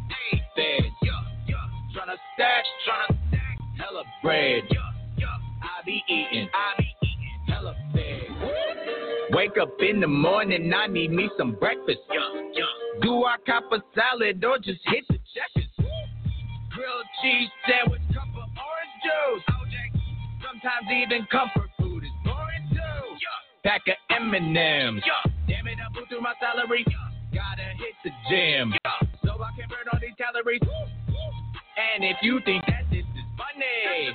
[0.55, 0.85] fed.
[1.03, 1.11] Yeah,
[1.49, 1.67] yeah.
[1.93, 4.63] Tryna stack, tryna stack hella bread.
[4.71, 5.27] Yeah.
[5.61, 9.35] I be eating, I be eating hella fed.
[9.35, 11.99] Wake up in the morning, I need me some breakfast.
[12.13, 12.46] Yeah.
[13.01, 15.69] Do I cop a salad or just hit the checkers?
[16.73, 19.43] Grilled cheese sandwich, cup of orange juice.
[20.41, 23.05] Sometimes even comfort food is boring too.
[23.63, 25.03] Pack of M&M's.
[25.47, 26.85] Damn it, I blew through my salary.
[27.33, 28.73] Gotta hit the gym.
[29.23, 30.61] So I can burn all these calories.
[31.77, 34.09] And if you think that this is funny,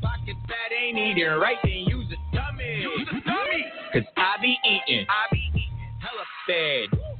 [0.00, 2.80] pockets fat ain't eating right, then use a dummy.
[2.80, 3.64] Use a dummy.
[3.92, 7.13] Cause I be eating, I be eating hella fed.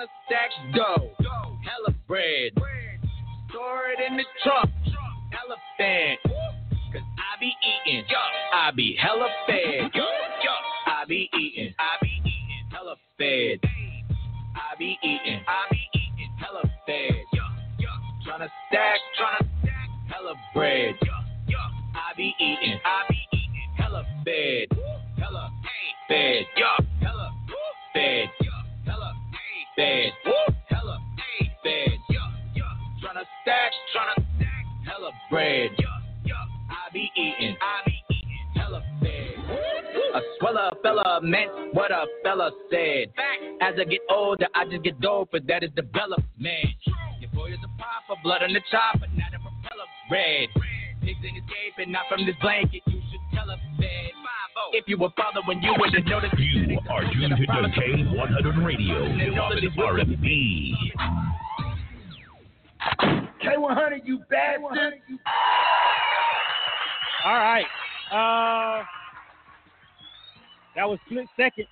[0.00, 2.52] Tryna stack dough, hella bread.
[3.50, 4.70] Store it in the trunk,
[5.36, 6.20] elephant.
[6.24, 7.52] Cause I be
[7.86, 8.04] eating,
[8.54, 9.90] I be hella fed.
[10.86, 13.60] I be eating, I be eating hella fed.
[14.54, 17.26] I be eating, I be eating hella fed.
[18.26, 20.94] Tryna stack, tryna stack hella bread.
[21.04, 24.78] I be eating, I be eating hella fed.
[25.18, 25.50] Hella
[26.08, 26.46] fed.
[27.02, 27.30] Hella
[27.92, 28.49] fed.
[29.80, 30.12] Hella fed.
[30.68, 30.98] Hella
[31.62, 31.98] fed.
[33.00, 35.70] Tryna stack, tryna stack hella bread.
[36.70, 39.34] I be eating, I be eating hella fed.
[40.14, 43.12] A sweller fella meant what a fella said.
[43.62, 45.46] As I get older, I just get doper.
[45.46, 46.26] That is development.
[47.20, 49.86] Your boy is a papa, blood on the chopper, not a propeller.
[50.10, 50.48] Red.
[51.00, 52.82] Pigs ain't escaping, not from this blanket.
[52.86, 53.69] You should tell a.
[54.72, 56.38] If you were following, you would have noticed.
[56.38, 60.92] You are tuned to K100 Radio, Hip Hop and R&B.
[63.42, 64.94] K100, you bastard.
[67.24, 67.66] All right.
[68.10, 68.84] Uh,
[70.76, 71.66] that was split second.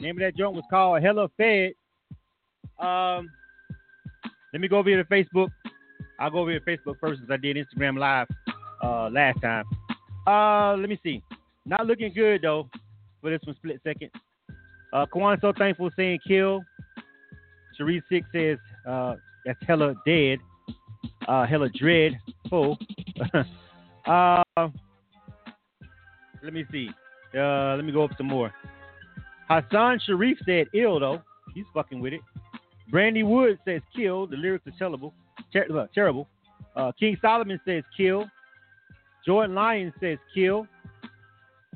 [0.00, 1.72] Name of that joint was called Hella Fed.
[2.78, 3.30] Um,
[4.52, 5.48] let me go over here to Facebook.
[6.18, 8.26] I'll go over here to Facebook first since I did Instagram Live
[8.82, 9.64] uh, last time.
[10.26, 11.22] Uh, let me see.
[11.66, 12.68] Not looking good though
[13.20, 14.10] for this one split second.
[14.92, 16.62] Uh, Quan So Thankful saying kill.
[17.76, 20.38] Cherie Six says uh, that's hella dead.
[21.26, 22.18] Uh, hella dread.
[22.50, 22.78] Full.
[24.06, 24.42] uh,
[26.42, 26.90] let me see.
[27.36, 28.52] Uh, let me go up some more.
[29.48, 31.22] Hassan Sharif said ill though.
[31.54, 32.20] He's fucking with it.
[32.90, 34.26] Brandy Wood says kill.
[34.26, 35.14] The lyrics are terrible.
[35.52, 36.28] Ter- uh, terrible.
[36.76, 38.26] Uh, King Solomon says kill.
[39.26, 40.66] Jordan Lyons says kill.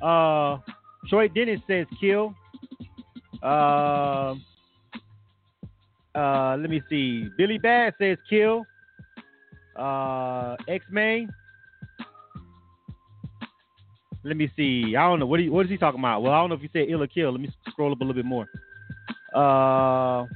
[0.03, 0.59] Uh,
[1.09, 2.35] Troy Dennis says kill.
[3.43, 4.35] Uh,
[6.15, 7.29] uh, let me see.
[7.37, 8.65] Billy Bad says kill.
[9.77, 11.31] Uh, X Main.
[14.25, 14.97] Let me see.
[14.97, 15.27] I don't know.
[15.27, 16.23] What, he, what is he talking about?
[16.23, 17.31] Well, I don't know if he said ill or kill.
[17.31, 18.49] Let me scroll up a little bit more.
[19.35, 20.27] Uh,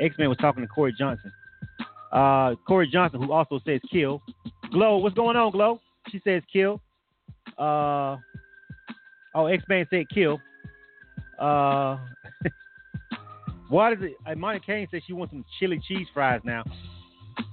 [0.00, 1.32] X Men was talking to Corey Johnson.
[2.12, 4.22] Uh, Corey Johnson, who also says kill.
[4.72, 5.80] Glow, what's going on, Glow?
[6.10, 6.80] She says kill.
[7.58, 8.18] Uh,
[9.34, 10.40] oh, X Man said kill.
[11.38, 11.98] Uh,
[13.68, 14.16] what is it?
[14.26, 16.62] Uh, Monica Kane said she wants some chili cheese fries now,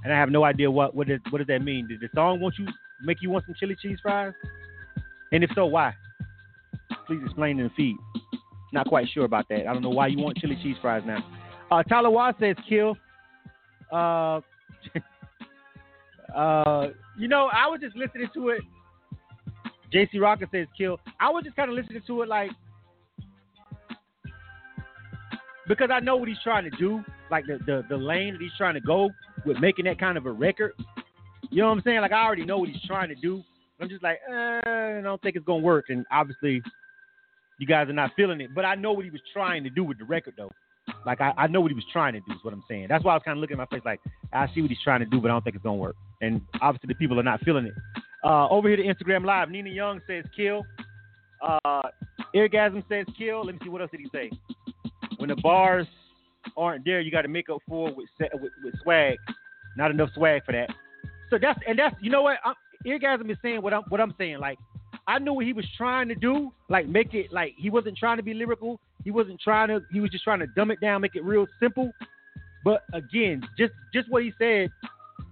[0.04, 1.88] and I have no idea what what, is, what does that mean.
[1.88, 2.68] Did the song want you
[3.02, 4.34] make you want some chili cheese fries?
[5.32, 5.94] And if so, why?
[7.08, 7.96] Please explain in the feed.
[8.72, 9.68] Not quite sure about that.
[9.68, 11.24] I don't know why you want chili cheese fries now.
[11.72, 12.98] Uh, Tyler Watt says kill.
[13.92, 14.42] Uh,
[16.36, 16.88] uh,
[17.18, 18.62] you know, I was just listening to it.
[19.94, 21.00] JC Rocker says kill.
[21.20, 22.52] I was just kind of listening to it like
[25.68, 28.52] because I know what he's trying to do, like the, the the lane that he's
[28.58, 29.10] trying to go
[29.46, 30.74] with making that kind of a record.
[31.50, 32.02] You know what I'm saying?
[32.02, 33.44] Like I already know what he's trying to do.
[33.80, 35.86] I'm just like, eh, I don't think it's gonna work.
[35.90, 36.62] And obviously,
[37.60, 38.54] you guys are not feeling it.
[38.56, 40.52] But I know what he was trying to do with the record, though.
[41.06, 42.34] Like I, I know what he was trying to do.
[42.34, 42.88] Is what I'm saying.
[42.90, 44.00] That's why I was kind of looking at my face like
[44.32, 45.96] I see what he's trying to do, but I don't think it's gonna work.
[46.22, 47.74] And obviously, the people are not feeling it.
[48.24, 50.66] Uh, over here to Instagram Live, Nina Young says kill.
[51.42, 51.82] Uh,
[52.34, 53.46] Orgasm says kill.
[53.46, 54.32] Let me see what else did he say.
[55.18, 55.88] When the bars
[56.56, 59.18] aren't there, you got to make up for it with, with with swag.
[59.76, 60.70] Not enough swag for that.
[61.30, 62.54] So that's and that's you know what I'm,
[62.86, 64.40] Orgasm is saying what I'm what I'm saying.
[64.40, 64.58] Like
[65.08, 66.54] I knew what he was trying to do.
[66.70, 68.80] Like make it like he wasn't trying to be lyrical.
[69.04, 69.82] He wasn't trying to.
[69.92, 71.92] He was just trying to dumb it down, make it real simple.
[72.64, 74.70] But again, just just what he said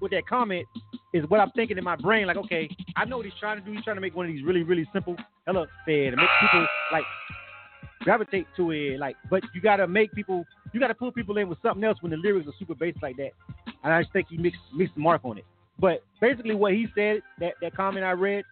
[0.02, 0.68] with that comment
[1.14, 2.28] is what I'm thinking in my brain.
[2.28, 3.72] Like, okay, I know what he's trying to do.
[3.72, 6.68] He's trying to make one of these really, really simple hella fed and make people
[6.92, 7.04] like
[8.02, 9.00] gravitate to it.
[9.00, 12.12] Like, but you gotta make people, you gotta pull people in with something else when
[12.12, 13.32] the lyrics are super basic like that.
[13.84, 15.46] And I just think he mixed mixed the mark on it.
[15.80, 18.44] But basically, what he said, that that comment I read,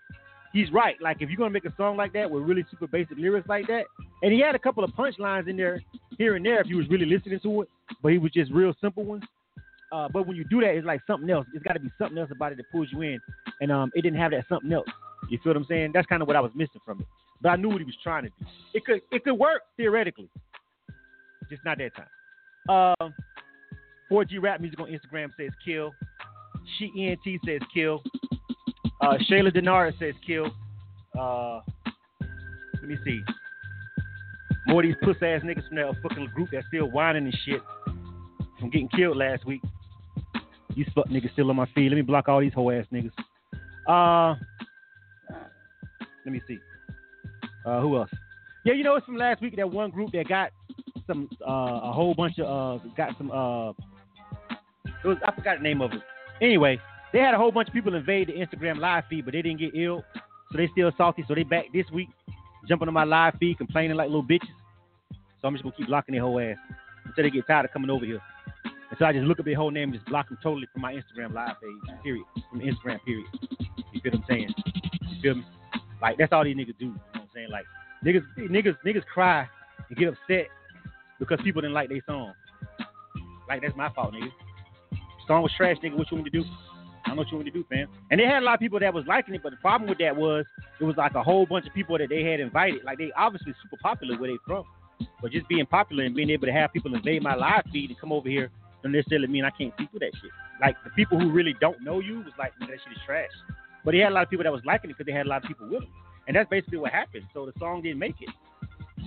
[0.53, 0.95] he's right.
[1.01, 3.67] Like, if you're gonna make a song like that with really super basic lyrics like
[3.67, 3.85] that,
[4.23, 5.81] and he had a couple of punchlines in there
[6.17, 7.69] here and there if you was really listening to it,
[8.01, 9.23] but he was just real simple ones.
[9.91, 11.47] Uh, but when you do that, it's like something else.
[11.53, 13.19] It's got to be something else about it that pulls you in,
[13.61, 14.87] and um, it didn't have that something else.
[15.29, 15.91] You feel what I'm saying?
[15.93, 17.07] That's kind of what I was missing from it.
[17.41, 18.45] But I knew what he was trying to do.
[18.73, 20.29] It could it could work theoretically,
[21.49, 22.95] just not that time.
[23.01, 23.13] Um,
[24.11, 25.91] 4G rap music on Instagram says kill.
[26.77, 28.03] She ENT says kill.
[29.01, 30.51] Uh, Shayla Denard says kill.
[31.17, 31.61] Uh,
[32.75, 33.21] let me see.
[34.67, 37.61] More of these puss ass niggas from that fucking group that's still whining and shit
[38.59, 39.61] from getting killed last week.
[40.75, 41.89] These fuck niggas still on my feed.
[41.89, 43.11] Let me block all these hoe ass niggas.
[43.87, 44.35] Uh,
[46.25, 46.59] let me see.
[47.65, 48.09] Uh, who else?
[48.65, 49.55] Yeah, you know it's from last week.
[49.55, 50.51] That one group that got
[51.07, 53.69] some uh, a whole bunch of uh, got some uh,
[55.03, 56.01] it was I forgot the name of it.
[56.41, 56.79] Anyway,
[57.11, 59.59] they had a whole bunch of people invade the Instagram live feed, but they didn't
[59.59, 60.03] get ill,
[60.51, 61.23] so they still salty.
[61.27, 62.09] So they back this week,
[62.67, 64.53] jumping on my live feed, complaining like little bitches.
[65.41, 66.57] So I'm just gonna keep blocking their whole ass
[67.05, 68.21] until they get tired of coming over here.
[68.89, 70.81] And so I just look up their whole name and just block them totally from
[70.81, 71.95] my Instagram live page.
[72.03, 72.25] Period.
[72.49, 73.03] From Instagram.
[73.05, 73.25] Period.
[73.93, 74.53] You feel what I'm saying?
[75.09, 75.45] You feel me?
[76.01, 76.85] Like that's all these niggas do.
[76.85, 77.49] You know what I'm saying?
[77.51, 77.65] Like
[78.05, 79.47] niggas, niggas, niggas cry
[79.89, 80.47] and get upset
[81.19, 82.33] because people didn't like their song.
[83.47, 84.29] Like that's my fault, nigga.
[85.27, 85.97] Song was trash, nigga.
[85.97, 86.45] What you want me to do?
[87.05, 87.87] I don't know what you want me to do, fam.
[88.11, 89.99] And they had a lot of people that was liking it, but the problem with
[89.99, 90.45] that was
[90.79, 92.83] it was like a whole bunch of people that they had invited.
[92.83, 94.63] Like they obviously super popular where they from.
[95.21, 97.99] But just being popular and being able to have people invade my live feed and
[97.99, 98.49] come over here
[98.83, 100.31] don't necessarily mean I can't speak with that shit.
[100.61, 103.29] Like the people who really don't know you was like, that shit is trash.
[103.85, 105.29] But he had a lot of people that was liking it because they had a
[105.29, 105.89] lot of people with him.
[106.27, 107.25] And that's basically what happened.
[107.33, 108.29] So the song didn't make it.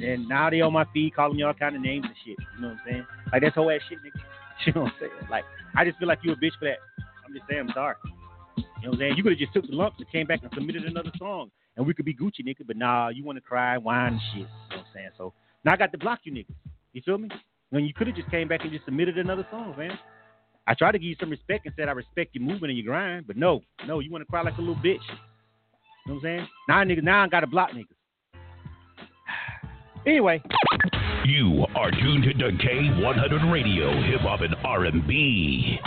[0.02, 2.36] And now they on my feed calling me all kind of names and shit.
[2.56, 3.06] You know what I'm saying?
[3.32, 4.20] Like that's whole ass shit, nigga.
[4.66, 5.30] You know what I'm saying?
[5.30, 5.44] Like
[5.74, 6.78] I just feel like you a bitch for that.
[7.26, 7.96] I'm just saying I'm sorry.
[8.56, 9.14] You know what I'm saying?
[9.16, 11.86] You could have just took the lumps and came back and submitted another song, and
[11.86, 12.66] we could be Gucci, nigga.
[12.66, 14.38] But nah, you want to cry, whine, and shit.
[14.38, 15.10] You know what I'm saying?
[15.16, 15.32] So
[15.64, 16.54] now I got to block you, niggas.
[16.92, 17.28] You feel me?
[17.72, 19.98] When you could have just came back and just submitted another song, man.
[20.66, 22.84] I tried to give you some respect and said I respect your movement and your
[22.84, 24.84] grind, but no, no, you want to cry like a little bitch.
[24.84, 26.48] You know what I'm saying?
[26.68, 27.86] Now niggas, now I got to block niggas.
[30.04, 30.42] Anyway,
[31.24, 35.78] You are tuned to K100 Radio, Hip Hop and R&B.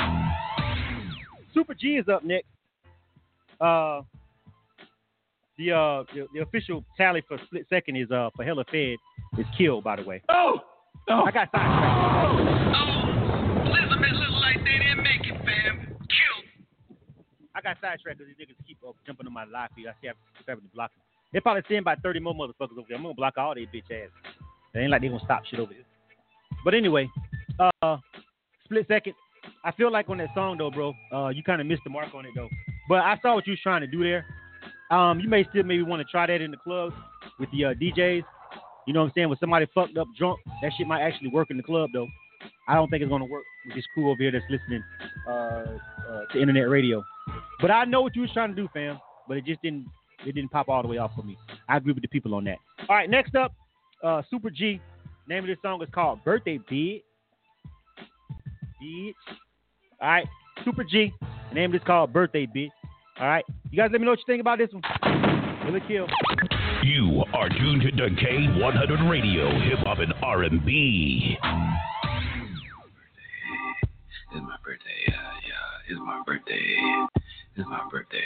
[1.54, 2.48] Super G is up next.
[3.60, 4.02] Uh,
[5.58, 8.96] the uh the, the official tally for split second is uh for Hella Fed
[9.38, 10.22] is killed by the way.
[10.30, 10.62] Oh,
[11.10, 11.24] oh.
[11.26, 12.40] I got sidetracked.
[13.68, 15.98] Elizabeth look like they didn't make it, fam.
[16.10, 16.46] Killed.
[17.56, 19.88] I got sidetracked because these niggas keep uh, jumping on my live feed.
[19.88, 20.16] I see I'm
[20.48, 21.02] having to block them.
[21.34, 22.98] They probably send about 30 more motherfuckers over there.
[22.98, 24.10] I'm gonna block all they bitch ass.
[24.74, 25.84] It ain't like they gonna stop shit over here.
[26.64, 27.10] But anyway,
[27.60, 27.98] uh,
[28.64, 29.14] split second.
[29.64, 32.14] I feel like on that song though, bro, uh, you kind of missed the mark
[32.14, 32.50] on it though.
[32.88, 34.26] But I saw what you was trying to do there.
[34.92, 36.94] Um, you may still maybe want to try that in the club
[37.40, 38.24] with the uh, DJs.
[38.88, 39.30] You know what I'm saying?
[39.30, 42.08] With somebody fucked up drunk, that shit might actually work in the club though.
[42.68, 44.84] I don't think it's gonna work with this crew over here that's listening
[45.28, 47.04] uh, uh, to internet radio.
[47.62, 49.00] But I know what you was trying to do, fam.
[49.28, 49.88] But it just didn't
[50.26, 51.38] it didn't pop all the way off for me.
[51.68, 52.58] I agree with the people on that.
[52.88, 53.54] All right, next up,
[54.04, 54.80] uh, Super G.
[55.28, 57.02] Name of this song is called Birthday Bitch.
[58.82, 59.14] Bitch.
[60.00, 60.28] All right,
[60.64, 61.12] Super G.
[61.54, 62.70] Name of this called Birthday Bitch.
[63.20, 64.84] All right, you guys let me know what you think about this one.
[65.68, 66.08] It kill?
[66.86, 71.36] You are tuned to K100 Radio, Hip Hop and R&B.
[74.32, 75.16] It's my birthday, yeah,
[75.48, 75.90] yeah.
[75.90, 76.78] It's my birthday.
[77.56, 78.20] It's my birthday.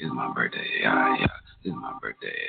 [0.00, 1.26] It's my birthday, yeah, yeah.
[1.62, 2.48] It's my birthday.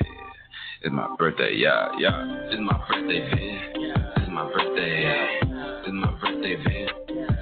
[0.81, 2.49] It's my birthday, yeah, yeah.
[2.49, 3.73] It's my birthday, man.
[4.17, 5.37] It's my birthday.
[5.85, 6.89] It's my birthday, man.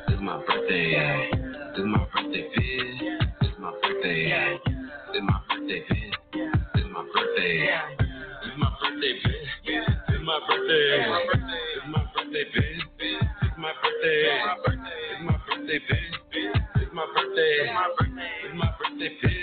[0.10, 1.30] It's my birthday.
[1.72, 3.32] It's my birthday, man.
[3.40, 4.51] It's my birthday.
[7.42, 7.70] Birthday.
[8.44, 9.42] It's my birthday, man.
[9.66, 10.86] It's my birthday.
[10.94, 12.82] It's my birthday, man.
[12.92, 14.30] It's my birthday.
[14.32, 16.02] It's my birthday, man.
[16.02, 17.42] It's my birthday.
[17.42, 19.40] It's my birthday, man.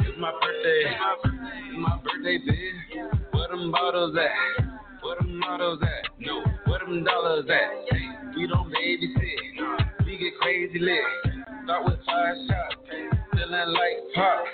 [0.00, 0.80] It's my birthday.
[0.84, 3.32] It's my birthday, bitch.
[3.32, 4.64] Where them bottles at?
[5.02, 6.20] Where them models at?
[6.20, 6.44] No.
[6.66, 7.96] Where them dollars at?
[7.96, 10.04] Hey, we don't babysit.
[10.04, 11.00] We get crazy lit.
[11.64, 13.21] Start with five shots.
[13.42, 14.44] Feeling like pop.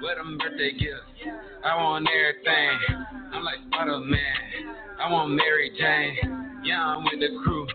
[0.00, 1.02] Where them birthday gifts?
[1.62, 2.96] I want everything.
[3.34, 4.18] I'm like Spider-Man.
[4.98, 6.62] I want Mary Jane.
[6.64, 7.66] Yeah, I'm with the crew.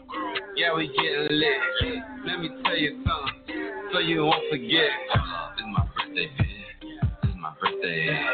[0.56, 2.02] Yeah, we getting lit.
[2.26, 4.90] Let me tell you something, so you won't forget.
[5.14, 6.90] It's my birthday, bitch.
[7.24, 8.26] It's my birthday.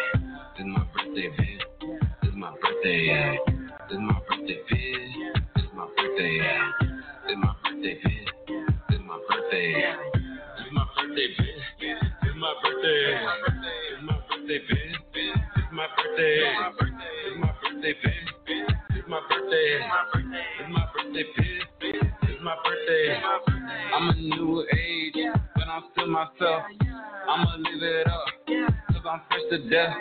[0.55, 1.63] It's my birthday, bitch.
[2.23, 3.39] It's my birthday.
[3.89, 5.41] It's my birthday, bitch.
[5.57, 6.39] It's my birthday.
[7.27, 8.29] It's my birthday, bitch.
[8.89, 9.69] It's my birthday.
[10.59, 11.50] It's my birthday, bitch.
[12.41, 13.21] My birthday.
[13.93, 14.95] It's my birthday, bitch.
[15.13, 16.41] It's my birthday.
[16.41, 18.65] It's my birthday, bitch.
[18.97, 19.77] It's my birthday.
[19.77, 22.11] It's my birthday, bitch.
[22.23, 23.21] It's my birthday.
[23.93, 25.17] I'm a new age,
[25.53, 26.63] but I'm still myself.
[27.29, 28.25] I'ma live it up,
[28.87, 29.95] cause I'm fresh to death.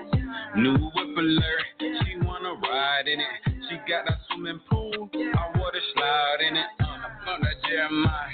[0.56, 3.26] New whip alert, she wanna ride in it.
[3.68, 6.66] She got that swimming pool, I water slide in it.
[6.80, 8.28] I'm that Jeremiah,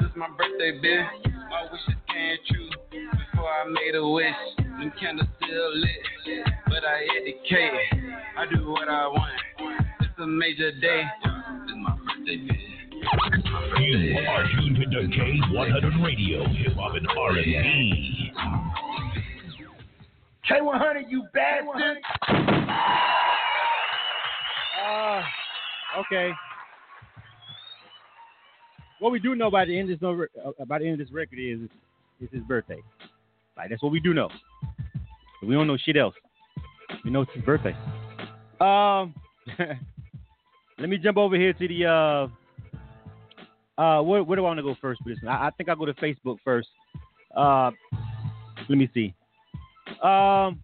[0.00, 1.32] this is my birthday, bitch.
[1.50, 4.34] My wishes came true before I made a wish.
[4.56, 7.72] Them candles still lit, but I educate.
[8.38, 9.32] I do what I want.
[10.00, 11.02] It's a major day.
[11.24, 12.72] It's my birthday, bitch.
[13.80, 18.32] You are tuned to K100 Radio, Hip Hop and R&B.
[20.48, 21.98] K100, you bastard.
[24.80, 25.22] Uh,
[25.98, 26.30] okay.
[29.00, 31.12] What we do know by the end of this uh, by the end of this
[31.12, 31.68] record is
[32.20, 32.80] it's his birthday.
[33.56, 34.28] Like that's what we do know.
[35.42, 36.14] We don't know shit else.
[37.04, 37.76] We know it's his birthday.
[38.60, 39.14] Um,
[40.78, 42.28] let me jump over here to the uh.
[43.78, 45.24] Uh, where, where do I want to go first with this?
[45.24, 45.34] one?
[45.34, 46.68] I, I think I'll go to Facebook first.
[47.34, 47.70] Uh,
[48.68, 49.14] let me see.
[50.02, 50.60] Um,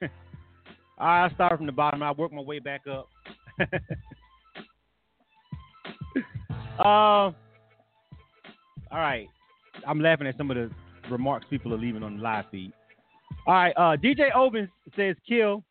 [0.98, 2.02] I start from the bottom.
[2.02, 3.08] I work my way back up.
[6.78, 7.34] um, all
[8.92, 9.28] right.
[9.86, 10.70] I'm laughing at some of the
[11.10, 12.72] remarks people are leaving on the live feed.
[13.46, 13.72] All right.
[13.76, 15.62] Uh, DJ Oben says kill.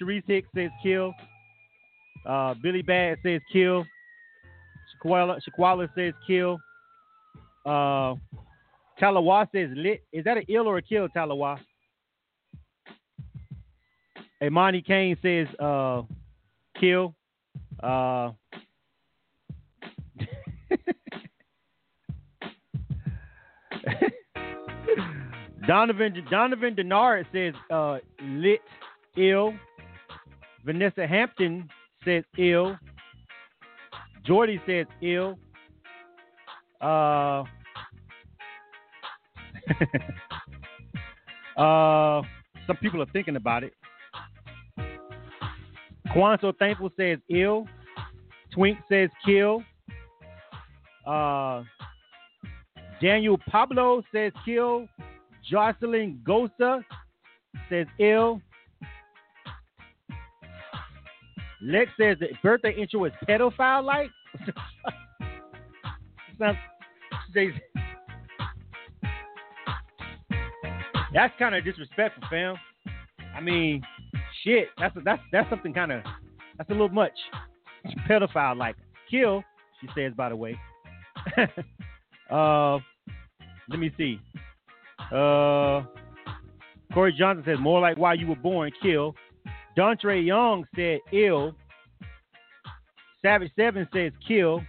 [0.00, 1.12] Sharice Hicks says kill.
[2.26, 3.84] Uh, Billy Bad says kill.
[5.02, 6.58] Shaquala, Shaquala says kill.
[7.64, 8.14] Uh,
[9.00, 10.02] Talawa says lit.
[10.12, 11.58] Is that an ill or a kill, Talawa?
[14.42, 16.02] Imani Kane says uh,
[16.80, 17.14] kill.
[17.82, 18.30] Uh,
[25.68, 28.62] Donovan Donovan Denard says uh, lit
[29.18, 29.52] ill.
[30.64, 31.68] Vanessa Hampton
[32.06, 32.78] says ill.
[34.24, 35.38] Jordy says ill.
[36.80, 37.44] Uh,
[41.60, 42.22] uh,
[42.66, 43.74] some people are thinking about it.
[46.14, 47.66] Quan so thankful says ill.
[48.54, 49.62] Twink says kill.
[51.06, 51.62] Uh,
[53.02, 54.88] Daniel Pablo says kill.
[55.50, 56.84] Jocelyn Gosa
[57.68, 58.40] says ill.
[61.60, 64.10] Lex says the birthday intro is pedophile like.
[71.12, 72.54] that's kind of disrespectful, fam.
[73.34, 73.82] I mean,
[74.44, 74.68] shit.
[74.78, 76.02] That's a, that's that's something kind of
[76.56, 77.12] that's a little much.
[78.08, 78.76] Pedophile like
[79.10, 79.42] kill.
[79.80, 80.56] She says, by the way.
[82.30, 82.78] uh,
[83.68, 84.20] let me see.
[85.12, 85.84] Uh,
[86.92, 88.70] Corey Johnson says more like why you were born.
[88.82, 89.14] Kill.
[89.76, 91.54] Dontre Young said ill.
[93.22, 94.62] Savage Seven says kill.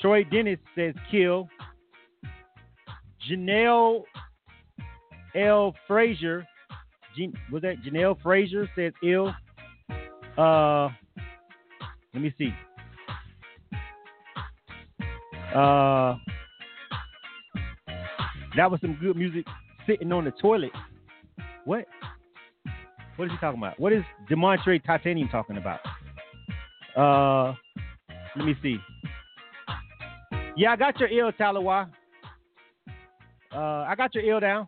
[0.00, 1.48] Troy Dennis says kill.
[3.30, 4.02] Janelle
[5.34, 5.74] L.
[5.86, 6.46] Frazier.
[7.50, 9.32] Was that Janelle Frazier says ill?
[10.36, 10.88] Uh,
[12.14, 12.52] let me see.
[15.54, 16.16] Uh,
[18.56, 19.46] that was some good music
[19.86, 20.70] sitting on the toilet.
[21.64, 21.86] What?
[23.16, 23.78] What is he talking about?
[23.78, 25.80] What is Demontre Titanium talking about?
[26.96, 27.54] Uh,
[28.36, 28.78] let me see.
[30.56, 31.88] Yeah, I got your ill, Talawa.
[33.54, 34.66] Uh, I got your ill down.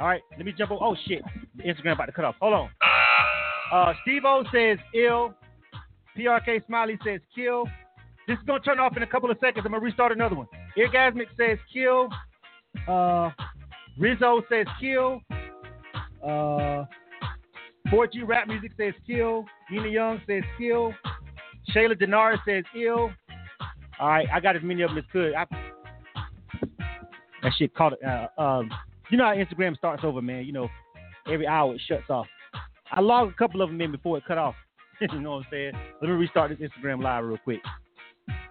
[0.00, 0.84] All right, let me jump over.
[0.84, 1.22] Oh shit,
[1.56, 2.36] the Instagram about to cut off.
[2.40, 2.70] Hold on.
[3.72, 5.34] Uh, Steve O says ill.
[6.16, 7.64] PRK Smiley says kill.
[8.26, 9.64] This is gonna turn off in a couple of seconds.
[9.66, 10.46] I'm gonna restart another one.
[10.76, 12.08] Eargasmic says kill.
[12.86, 13.30] Uh,
[13.98, 15.20] Rizzo says kill.
[16.22, 16.84] Uh,
[17.88, 19.44] 4G rap music says kill.
[19.70, 20.94] Nina Young says kill.
[21.74, 23.10] Shayla Denard says ill.
[24.00, 25.34] All right, I got as many of them as could.
[25.34, 25.44] I,
[27.42, 28.00] that shit caught it.
[28.04, 28.70] Uh, um,
[29.10, 30.44] you know how Instagram starts over, man.
[30.44, 30.68] You know,
[31.26, 32.26] every hour it shuts off.
[32.90, 34.54] I logged a couple of them in before it cut off.
[35.00, 35.72] you know what I'm saying?
[36.00, 37.60] Let me restart this Instagram live real quick.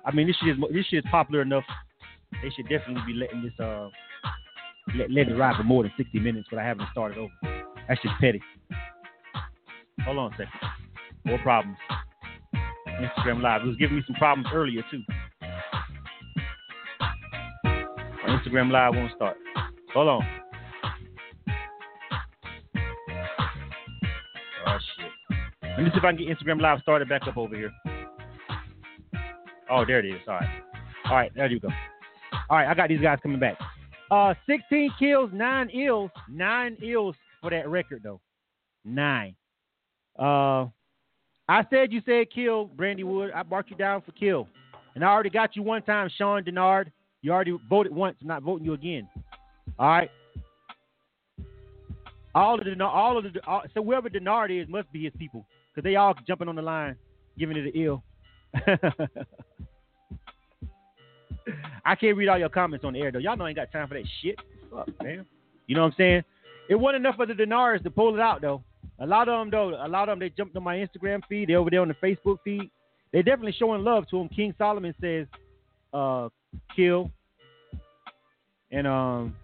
[0.06, 1.64] I mean, this shit is this shit is popular enough.
[2.42, 3.90] They should definitely be letting this uh
[4.96, 7.34] let, let it ride for more than 60 minutes, but I haven't started over.
[7.88, 8.42] That's just petty.
[10.04, 10.70] Hold on a second.
[11.26, 11.78] More problems.
[13.02, 13.64] Instagram Live.
[13.64, 15.04] It was giving me some problems earlier too.
[18.28, 19.38] Instagram Live won't start.
[19.94, 20.28] Hold on.
[24.66, 25.40] Oh shit.
[25.62, 27.72] Let me see if I can get Instagram Live started back up over here.
[29.70, 30.22] Oh, there it is.
[30.28, 30.50] All right.
[31.06, 31.70] All right, there you go.
[32.50, 33.58] All right, I got these guys coming back.
[34.10, 38.22] Uh, 16 kills, nine ills, nine ills for that record though.
[38.86, 39.36] Nine.
[40.18, 40.68] Uh,
[41.50, 43.32] I said you said kill, Brandy Wood.
[43.36, 44.48] I marked you down for kill,
[44.96, 46.92] and I already got you one time, Sean Denard.
[47.22, 48.16] You already voted once.
[48.22, 49.10] I'm not voting you again.
[49.78, 50.12] All right.
[52.34, 55.46] All of the all of the all, so whoever Denard is must be his people
[55.74, 56.96] because they all jumping on the line,
[57.38, 58.04] giving it an ill.
[61.88, 63.20] I can't read all your comments on the air though.
[63.20, 64.36] Y'all know I ain't got time for that shit.
[64.70, 65.26] Fuck, man.
[65.68, 66.24] You know what I'm saying?
[66.70, 68.62] It wasn't enough of the Denars to pull it out though.
[69.00, 71.48] A lot of them though, a lot of them they jumped on my Instagram feed.
[71.48, 72.70] They over there on the Facebook feed.
[73.14, 74.28] They definitely showing love to him.
[74.28, 75.28] King Solomon says,
[75.94, 76.28] uh,
[76.76, 77.10] kill.
[78.70, 79.36] And um,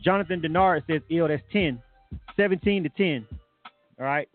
[0.00, 1.26] Jonathan Denard says, ill.
[1.26, 1.82] That's 10.
[2.36, 3.26] 17 to 10.
[3.98, 4.28] All right.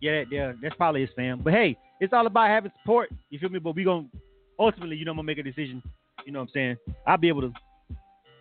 [0.00, 1.40] Yeah, yeah, that's probably his fam.
[1.42, 3.10] But hey, it's all about having support.
[3.28, 3.58] You feel me?
[3.58, 4.06] But we gonna
[4.58, 5.82] ultimately, you know, I'm gonna make a decision.
[6.26, 6.76] You know what I'm saying?
[7.06, 7.52] I'll be able to.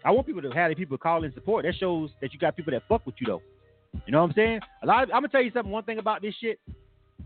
[0.05, 1.65] I want people to have people call in support.
[1.65, 3.41] That shows that you got people that fuck with you though.
[4.05, 4.59] You know what I'm saying?
[4.83, 5.03] A lot.
[5.03, 5.71] Of, I'm gonna tell you something.
[5.71, 6.59] One thing about this shit,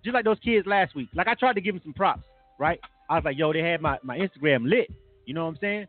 [0.03, 1.09] just like those kids last week.
[1.13, 2.23] Like I tried to give them some props,
[2.59, 2.79] right?
[3.09, 4.89] I was like, yo, they had my my Instagram lit.
[5.25, 5.87] You know what I'm saying?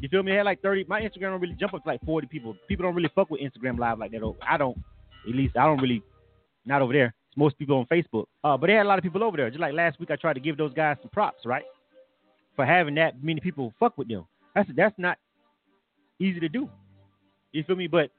[0.00, 0.32] You feel me?
[0.32, 0.84] I had like 30.
[0.88, 2.56] My Instagram don't really jump up to like 40 people.
[2.68, 4.34] People don't really fuck with Instagram Live like that.
[4.46, 4.78] I don't.
[5.28, 6.02] At least I don't really.
[6.64, 7.14] Not over there.
[7.28, 8.26] It's most people on Facebook.
[8.44, 9.48] Uh, but they had a lot of people over there.
[9.50, 11.64] Just like last week, I tried to give those guys some props, right?
[12.60, 14.26] For having that many people fuck with them.
[14.54, 15.16] That's that's not
[16.18, 16.68] easy to do.
[17.52, 17.86] You feel me?
[17.86, 18.10] But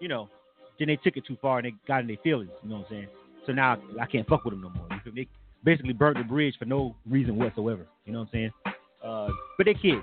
[0.00, 0.30] you know,
[0.78, 2.52] then they took it too far and they got in their feelings.
[2.62, 3.08] You know what I'm saying?
[3.44, 4.86] So now I can't fuck with them no more.
[4.92, 5.28] You feel me?
[5.62, 7.86] They basically burnt the bridge for no reason whatsoever.
[8.06, 8.50] You know what I'm saying?
[9.04, 9.28] Uh,
[9.58, 10.00] but they kids.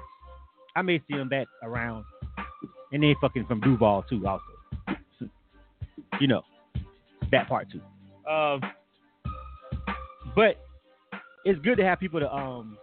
[0.76, 2.06] I may see them back around,
[2.92, 4.44] and they fucking from Duval too, also.
[6.22, 6.44] you know,
[7.32, 7.82] that part too.
[8.32, 8.62] Um,
[10.36, 10.58] but
[11.44, 12.78] it's good to have people to um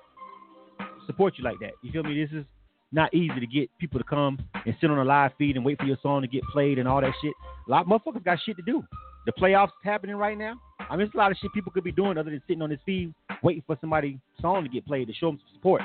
[1.10, 1.72] support you like that.
[1.82, 2.20] You feel me?
[2.20, 2.44] This is
[2.92, 5.78] not easy to get people to come and sit on a live feed and wait
[5.78, 7.32] for your song to get played and all that shit.
[7.66, 8.82] A lot of motherfuckers got shit to do.
[9.26, 10.54] The playoffs happening right now.
[10.88, 12.70] I mean, it's a lot of shit people could be doing other than sitting on
[12.70, 13.12] this feed
[13.42, 15.82] waiting for somebody's song to get played to show them some support.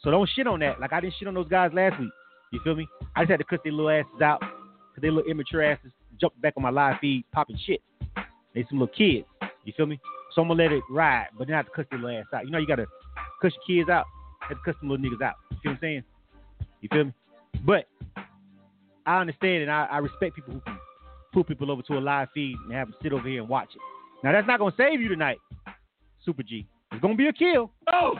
[0.00, 0.80] So don't shit on that.
[0.80, 2.10] Like I didn't shit on those guys last week.
[2.52, 2.86] You feel me?
[3.16, 6.40] I just had to cut their little asses out because they little immature asses jumped
[6.42, 7.80] back on my live feed popping shit.
[8.54, 9.26] They some little kids.
[9.64, 10.00] You feel me?
[10.34, 12.26] So I'm gonna let it ride, but then I have to cuss their little ass
[12.34, 12.44] out.
[12.44, 12.86] You know you gotta
[13.40, 14.04] cuss your kids out.
[14.52, 15.36] Have to cuss them little niggas out.
[15.50, 16.02] You feel what I'm saying?
[16.82, 17.14] You feel me?
[17.64, 17.88] But
[19.06, 20.76] I understand and I, I respect people who can
[21.32, 23.70] pull people over to a live feed and have them sit over here and watch
[23.74, 23.80] it.
[24.22, 25.38] Now that's not gonna save you tonight,
[26.22, 26.66] Super G.
[26.92, 27.70] It's gonna be a kill.
[27.90, 28.12] Oh,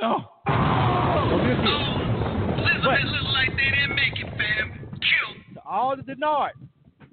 [0.00, 0.24] no.
[0.48, 2.64] It's gonna be a kill.
[2.64, 4.90] Listen, it look like they didn't make it, fam.
[4.90, 5.54] Kill.
[5.54, 6.50] To all the Denard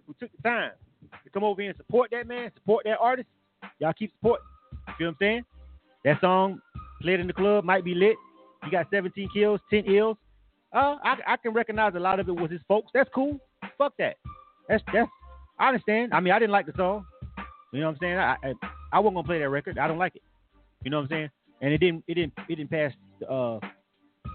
[0.07, 0.71] who took the time
[1.23, 3.27] to come over here and support that man, support that artist,
[3.77, 4.47] y'all keep supporting.
[4.87, 5.45] You feel what I'm saying?
[6.05, 6.59] That song
[7.01, 8.15] played in the club might be lit.
[8.65, 10.17] You got 17 kills, 10 ills.
[10.73, 12.91] Uh, I, I can recognize a lot of it was his folks.
[12.93, 13.39] That's cool.
[13.77, 14.17] Fuck that.
[14.67, 15.09] That's that's.
[15.59, 16.13] I understand.
[16.13, 17.05] I mean, I didn't like the song.
[17.71, 18.17] You know what I'm saying?
[18.17, 18.53] I I,
[18.93, 19.77] I wasn't gonna play that record.
[19.77, 20.23] I don't like it.
[20.83, 21.29] You know what I'm saying?
[21.61, 23.59] And it didn't it didn't it didn't pass the uh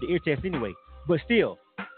[0.01, 0.73] the ear test anyway.
[1.07, 1.57] But still,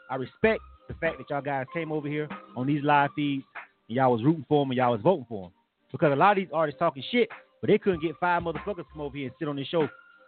[0.10, 3.44] I respect the fact that y'all guys came over here on these live feeds
[3.88, 5.52] and y'all was rooting for them and y'all was voting for them.
[5.92, 7.30] Because a lot of these artists talking shit,
[7.60, 9.88] but they couldn't get five motherfuckers to come over here and sit on this show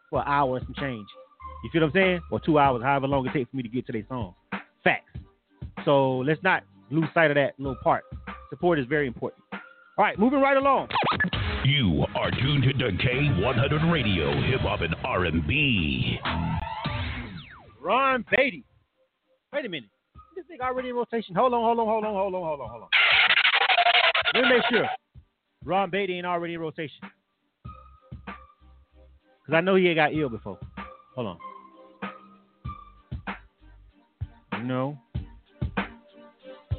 [0.09, 1.07] for an hour and some change.
[1.63, 2.21] You feel what I'm saying?
[2.31, 4.35] Or two hours, however long it takes for me to get to their song.
[4.83, 5.17] Facts.
[5.85, 8.03] So let's not lose sight of that little part.
[8.49, 9.43] Support is very important.
[9.97, 10.89] All right, moving right along.
[11.65, 16.19] You are tuned to K100 Radio, Hip Hop and R&B.
[17.81, 18.65] Ron Beatty.
[19.53, 19.89] Wait a minute.
[20.35, 21.35] This nigga already in rotation.
[21.35, 22.89] Hold on, hold on, hold on, hold on, hold on, hold on.
[24.33, 24.87] Let me make sure.
[25.63, 26.99] Ron Beatty ain't already in rotation.
[28.25, 30.57] Because I know he ain't got ill before.
[31.15, 31.37] Hold on.
[34.67, 34.97] No.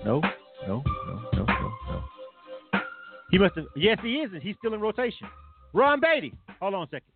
[0.05, 0.23] No, no,
[0.67, 0.83] no,
[1.33, 1.45] no, no,
[1.89, 2.05] no.
[3.31, 3.67] He must have.
[3.77, 4.41] Yes, he isn't.
[4.41, 5.27] He's still in rotation.
[5.73, 6.35] Ron Beatty.
[6.61, 7.13] Hold on a second.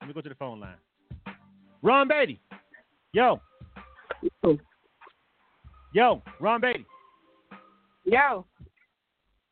[0.00, 0.76] Let me go to the phone line.
[1.82, 2.40] Ron Beatty.
[3.12, 3.40] Yo.
[4.42, 4.58] Yo,
[5.92, 6.86] Yo, Ron Beatty.
[8.04, 8.46] Yo.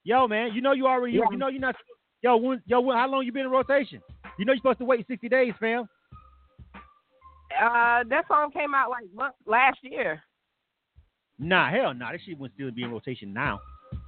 [0.05, 0.53] Yo, man.
[0.55, 1.15] You know you already.
[1.15, 1.77] You know you're not.
[2.23, 4.01] Yo, when, yo, when, how long you been in rotation?
[4.39, 5.89] You know you're supposed to wait 60 days, fam.
[7.61, 10.23] Uh, that song came out like month, last year.
[11.39, 12.12] Nah, hell nah.
[12.12, 13.61] This shit wouldn't still be in rotation now.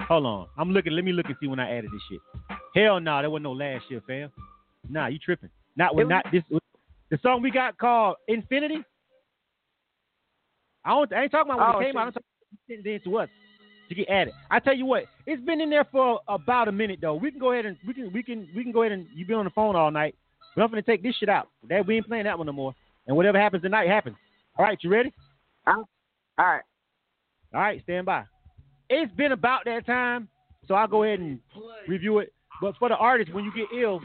[0.09, 0.47] Hold on.
[0.57, 0.93] I'm looking.
[0.93, 2.21] Let me look and see when I added this shit.
[2.75, 4.31] Hell nah, that wasn't no last year, fam.
[4.89, 5.51] Nah, you tripping.
[5.77, 6.43] Not with It not this.
[7.11, 8.83] The song we got called Infinity.
[10.85, 11.13] I don't.
[11.13, 12.07] I ain't talking about when Oh, it came out.
[12.07, 13.29] I'm talking about it to us
[13.89, 14.33] to get added.
[14.51, 17.15] I tell you what, it's been in there for about a minute though.
[17.15, 19.27] We can go ahead and we can we can we can go ahead and you
[19.27, 20.15] been on the phone all night.
[20.57, 21.49] We're not gonna take this shit out.
[21.69, 22.75] That we ain't playing that one no more.
[23.07, 24.17] And whatever happens tonight happens.
[24.59, 25.13] All right, you ready?
[26.39, 26.63] All right.
[27.55, 28.25] All right, stand by.
[28.89, 30.29] It's been about that time,
[30.67, 31.41] so I'll go ahead and
[31.89, 32.33] review it.
[32.61, 34.01] But for the artist, when you get ill,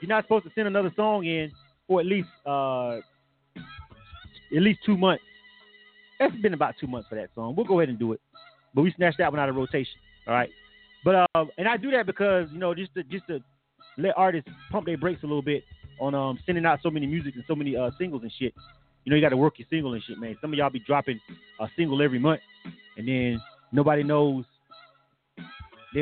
[0.00, 1.50] you're not supposed to send another song in
[1.86, 2.96] for at least uh
[4.54, 5.22] at least two months.
[6.20, 7.54] It's been about two months for that song.
[7.56, 8.20] We'll go ahead and do it,
[8.74, 9.92] but we snatched that one out of rotation.
[10.26, 10.50] All right,
[11.04, 13.40] but uh, and I do that because you know just to just to
[13.98, 15.64] let artists pump their brakes a little bit
[16.00, 18.54] on um sending out so many music and so many uh singles and shit.
[19.04, 20.36] You know you got to work your single and shit, man.
[20.40, 21.20] Some of y'all be dropping
[21.60, 22.40] a single every month,
[22.96, 23.40] and then
[23.72, 24.44] nobody knows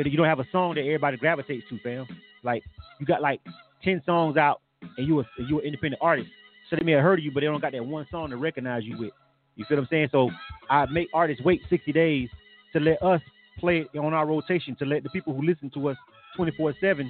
[0.03, 2.07] that you don't have a song that everybody gravitates to, fam.
[2.43, 2.63] Like
[2.99, 3.41] you got like
[3.83, 4.61] ten songs out,
[4.97, 6.29] and you a you an independent artist,
[6.69, 8.37] so they may have heard of you, but they don't got that one song to
[8.37, 9.11] recognize you with.
[9.55, 10.09] You feel what I'm saying?
[10.11, 10.29] So
[10.69, 12.29] I make artists wait 60 days
[12.73, 13.21] to let us
[13.59, 15.97] play it on our rotation, to let the people who listen to us
[16.37, 17.09] 24/7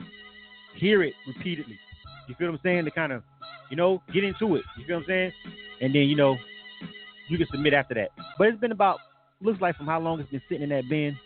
[0.75, 1.79] hear it repeatedly.
[2.27, 2.85] You feel what I'm saying?
[2.85, 3.23] To kind of,
[3.69, 4.63] you know, get into it.
[4.77, 5.31] You feel what I'm saying?
[5.81, 6.37] And then you know,
[7.29, 8.09] you can submit after that.
[8.37, 8.99] But it's been about
[9.41, 11.17] looks like from how long it's been sitting in that bin.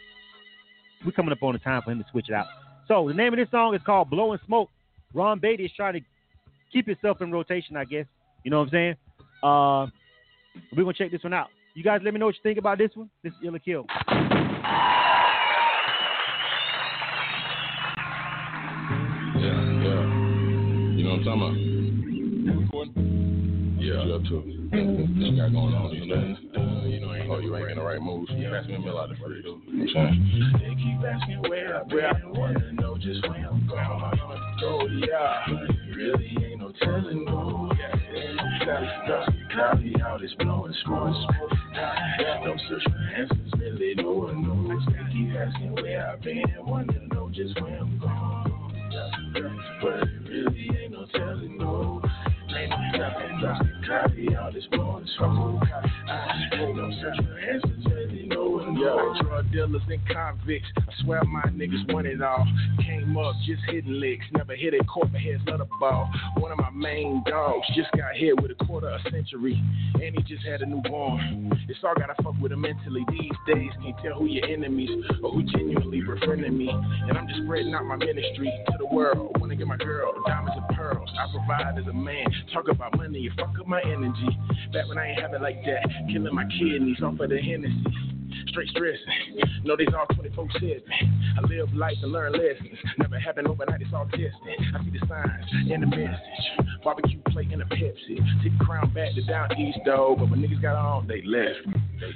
[1.06, 2.48] We're coming up on the time for him to switch it out.
[2.88, 4.70] So the name of this song is called Blowing Smoke.
[5.14, 6.02] Ron Beatty is trying to
[6.72, 8.06] keep himself in rotation, I guess.
[8.44, 8.96] You know what I'm saying?
[9.44, 9.88] Uh,
[10.76, 11.48] we're gonna check this one out.
[11.76, 13.10] You guys let me know what you think about this one.
[13.24, 13.86] This is Ill or Kill.
[24.20, 24.36] Up to?
[24.36, 25.92] What you got going on?
[25.92, 28.30] You know, uh, you know, ain't, oh, you ain't in the right mood.
[28.32, 29.60] You pass me a out of free, though.
[29.68, 30.54] You know what I'm saying?
[30.60, 33.80] They keep asking where I've been, wanna know just where I'm going.
[34.60, 37.72] Go, yeah, but really ain't no telling, no.
[38.62, 41.16] Cloudy, cloudy out, it's blowing smoke.
[41.76, 44.84] No search for answers, really no one knows.
[44.88, 48.56] They keep asking where I've been, wanna know just where I'm going.
[49.82, 52.02] But really ain't no telling, no.
[52.56, 55.64] Ain't no telling, Cloudy out this morning, smoke.
[56.08, 59.20] I don't search for answers, really no one knows.
[59.22, 60.68] drug dealers and convicts.
[60.78, 62.46] I swear my niggas want it all.
[62.84, 64.26] Came up just hitting licks.
[64.32, 66.10] Never hit a corporate heads, let a ball.
[66.38, 69.62] One of my main dogs just got hit with a quarter of a century.
[69.96, 71.52] And he just had a newborn.
[71.68, 73.06] It's all gotta fuck with him mentally.
[73.10, 74.90] These days, can't tell who your enemies
[75.24, 76.70] or who genuinely befriending me.
[76.70, 79.38] And I'm just spreading out my ministry to the world.
[79.40, 81.10] Wanna get my girl diamonds and pearls.
[81.20, 82.28] I provide as a man.
[82.54, 84.38] Talk about money, you fuck up my energy.
[84.74, 85.88] Back when I ain't have it like that.
[86.12, 87.84] Killing my kidneys off of the Hennessy.
[88.50, 89.64] Straight stressing.
[89.64, 90.82] No, these all 24 7.
[91.38, 92.78] I live life and learn lessons.
[92.98, 94.32] Never happened overnight, it's all testing.
[94.76, 96.70] I see the signs and the message.
[96.84, 98.18] Barbecue plate and a Pepsi.
[98.44, 100.16] Take the crown back to down east, though.
[100.18, 101.68] But my niggas got on, they left.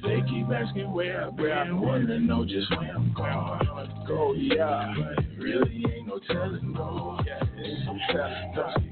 [0.03, 4.07] They keep asking where I've been, wanna know just where I'm going.
[4.07, 4.93] Go, yeah.
[4.97, 7.19] But really ain't no telling, no.
[7.25, 7.39] Yeah,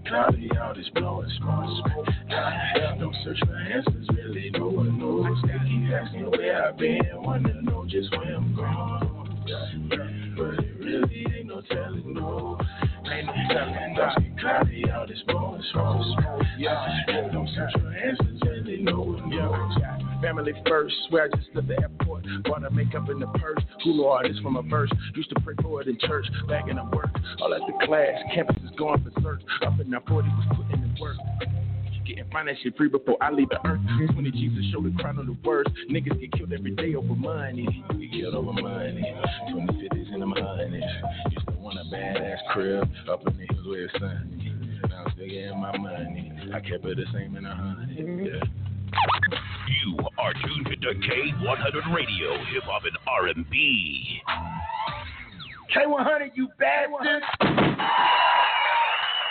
[0.08, 2.08] cloudy out, it's blowing smoke.
[2.30, 5.38] I don't search for answers, really no one knows.
[5.44, 9.38] They keep asking where I've been, wanna know just where I'm going.
[10.38, 12.60] But it really ain't no telling, no.
[13.12, 16.06] Ain't no cloudy out, it's blowing smoke.
[16.58, 20.01] Yeah, don't search for answers, really no one knows.
[20.22, 22.26] Family first, swear I just left the airport.
[22.44, 23.64] Bought her makeup in the purse.
[23.86, 24.92] Hulu artist from a verse.
[25.16, 27.10] Used to pray for it in church, bagging up work.
[27.42, 29.42] All at the class, campus is going berserk.
[29.66, 31.18] Up in our 40 was putting in work.
[32.06, 33.80] Getting financially free before I leave the earth.
[34.14, 35.70] 20 G's to show the crown of the worst.
[35.90, 37.84] Niggas get killed every day over money.
[37.90, 39.16] Get killed over money.
[39.50, 40.84] 2050s in them honeys.
[41.32, 44.54] Used to want a badass crib up in the hills where it's sunny.
[44.84, 46.32] And I'm still getting my money.
[46.54, 48.26] I kept it the same in a hundred.
[48.26, 48.71] Yeah.
[48.92, 54.22] You are tuned to K100 Radio, Hip Hop and R&B.
[55.76, 57.24] K100, you bastard.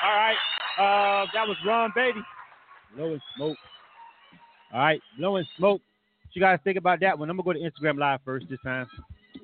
[0.03, 0.37] All right.
[0.79, 2.21] Uh, that was Ron Beatty.
[2.97, 3.59] Blowing smoke.
[4.73, 5.01] All right.
[5.19, 5.81] Blowing smoke.
[6.23, 7.29] What you guys think about that one?
[7.29, 8.87] I'm going to go to Instagram Live first this time.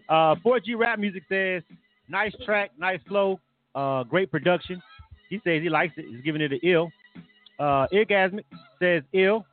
[0.09, 1.63] Uh, 4G Rap Music says,
[2.09, 3.41] nice track, nice flow,
[3.75, 4.81] uh, great production.
[5.29, 6.07] He says he likes it.
[6.09, 6.91] He's giving it an ill.
[7.59, 8.45] Uh, Eargasmic
[8.81, 9.45] says ill.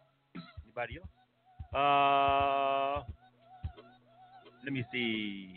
[0.76, 1.08] Anybody else?
[1.76, 3.04] Uh,
[4.64, 5.50] let me see.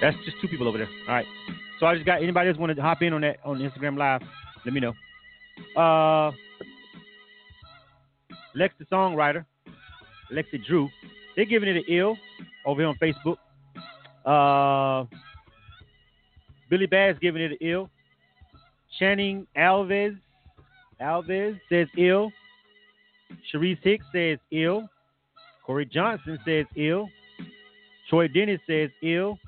[0.00, 0.88] That's just two people over there.
[1.08, 1.26] All right.
[1.78, 4.22] So I just got anybody else want to hop in on that on Instagram Live?
[4.64, 4.94] Let me know.
[5.76, 6.32] Uh,
[8.54, 9.44] Lex the songwriter,
[10.32, 10.88] Lexi Drew,
[11.36, 12.16] they're giving it an ill
[12.64, 13.36] over here on Facebook.
[14.24, 15.06] Uh,
[16.70, 17.90] Billy Bass giving it an ill.
[18.98, 20.18] Channing Alves
[21.00, 22.32] Alves says ill.
[23.52, 24.88] Sharice Hicks says ill.
[25.64, 27.08] Corey Johnson says ill.
[28.08, 29.38] Troy Dennis says ill.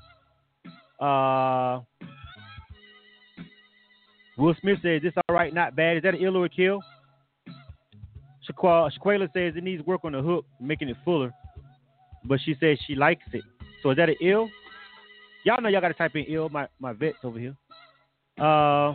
[0.99, 1.81] Uh,
[4.37, 5.97] Will Smith says this all right, not bad.
[5.97, 6.81] Is that an ill or a kill?
[8.49, 11.31] Shaquela says it needs work on the hook, making it fuller.
[12.25, 13.43] But she says she likes it.
[13.81, 14.49] So is that an ill?
[15.43, 17.55] Y'all know y'all gotta type in ill, my, my vets over here.
[18.39, 18.93] Uh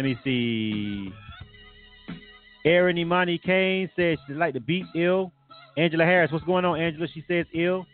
[0.00, 1.12] let me see.
[2.64, 5.30] Aaron Imani Kane says she like the beat ill.
[5.76, 7.06] Angela Harris, what's going on, Angela?
[7.12, 7.84] She says ill.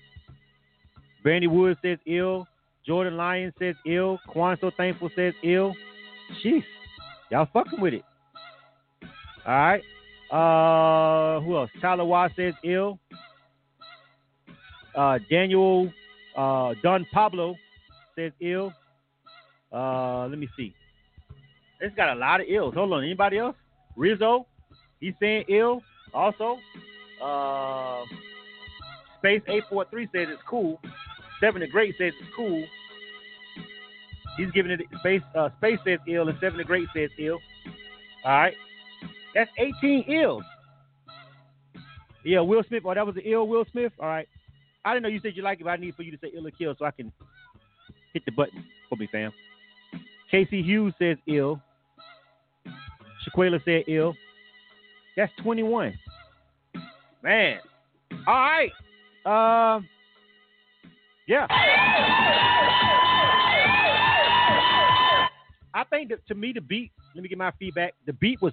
[1.24, 2.46] Brandy Woods says ill.
[2.86, 4.20] Jordan Lyon says ill.
[4.28, 5.74] Quan So Thankful says ill.
[6.44, 6.62] Jeez.
[7.32, 8.04] Y'all fucking with it.
[9.44, 9.82] All right.
[10.30, 11.70] Uh, who else?
[11.80, 13.00] Tyler Watt says ill.
[14.94, 15.92] Uh, Daniel
[16.36, 17.56] uh, Don Pablo
[18.16, 18.72] says ill.
[19.72, 20.72] Uh, let me see.
[21.80, 22.74] It's got a lot of ills.
[22.74, 23.04] Hold on.
[23.04, 23.56] Anybody else?
[23.96, 24.46] Rizzo,
[25.00, 25.82] he's saying ill
[26.12, 26.58] also.
[27.22, 28.04] Uh,
[29.18, 30.80] Space 843 says it's cool.
[31.40, 32.64] Seven the Great says it's cool.
[34.36, 35.22] He's giving it space.
[35.34, 37.38] Uh, space says ill, and Seven the Great says ill.
[38.24, 38.54] All right,
[39.34, 40.44] that's 18 ills.
[42.24, 42.82] Yeah, Will Smith.
[42.84, 43.92] Oh, that was the ill Will Smith.
[43.98, 44.28] All right.
[44.84, 46.30] I didn't know you said you like it, but I need for you to say
[46.36, 47.12] ill or kill so I can
[48.12, 49.32] hit the button for me, fam.
[50.30, 51.60] Casey Hughes says ill.
[53.26, 54.14] Shaquela said ill.
[55.16, 55.98] That's 21.
[57.22, 57.58] Man.
[58.26, 58.70] All right.
[59.24, 59.88] Um.
[61.26, 61.46] yeah.
[65.74, 66.92] I think that to me the beat.
[67.14, 67.94] Let me get my feedback.
[68.06, 68.52] The beat was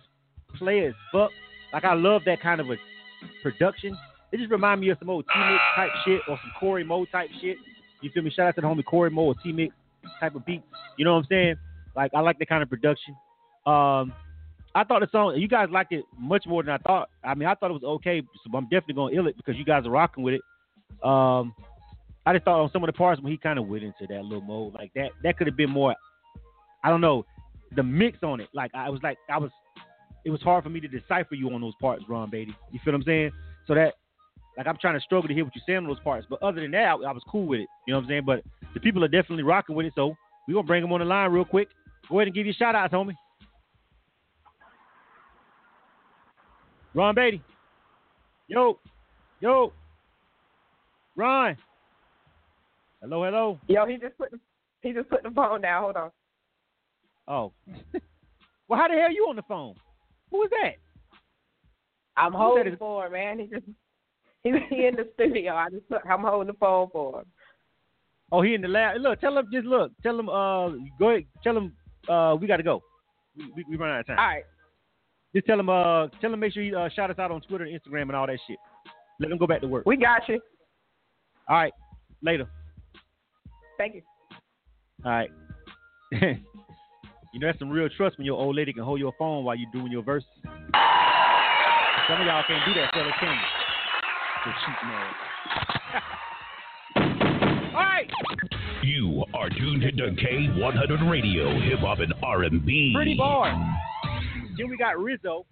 [0.57, 1.31] play as fuck.
[1.71, 2.75] Like I love that kind of a
[3.41, 3.97] production.
[4.31, 7.05] It just remind me of some old T Mix type shit or some Corey Mo
[7.05, 7.57] type shit.
[8.01, 8.31] You feel me?
[8.31, 9.73] Shout out to the homie Corey Mo or T Mix
[10.19, 10.63] type of beat.
[10.97, 11.55] You know what I'm saying?
[11.95, 13.15] Like I like that kind of production.
[13.65, 14.13] Um,
[14.75, 17.09] I thought the song you guys liked it much more than I thought.
[17.23, 19.65] I mean, I thought it was okay, so I'm definitely gonna ill it because you
[19.65, 20.41] guys are rocking with it.
[21.07, 21.53] Um,
[22.25, 24.23] I just thought on some of the parts when he kind of went into that
[24.23, 25.95] little mode like that, that could have been more.
[26.83, 27.25] I don't know.
[27.75, 28.49] the mix on it.
[28.53, 29.51] Like I was like I was,
[30.25, 32.55] it was hard for me to decipher you on those parts, Ron Beatty.
[32.71, 33.31] You feel what I'm saying?
[33.67, 33.93] So that,
[34.57, 36.25] like I'm trying to struggle to hear what you're saying on those parts.
[36.29, 37.67] But other than that, I, I was cool with it.
[37.87, 38.23] You know what I'm saying?
[38.25, 38.43] But
[38.73, 39.93] the people are definitely rocking with it.
[39.95, 40.15] So
[40.47, 41.67] we're gonna bring them on the line real quick.
[42.09, 43.13] Go ahead and give you shout out, homie.
[46.93, 47.41] Ron Beatty.
[48.47, 48.79] Yo,
[49.39, 49.73] yo,
[51.15, 51.57] Ron.
[53.01, 53.59] Hello, hello.
[53.67, 54.39] Yo, he just put the,
[54.81, 55.83] he just put the phone down.
[55.83, 56.11] Hold on.
[57.27, 57.53] Oh.
[58.67, 59.75] well, how the hell are you on the phone?
[60.31, 60.73] Who is that?
[62.15, 62.79] I'm Who holding said it?
[62.79, 63.39] for him, man.
[63.39, 63.65] He just
[64.43, 65.53] he, he in the studio.
[65.55, 67.25] I just I'm holding the phone for him.
[68.31, 69.01] Oh, he in the lab.
[69.01, 69.47] Look, tell him.
[69.51, 69.91] Just look.
[70.01, 70.29] Tell him.
[70.29, 71.25] Uh, go ahead.
[71.43, 71.73] Tell him.
[72.09, 72.81] Uh, we got to go.
[73.37, 74.19] We, we, we run out of time.
[74.19, 74.43] All right.
[75.35, 75.69] Just tell him.
[75.69, 76.39] Uh, tell him.
[76.39, 78.57] Make sure you uh, shout us out on Twitter and Instagram and all that shit.
[79.19, 79.85] Let him go back to work.
[79.85, 80.39] We got you.
[81.47, 81.73] All right.
[82.21, 82.47] Later.
[83.77, 84.01] Thank you.
[85.05, 85.29] All right.
[86.11, 89.55] you know that's some real trust when your old lady can hold your phone while
[89.55, 90.29] you're doing your verses.
[90.43, 93.39] Some of y'all can't do that, fellas, can you?
[94.45, 95.13] The cheap man.
[97.75, 98.09] All right.
[98.83, 102.91] You are tuned into K100 Radio, Hip Hop and R&B.
[102.93, 103.55] Pretty bars.
[104.57, 105.45] Then we got Rizzo.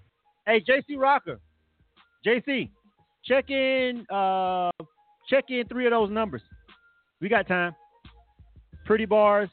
[0.46, 1.40] Hey, JC Rocker.
[2.26, 2.70] JC,
[3.26, 4.06] check in.
[4.10, 4.72] Uh,
[5.30, 6.42] check in three of those numbers.
[7.20, 7.76] We got time.
[8.86, 9.50] Pretty bars,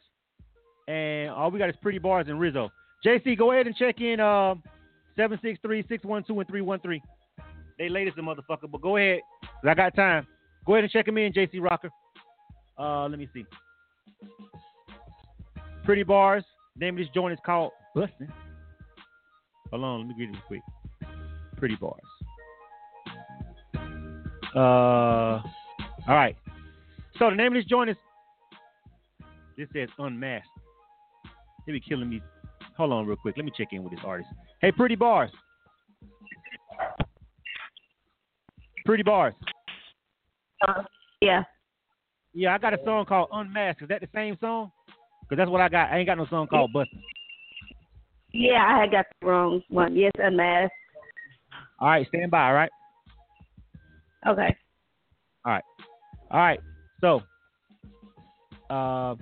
[0.88, 2.70] and all we got is pretty bars and Rizzo.
[3.04, 4.20] JC, go ahead and check in.
[4.20, 4.54] Uh,
[5.16, 7.02] seven six three six one two and three one three.
[7.78, 9.20] They latest the motherfucker, but go ahead.
[9.64, 10.26] I got time.
[10.66, 11.90] Go ahead and check him in, JC Rocker.
[12.78, 13.44] Uh, let me see.
[15.84, 16.44] Pretty bars.
[16.76, 18.32] Name of this joint is called Bustin'.
[19.70, 20.62] Hold on, let me get it quick.
[21.56, 22.00] Pretty bars.
[24.54, 25.42] Uh,
[26.08, 26.36] all right.
[27.18, 27.96] So the name of this joint is.
[29.56, 30.48] This says Unmasked.
[31.66, 32.22] They be killing me.
[32.76, 33.36] Hold on, real quick.
[33.36, 34.30] Let me check in with this artist.
[34.60, 35.30] Hey, Pretty Bars.
[38.86, 39.34] Pretty Bars.
[41.20, 41.42] Yeah.
[42.32, 43.82] Yeah, I got a song called Unmasked.
[43.82, 44.70] Is that the same song?
[45.22, 45.90] Because that's what I got.
[45.90, 47.02] I ain't got no song called Bustin'.
[48.32, 49.96] Yeah, I had got the wrong one.
[49.96, 50.72] Yes, unmasked.
[51.80, 52.48] All right, stand by.
[52.48, 52.70] All right.
[54.26, 54.56] Okay.
[55.44, 55.64] All right.
[56.30, 56.60] All right.
[57.00, 57.22] So,
[58.70, 59.14] uh,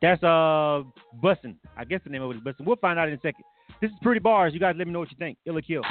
[0.00, 0.82] that's uh
[1.22, 1.56] bussin'.
[1.76, 2.64] I guess the name of it is bussin'.
[2.66, 3.44] We'll find out in a second.
[3.80, 4.54] This is Pretty Bars.
[4.54, 5.38] You guys let me know what you think.
[5.46, 5.82] Ill or Kill.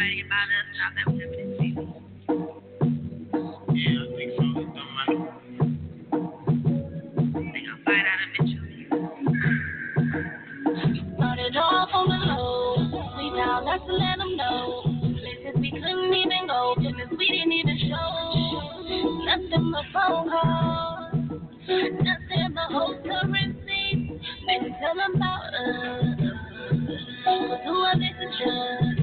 [0.00, 0.66] Need to tell everybody about us?
[0.76, 1.86] Drop that feminine season.
[3.74, 4.44] Yeah, I think so.
[4.54, 5.12] Don't mind.
[7.52, 8.80] They gonna find out eventually.
[11.16, 12.56] Started off on the low.
[13.16, 14.82] We now got to let them know.
[15.20, 16.74] Places we couldn't even go.
[16.76, 18.10] Places we didn't even show.
[19.24, 21.12] Nothing but phone calls.
[21.68, 24.20] Nothing but hope to receive.
[24.46, 26.20] Baby, tell them about us.
[27.64, 28.99] Who are they to judge us?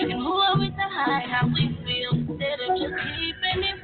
[0.00, 1.28] And who are we to hide?
[1.30, 3.81] How we feel instead of just keeping it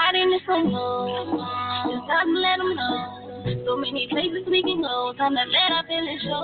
[0.00, 1.08] Ain't hiding this more.
[1.86, 3.64] It's time to let them know.
[3.66, 5.12] So many places we can go.
[5.16, 6.40] Time to let our feelings show.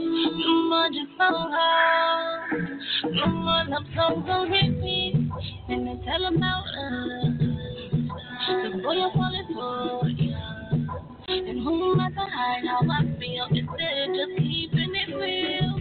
[0.00, 1.52] No more just phone.
[3.12, 5.14] No more love songs on repeat.
[5.68, 7.32] And then tell about us.
[8.48, 10.38] The boy I'm falling for, yeah.
[11.28, 15.80] And who am I to hide how I feel instead of just keeping it real?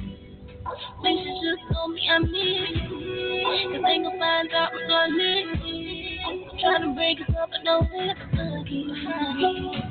[1.02, 3.72] Make sure just told me I need you.
[3.73, 6.01] Cause they gon' find out regardless.
[6.26, 9.84] I'm trying to break us up, but don't let us keep it funny.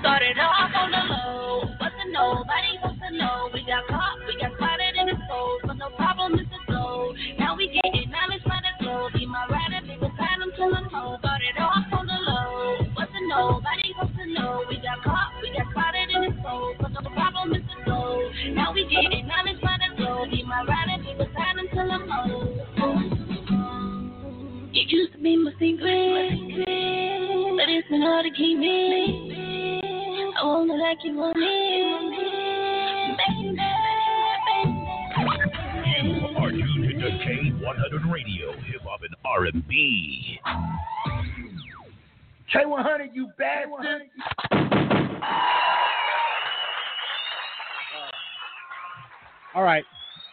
[0.00, 3.50] Started off on the low, wasn't nobody supposed to know.
[3.52, 6.56] We got caught, we got spotted in the stove, but no problem, Mr.
[6.66, 7.12] Glow.
[7.38, 9.12] Now we getting knowledge by the globe.
[9.12, 11.18] Be my rider, be beside him till I'm home.
[11.20, 14.64] Started off on the low, wasn't nobody supposed to know.
[14.68, 17.76] We got caught, we got spotted in the stove, but no problem, Mr.
[17.84, 18.24] Glow.
[18.56, 19.69] Now we getting knowledge by
[21.56, 22.00] the globe.
[22.10, 24.70] Be my rider, be beside I'm home.
[24.72, 26.30] used to be my secret,
[27.56, 29.30] but it's been hard to keep it.
[30.36, 31.44] I won't let you want me,
[33.18, 33.90] baby, baby.
[36.02, 40.40] You are tuned to K100 Radio, Hip Hop and R&B.
[42.54, 44.02] K100, you bastard.
[49.54, 49.84] All right.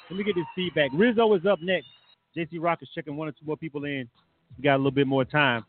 [0.09, 0.91] Let me get this feedback.
[0.93, 1.87] Rizzo is up next.
[2.35, 4.07] JC Rock is checking one or two more people in.
[4.57, 5.65] We got a little bit more time.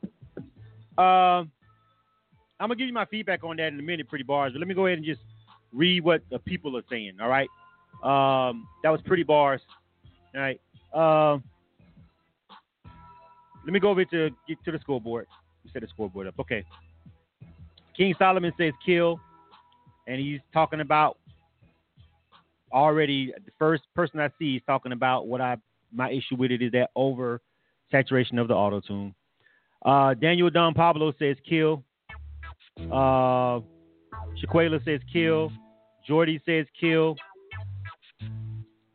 [0.97, 1.51] Um,
[2.61, 4.53] I'm gonna give you my feedback on that in a minute, pretty bars.
[4.53, 5.21] But let me go ahead and just
[5.73, 7.19] read what the people are saying.
[7.21, 7.49] All right.
[8.03, 9.61] Um, that was pretty bars.
[10.35, 10.61] All right.
[10.93, 11.43] Um,
[13.65, 15.27] let me go over to get to the scoreboard.
[15.65, 16.35] You set the scoreboard up.
[16.41, 16.65] Okay.
[17.97, 19.21] King Solomon says kill,
[20.07, 21.19] and he's talking about
[22.73, 25.57] already the first person I see is talking about what I
[25.93, 27.41] my issue with it is that over
[27.91, 29.15] saturation of the auto tune.
[29.85, 31.83] Uh, Daniel Don Pablo says kill.
[32.79, 33.61] Uh,
[34.43, 35.51] Shaquela says kill.
[36.07, 37.17] Jordy says kill.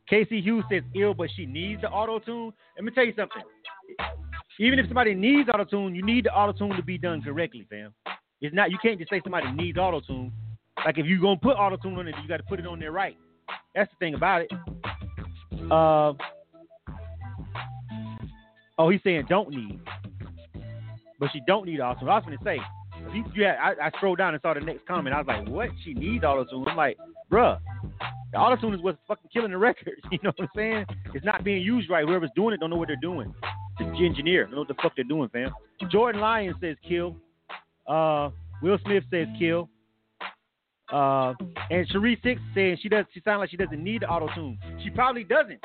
[0.09, 2.53] Casey Hughes says ill, but she needs the auto tune.
[2.75, 3.41] Let me tell you something.
[4.59, 7.65] Even if somebody needs auto tune, you need the auto tune to be done correctly,
[7.69, 7.93] fam.
[8.41, 10.31] It's not you can't just say somebody needs auto tune.
[10.85, 12.79] Like if you're gonna put auto tune on it, you got to put it on
[12.79, 13.17] there right.
[13.75, 14.51] That's the thing about it.
[15.71, 16.13] Uh,
[18.77, 19.79] oh, he's saying don't need,
[21.19, 22.09] but she don't need auto tune.
[22.09, 22.59] I was gonna say,
[23.13, 25.15] you, you had, I, I scrolled down and saw the next comment.
[25.15, 25.69] I was like, what?
[25.83, 26.65] She needs auto tune.
[26.67, 26.97] I'm like,
[27.31, 27.59] bruh,
[28.31, 29.93] the auto tune is what's fucking killing the record.
[30.11, 30.85] You know what I'm saying?
[31.13, 32.05] It's not being used right.
[32.05, 33.33] Whoever's doing it don't know what they're doing.
[33.79, 35.51] The engineer don't know what the fuck they're doing, fam.
[35.91, 37.15] Jordan Lyons says kill.
[37.87, 38.29] Uh,
[38.61, 39.69] Will Smith says kill.
[40.93, 41.33] Uh,
[41.71, 43.05] and Cherie Six saying she does.
[43.15, 44.59] She sounds like she doesn't need the auto tune.
[44.83, 45.59] She probably doesn't.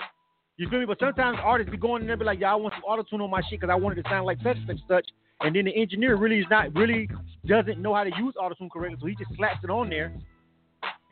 [0.56, 0.86] You feel me?
[0.86, 3.02] But sometimes artists be going in there and be like, "Yeah, I want some auto
[3.02, 5.06] tune on my shit because I want it to sound like such such such."
[5.42, 7.10] And then the engineer really is not really
[7.46, 10.14] doesn't know how to use auto tune correctly, so he just slaps it on there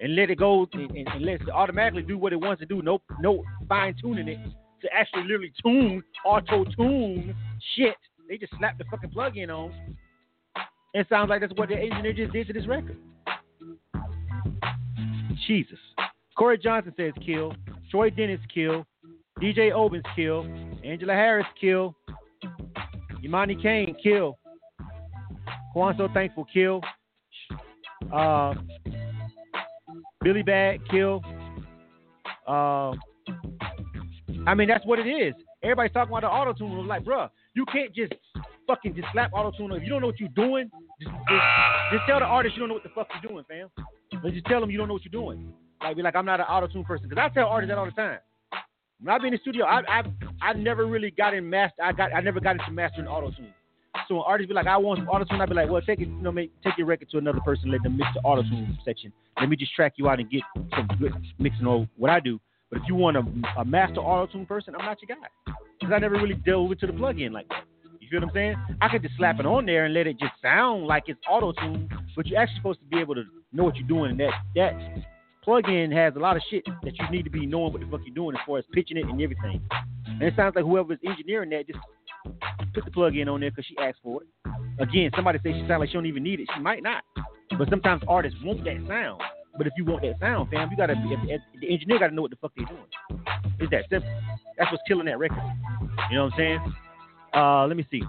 [0.01, 2.67] and let it go and, and, and lets it automatically do what it wants to
[2.67, 2.81] do.
[2.81, 4.39] No no fine tuning it
[4.81, 7.37] to actually literally tune auto tune
[7.77, 7.97] shit.
[8.31, 9.75] They just slap the fucking plug in on.
[10.95, 12.97] It sounds like that's what the engineer just did to this record.
[15.47, 15.79] Jesus.
[16.37, 17.55] Corey Johnson says kill.
[17.91, 18.87] Troy Dennis kill.
[19.41, 20.47] DJ Obens kill.
[20.85, 21.95] Angela Harris kill.
[23.25, 24.39] Imani Kane kill.
[25.73, 26.81] Quan So Thankful kill.
[28.13, 28.55] Uh,
[30.23, 31.23] Billy Bad kill.
[32.47, 32.93] Uh,
[34.47, 35.35] I mean that's what it is.
[35.63, 36.79] Everybody's talking about the auto tune.
[36.79, 38.13] I'm Like, bruh, you can't just
[38.67, 39.73] fucking just slap auto tune.
[39.73, 41.43] If you don't know what you're doing, just, just,
[41.93, 43.69] just tell the artist you don't know what the fuck you're doing, fam.
[44.27, 45.53] But just tell them you don't know what you're doing.
[45.81, 47.09] Like, be like, I'm not an auto tune person.
[47.09, 48.19] Because I tell artists that all the time.
[49.01, 50.03] When I be in the studio, I I
[50.43, 51.81] I never really got in master.
[51.81, 53.55] I got I never got into mastering auto tune.
[54.09, 56.01] So when artists be like, I want some auto tune, I'd be like, well, take
[56.01, 58.43] it, you know, make, take your record to another person, let them mix the auto
[58.43, 59.13] tune section.
[59.39, 60.43] Let me just track you out and get
[60.75, 62.41] some good mixing on what I do.
[62.69, 63.23] But if you want a,
[63.61, 65.55] a master auto tune person, I'm not your guy.
[65.79, 67.63] Because I never really delved into the plug-in like that.
[68.07, 68.55] You feel what I'm saying?
[68.81, 71.51] I could just slap it on there and let it just sound like it's auto
[71.51, 74.13] tune, but you're actually supposed to be able to know what you're doing.
[74.13, 75.05] And that that
[75.43, 78.03] plug-in has a lot of shit that you need to be knowing what the fuck
[78.07, 79.61] you're doing as far as pitching it and everything.
[80.07, 81.81] And it sounds like whoever's engineering that just
[82.75, 84.29] put the plug-in on there because she asked for it.
[84.79, 86.47] Again, somebody says she sounds like she don't even need it.
[86.55, 87.03] She might not,
[87.59, 89.21] but sometimes artists want that sound.
[89.59, 92.37] But if you want that sound, fam, you gotta the engineer gotta know what the
[92.37, 92.87] fuck they're doing.
[93.59, 94.09] It's that simple.
[94.57, 95.43] That's what's killing that record.
[96.11, 96.75] You know what I'm saying?
[97.37, 98.03] Uh, let me see.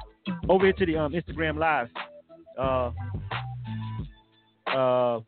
[0.47, 1.89] Over here to the um, Instagram live.
[2.57, 2.91] Uh,
[4.67, 5.23] uh, oh,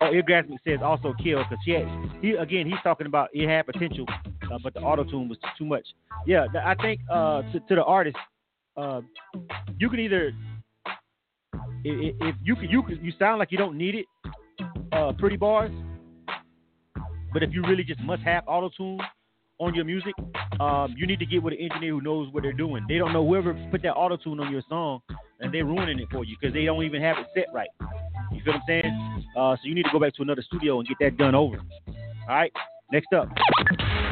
[0.00, 1.86] Eargasmic says also kill because he, had,
[2.22, 4.06] he again he's talking about it had potential,
[4.52, 5.86] uh, but the auto tune was too much.
[6.26, 8.16] Yeah, I think uh, to, to the artist,
[8.76, 9.00] uh,
[9.78, 10.32] you can either
[11.84, 14.06] if, if you can you can, you sound like you don't need it,
[14.92, 15.72] uh, pretty bars,
[17.32, 19.00] but if you really just must have auto tune
[19.60, 20.14] on your music,
[20.58, 22.84] um, you need to get with an engineer who knows what they're doing.
[22.88, 25.00] They don't know whoever put that auto tune on your song,
[25.38, 27.68] and they're ruining it for you because they don't even have it set right.
[28.32, 29.24] You feel what I'm saying?
[29.36, 31.58] Uh, so you need to go back to another studio and get that done over.
[31.88, 31.94] All
[32.28, 32.52] right.
[32.90, 33.28] Next up.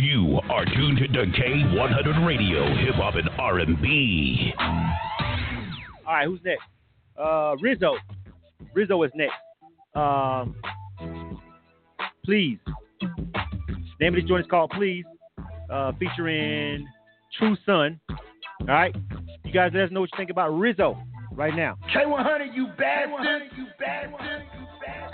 [0.00, 4.52] You are tuned to K100 Radio, Hip Hop and R&B.
[6.06, 6.26] All right.
[6.26, 6.62] Who's next?
[7.18, 7.96] Uh, Rizzo.
[8.74, 9.34] Rizzo is next.
[9.94, 10.54] Um,
[12.24, 12.58] please.
[14.00, 15.04] Name of this joint is called Please,
[15.70, 16.86] uh, featuring
[17.38, 18.00] True Son.
[18.10, 18.94] All right,
[19.44, 20.98] you guys, let us know what you think about Rizzo
[21.32, 21.76] right now.
[21.94, 25.08] K100, you bad, you bad, you bad.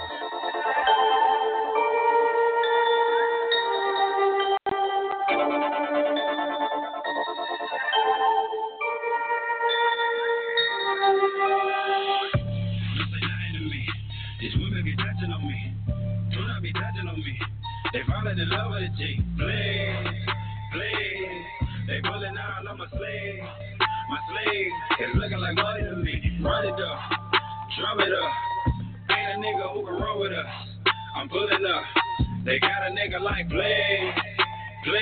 [17.94, 18.01] They
[18.43, 19.20] in love with a G.
[19.39, 19.94] Please
[22.03, 22.12] bastard.
[22.12, 23.43] pulling out on my sleeve.
[24.11, 26.39] My sleeve is looking like money to me.
[26.43, 26.99] Run it up,
[27.79, 28.33] drum it up.
[29.11, 30.47] Ain't a nigga who can run with us.
[31.16, 31.83] I'm pulling up.
[32.45, 34.12] They got a nigga like Blade.
[34.85, 35.01] Blade.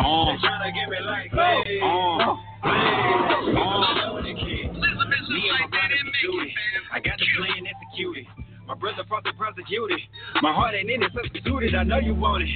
[0.00, 0.24] Uh.
[0.24, 1.82] They tryna get me like Blade.
[1.82, 2.36] Uh.
[2.62, 3.56] Blade.
[3.56, 4.14] Uh.
[4.14, 4.72] with the kid.
[4.72, 6.54] Me and my brother be duty.
[6.92, 8.26] I got the plan executed.
[8.66, 9.98] My brother fought the prosecuted.
[10.40, 11.74] My heart ain't in it, substituted.
[11.74, 12.48] I know you want it.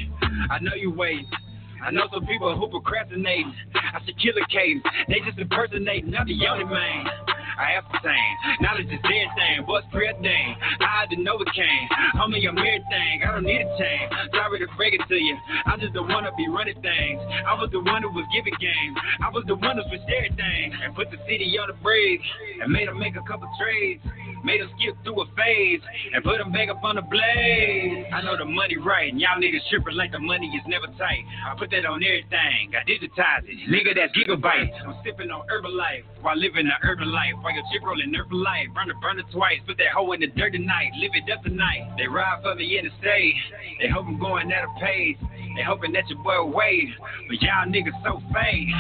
[0.51, 1.27] I know you waiting.
[1.83, 3.55] I know some people who procrastinating.
[3.75, 4.85] I should kill cadence.
[5.09, 6.15] They just impersonating.
[6.15, 7.07] I'm the only man.
[7.57, 8.31] I ascertain.
[8.61, 9.65] Knowledge is everything.
[9.65, 10.57] What's preordained?
[10.81, 11.89] I didn't know it came.
[12.21, 13.25] Homie, I'm everything.
[13.25, 14.13] I don't need a change.
[14.33, 15.37] Sorry to break it to you.
[15.65, 17.21] I'm just the one to be running things.
[17.49, 18.93] I was the one who was giving game.
[19.25, 20.75] I was the one who was sharing things.
[20.85, 22.21] and put the city on the bridge
[22.61, 24.03] and made them make a couple trades.
[24.45, 25.81] Made them skip through a phase
[26.15, 28.07] and put them back up on the blade.
[28.15, 31.25] I know the money right, and y'all niggas tripping like the money is never tight.
[31.51, 32.71] I put that on everything.
[32.71, 33.59] I digitize it.
[33.67, 34.71] Nigga, that's gigabyte.
[34.87, 37.35] I'm sipping on Herbalife while living an urban life.
[37.41, 38.71] While your chip rolling Herbalife.
[38.75, 39.59] Burn it, burn it twice.
[39.67, 40.95] Put that hoe in the dirt tonight.
[41.01, 41.97] Live it up tonight.
[41.99, 42.67] They ride for the
[43.01, 43.35] state.
[43.83, 45.19] They hope I'm going at a pace.
[45.57, 46.95] They hoping that your boy wait.
[47.27, 48.71] But y'all niggas so fake.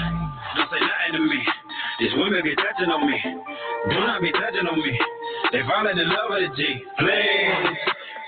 [0.54, 1.42] Don't say nothing to me.
[2.00, 3.18] These women be touching on me.
[3.90, 4.98] Do not be touching on me.
[5.52, 6.62] They falling in love with G.
[6.98, 7.76] Please,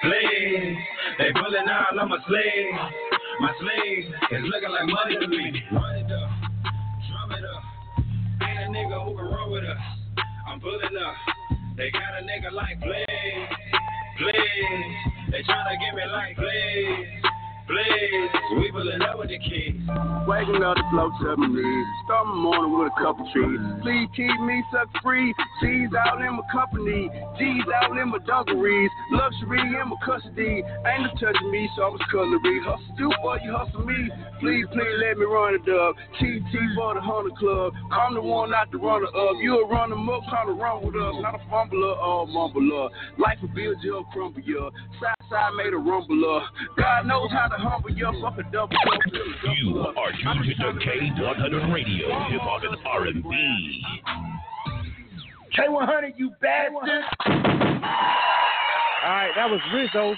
[0.03, 0.77] please.
[1.19, 2.75] They pulling out on my sleeve.
[3.41, 5.63] My sleeve is looking like money to me.
[5.73, 6.31] Run it up,
[7.07, 7.63] drum it up.
[8.43, 9.79] Ain't a nigga who can run with us.
[10.47, 11.15] I'm pulling up.
[11.77, 13.07] They got a nigga like Blaze,
[14.19, 15.09] Blaze.
[15.31, 17.23] They tryna get me like Blaze,
[17.69, 18.33] Blaze.
[18.57, 19.77] We pulling up with the keys.
[20.25, 21.87] Waking up the flow to my knees.
[22.09, 23.61] Start my morning with a couple trees.
[23.85, 25.37] Please keep me suck free.
[25.61, 27.13] G's out in my company.
[27.37, 28.91] G's out in my dungarees.
[29.13, 30.65] Luxury in my custody.
[30.65, 32.57] Ain't no touching me, so I was cutlery.
[32.65, 34.09] Hustle you, boy, you hustle me.
[34.41, 35.93] Please, please let me run it up.
[36.17, 37.77] TT for the Hunter Club.
[37.93, 39.37] I'm the one not the runner up.
[39.45, 41.15] You a runner up trying to run with us.
[41.21, 42.89] Not a fumbler or a mumbler.
[43.21, 44.71] Life will be you up, crumble you.
[45.01, 46.41] Side side made a rumbler.
[46.77, 48.07] God knows how to humble you.
[48.23, 48.99] Fuck a double double.
[49.57, 53.83] You are tuned to K100 Radio, Hip Hop and R&B.
[55.59, 57.03] K100, you bastard.
[59.05, 60.15] All right, that was Rizzo.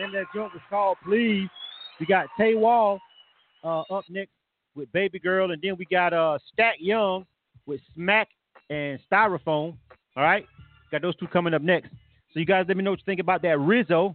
[0.00, 1.48] And that joint was called Please.
[1.98, 3.00] We got Tay Wall
[3.64, 4.30] uh, up next
[4.76, 7.26] with Baby Girl, and then we got uh, Stack Young
[7.66, 8.28] with Smack
[8.70, 9.76] and Styrofoam.
[10.16, 10.46] All right,
[10.90, 11.90] got those two coming up next.
[12.32, 14.14] So you guys, let me know what you think about that Rizzo.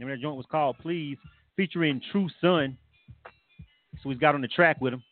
[0.00, 1.16] And that joint was called Please,
[1.56, 2.76] featuring True Son.
[4.02, 5.02] So he's got on the track with him.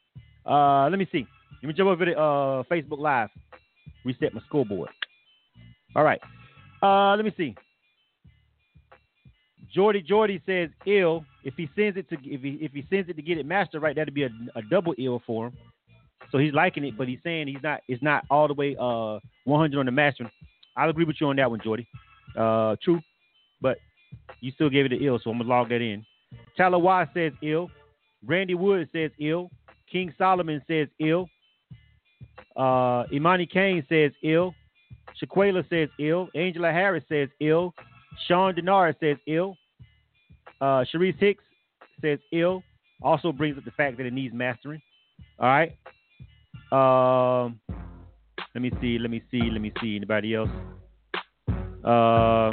[0.45, 1.27] Uh, let me see.
[1.63, 3.29] Let me jump over to uh, Facebook Live.
[4.05, 4.91] Reset my scoreboard.
[5.95, 6.21] All right.
[6.83, 7.55] Uh, let me see.
[9.73, 11.25] Jordy Jordy says ill.
[11.45, 13.83] If he sends it to if he if he sends it to get it mastered
[13.83, 15.57] right, that'd be a, a double ill for him.
[16.31, 19.19] So he's liking it, but he's saying he's not it's not all the way uh
[19.45, 20.31] 100 on the mastering.
[20.77, 21.87] I'll agree with you on that one, Jordy.
[22.37, 23.01] Uh, true,
[23.61, 23.79] but
[24.41, 26.05] you still gave it an ill, so I'm gonna log that in.
[26.59, 27.71] Y says ill.
[28.25, 29.51] Randy Wood says ill.
[29.91, 31.29] King Solomon says ill.
[32.57, 34.55] Uh, Imani Kane says ill.
[35.21, 36.29] Shaquela says ill.
[36.35, 37.75] Angela Harris says ill.
[38.27, 39.57] Sean Denard says ill.
[40.61, 41.45] Uh, Sharice Hicks
[42.01, 42.63] says ill.
[43.03, 44.81] Also brings up the fact that it needs mastering.
[45.39, 45.77] All right.
[46.71, 47.61] Um,
[48.55, 48.99] let me see.
[48.99, 49.43] Let me see.
[49.51, 49.97] Let me see.
[49.97, 50.51] Anybody else?
[51.85, 52.51] Uh,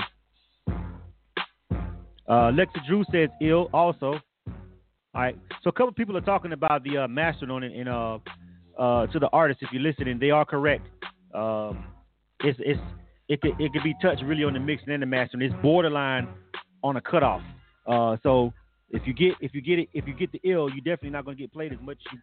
[2.30, 3.70] uh, Lexa Drew says ill.
[3.74, 4.20] Also.
[5.16, 5.38] All right.
[5.64, 8.20] So a couple people are talking about the uh, on it, and uh,
[8.78, 10.88] uh, to the artists, if you're listening, they are correct.
[11.34, 11.86] Um,
[12.42, 12.80] it's it's
[13.28, 15.44] it could it could be touched really on the mixing and the mastering.
[15.44, 16.28] It's borderline
[16.84, 17.42] on a cutoff.
[17.88, 18.54] Uh, so
[18.92, 21.26] if you get if you get it if you get the ill, you're definitely not
[21.26, 22.20] going to get played as much as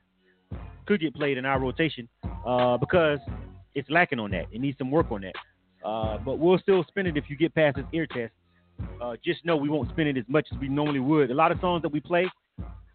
[0.53, 2.09] you could get played in our rotation
[2.47, 3.19] uh, because
[3.75, 4.47] it's lacking on that.
[4.53, 5.35] It needs some work on that.
[5.87, 8.33] Uh, but we'll still spin it if you get past this ear test.
[9.01, 11.31] Uh, just know we won't spin it as much as we normally would.
[11.31, 12.31] A lot of songs that we play,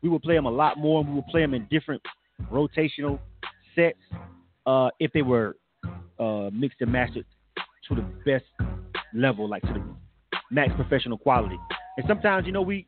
[0.01, 1.03] we will play them a lot more.
[1.03, 2.01] We will play them in different
[2.51, 3.19] rotational
[3.75, 3.99] sets
[4.65, 5.57] uh, if they were
[6.19, 7.25] uh, mixed and mastered
[7.87, 8.45] to the best
[9.13, 9.83] level, like to the
[10.49, 11.57] max professional quality.
[11.97, 12.87] And sometimes, you know, we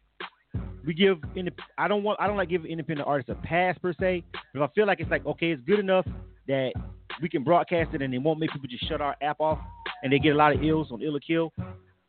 [0.85, 3.93] we give indep- I don't want I don't like giving independent artists a pass per
[3.99, 4.23] se.
[4.53, 6.05] But if I feel like it's like okay, it's good enough
[6.47, 6.73] that
[7.21, 9.59] we can broadcast it and it won't make people just shut our app off
[10.03, 11.53] and they get a lot of ills on ill or kill.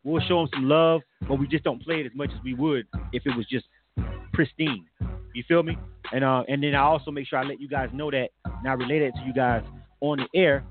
[0.04, 2.54] We'll show them some love, but we just don't play it as much as we
[2.54, 3.66] would if it was just
[4.32, 4.84] pristine.
[5.34, 5.76] You feel me?
[6.12, 8.68] And uh, and then I also make sure I let you guys know that and
[8.68, 9.62] I relay that to you guys
[10.00, 10.64] on the air.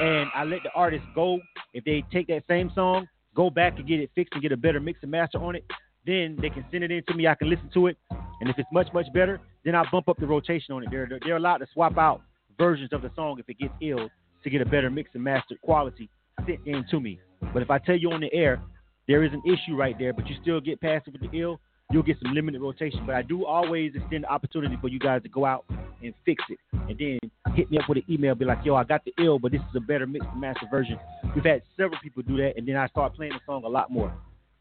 [0.00, 1.38] And I let the artists go
[1.72, 4.56] if they take that same song, go back and get it fixed and get a
[4.56, 5.64] better mix and master on it.
[6.06, 7.26] Then they can send it in to me.
[7.26, 7.98] I can listen to it
[8.40, 10.88] And if it's much, much better, then I bump up the rotation on it.
[10.90, 12.22] They're, they're, they're allowed to swap out
[12.58, 14.08] versions of the song if it gets ill
[14.42, 16.08] to get a better mix and master quality
[16.46, 17.20] sent in to me.
[17.52, 18.60] But if I tell you on the air,
[19.08, 21.60] there is an issue right there, but you still get past it with the ill,
[21.90, 23.04] you'll get some limited rotation.
[23.06, 25.64] But I do always extend the opportunity for you guys to go out
[26.02, 26.58] and fix it.
[26.72, 27.18] And then
[27.54, 29.60] hit me up with an email, be like, yo, I got the ill, but this
[29.60, 30.98] is a better mix and master version.
[31.34, 33.90] We've had several people do that, and then I start playing the song a lot
[33.90, 34.12] more.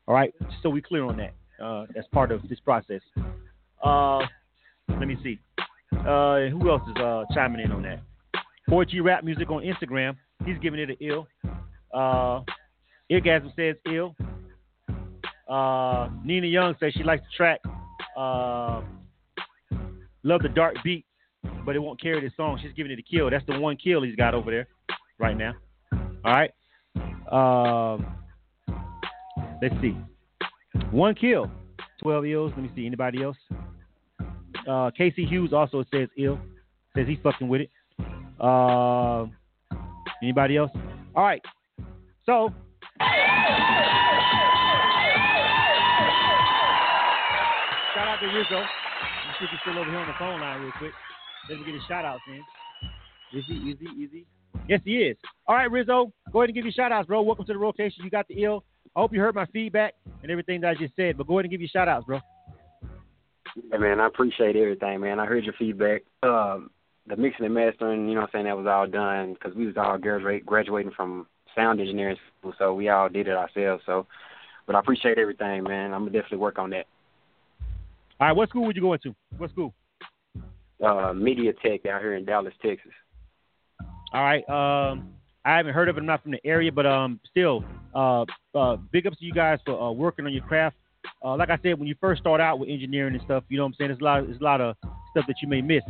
[0.08, 1.34] All right, so we clear on that.
[1.62, 3.02] Uh, part of this process.
[3.84, 4.20] Uh,
[4.90, 5.40] let me see.
[5.92, 8.02] Uh, who else is uh, chiming in on that?
[8.70, 10.16] 4G Rap Music on Instagram.
[10.46, 11.28] He's giving it an ill.
[11.94, 12.42] Uh,
[13.12, 14.16] Eargasm says ill.
[15.48, 17.60] Uh, Nina Young says she likes the track.
[18.18, 18.82] Uh,
[20.24, 21.06] love the dark beat,
[21.66, 22.60] but it won't carry the song.
[22.62, 23.30] She's giving it a kill.
[23.30, 24.68] That's the one kill he's got over there
[25.20, 25.54] right now.
[26.24, 26.52] All right.
[27.32, 28.06] Um,
[29.62, 29.96] let's see.
[30.92, 31.52] One kill.
[32.02, 32.52] 12 ills.
[32.56, 32.86] Let me see.
[32.86, 33.38] Anybody else?
[34.68, 36.40] Uh, Casey Hughes also says ill.
[36.96, 37.70] Says he's fucking with it.
[38.40, 39.26] Uh,
[40.24, 40.72] anybody else?
[41.16, 41.42] All right.
[42.26, 42.52] So.
[48.26, 48.58] To Rizzo.
[48.58, 50.94] Let's see if he's still over here on the phone line real quick.
[51.48, 53.38] Let me get his shout outs in.
[53.38, 53.54] Is he?
[53.54, 54.04] Is he?
[54.04, 54.26] Is he?
[54.68, 55.18] Yes, he is.
[55.46, 56.12] All right, Rizzo.
[56.34, 57.22] Go ahead and give your shout outs, bro.
[57.22, 58.04] Welcome to the rotation.
[58.04, 58.64] You got the ill.
[58.96, 59.94] I hope you heard my feedback
[60.24, 62.20] and everything that I just said, but go ahead and give your shout outs, bro.
[63.72, 65.20] Yeah, man, I appreciate everything, man.
[65.20, 66.02] I heard your feedback.
[66.24, 66.72] Um,
[67.06, 69.68] the mixing and mastering, you know what I'm saying, that was all done because we
[69.68, 73.84] was all graduate, graduating from sound engineering school, so we all did it ourselves.
[73.86, 74.08] So,
[74.66, 75.94] but I appreciate everything, man.
[75.94, 76.88] I'm gonna definitely work on that.
[78.20, 79.14] All right, what school would you go into?
[79.38, 79.74] What school?
[80.84, 82.92] Uh, Media Tech out here in Dallas, Texas.
[84.14, 84.48] All right.
[84.50, 85.10] Um,
[85.44, 86.00] I haven't heard of it.
[86.00, 87.64] I'm not from the area, but um, still,
[87.94, 90.78] uh, uh, big ups to you guys for uh, working on your craft.
[91.24, 93.64] Uh, like I said, when you first start out with engineering and stuff, you know
[93.64, 93.90] what I'm saying.
[93.90, 94.76] There's a lot, there's a lot of
[95.12, 95.84] stuff that you may miss.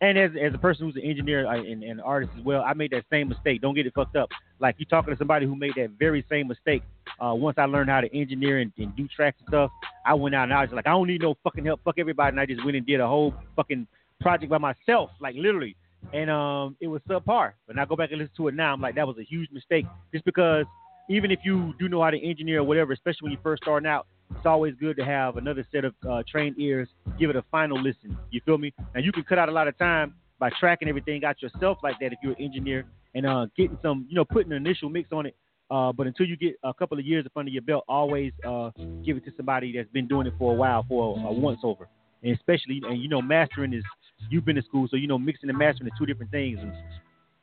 [0.00, 2.74] And as as a person who's an engineer and, and an artist as well, I
[2.74, 3.62] made that same mistake.
[3.62, 4.28] Don't get it fucked up.
[4.58, 6.82] Like you talking to somebody who made that very same mistake.
[7.18, 9.70] Uh, once I learned how to engineer and, and do tracks and stuff,
[10.04, 11.80] I went out and I was like, I don't need no fucking help.
[11.82, 13.86] Fuck everybody, and I just went and did a whole fucking
[14.20, 15.76] project by myself, like literally.
[16.12, 17.52] And um, it was subpar.
[17.64, 19.50] When I go back and listen to it now, I'm like, that was a huge
[19.50, 19.86] mistake.
[20.12, 20.66] Just because
[21.08, 23.88] even if you do know how to engineer or whatever, especially when you first starting
[23.88, 26.88] out, it's always good to have another set of uh, trained ears.
[27.18, 28.16] Give it a final listen.
[28.30, 28.72] You feel me?
[28.94, 31.96] And you can cut out a lot of time by tracking everything out yourself like
[32.00, 32.84] that if you're an engineer
[33.14, 35.36] and uh, getting some, you know, putting an initial mix on it.
[35.70, 38.70] Uh, but until you get a couple of years up under your belt, always uh,
[39.04, 41.58] give it to somebody that's been doing it for a while, for a, a once
[41.64, 41.88] over.
[42.22, 43.82] And especially, and you know, mastering is
[44.30, 46.58] you've been to school, so you know, mixing and mastering are two different things.
[46.60, 46.72] And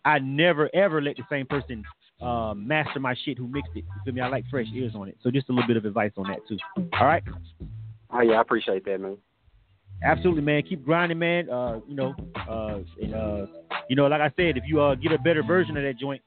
[0.06, 1.84] I never ever let the same person
[2.22, 3.84] uh, master my shit who mixed it.
[3.84, 4.22] You feel me?
[4.22, 5.18] I like fresh ears on it.
[5.22, 6.58] So just a little bit of advice on that too.
[7.00, 7.24] All right.
[8.12, 9.18] Oh yeah, I appreciate that, man.
[10.04, 10.64] Absolutely, man.
[10.64, 11.50] Keep grinding, man.
[11.50, 12.14] Uh, you know,
[12.50, 13.46] uh, and uh,
[13.90, 16.22] you know, like I said, if you uh get a better version of that joint,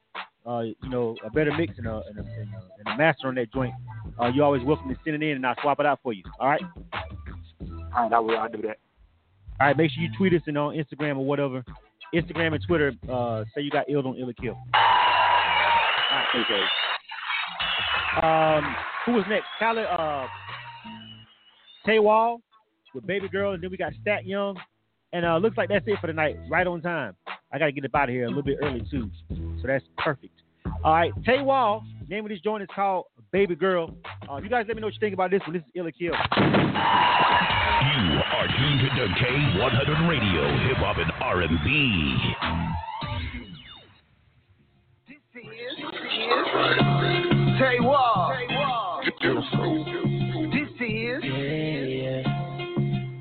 [0.47, 3.29] uh, you know, a better mix and a and a, and a, and a master
[3.29, 3.75] on that joint,
[4.21, 6.23] uh, you're always welcome to send it in, and I'll swap it out for you.
[6.41, 6.63] All right.
[7.95, 8.39] All right, I will.
[8.39, 8.79] I'll do that.
[9.61, 9.77] All right.
[9.77, 11.65] Make sure you tweet us and on Instagram or whatever.
[12.17, 12.93] Instagram and Twitter.
[13.11, 14.55] Uh, say you got ill on ill or kill.
[14.55, 14.81] All
[16.11, 16.27] right.
[16.35, 16.63] Okay.
[18.27, 19.47] Um, who was next?
[19.59, 20.27] Khaled, uh,
[21.85, 22.41] Tay Wall
[22.95, 24.57] with Baby Girl, and then we got Stat Young.
[25.13, 26.37] And uh, looks like that's it for tonight.
[26.51, 27.15] Right on time.
[27.53, 29.11] I got to get up out of here a little bit early, too.
[29.31, 30.33] So that's perfect.
[30.83, 31.85] All right, Tay Wall.
[32.09, 33.95] Name of this joint is called Baby Girl.
[34.31, 35.53] Uh, you guys let me know what you think about this one.
[35.53, 36.07] This is Ill or Kill.
[36.07, 36.13] You
[38.33, 42.17] are tuned to K100 Radio, Hip Hop and R&B.
[45.09, 45.77] This is,
[47.59, 48.33] Tay Wall.
[50.53, 51.23] This is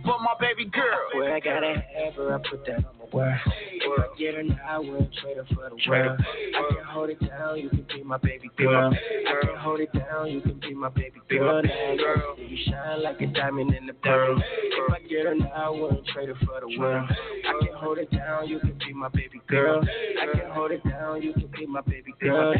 [0.06, 1.10] for my baby girl.
[1.15, 3.40] Where I gotta have her, I put that on my word.
[3.45, 6.19] If I get her now, I wouldn't trade her for the world.
[6.19, 8.91] I can hold it down, you can be my baby girl.
[8.94, 11.61] I can hold it down, you can be my baby girl.
[11.64, 14.38] Now you shine like a diamond in the pearl.
[14.38, 17.10] If I get her now, I wouldn't trade her for the world.
[17.10, 19.82] I can hold it down, you can be my baby girl.
[19.82, 22.53] I can hold it down, you can be my baby girl.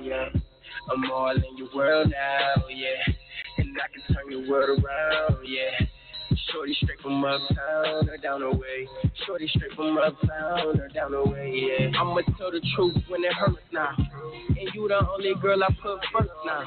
[0.00, 0.28] Yeah.
[0.90, 3.12] I'm all in your world now, yeah.
[3.58, 5.86] And I can turn your world around, yeah.
[6.50, 8.88] Shorty straight from uptown or down the way.
[9.26, 11.98] Shorty straight from uptown or down the way, yeah.
[11.98, 13.94] I'ma tell the truth when it hurts now.
[13.96, 16.64] And you the only girl I put first now.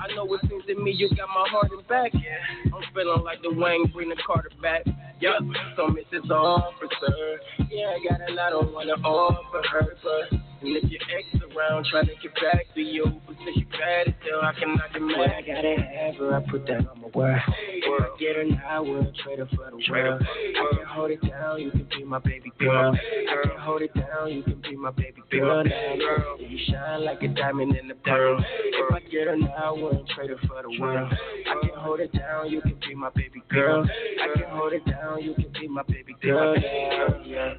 [0.00, 2.72] I know it seems to me you got my heart and back, yeah.
[2.74, 4.82] I'm feeling like the Wayne bring the Carter back.
[5.20, 5.42] Yup,
[5.76, 6.30] so Mrs.
[6.30, 7.38] Officer.
[7.70, 11.86] Yeah, I got a lot I wanna offer her, but and if your ex around
[11.90, 15.18] trying to get back to you, but since you bad as hell, I cannot demand.
[15.18, 17.40] When I gotta have her, I put that on my word.
[17.68, 20.22] If I get her now, I wouldn't trade her for the world.
[20.22, 22.94] I can hold it down, you can be my baby girl.
[22.94, 25.64] I can hold it down, you can be my baby girl.
[25.64, 28.38] Now you shine like a diamond in the pearl.
[28.38, 31.12] If I get her now, I wouldn't trade her for the world.
[31.12, 33.84] I can hold it down, you can be my baby girl.
[33.84, 36.54] I can hold it down, you can be my baby girl.
[36.54, 37.54] Now, yeah.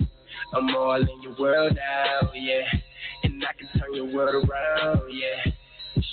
[0.56, 2.62] I'm all in your world now, yeah.
[3.24, 5.52] And I can turn your world around, yeah.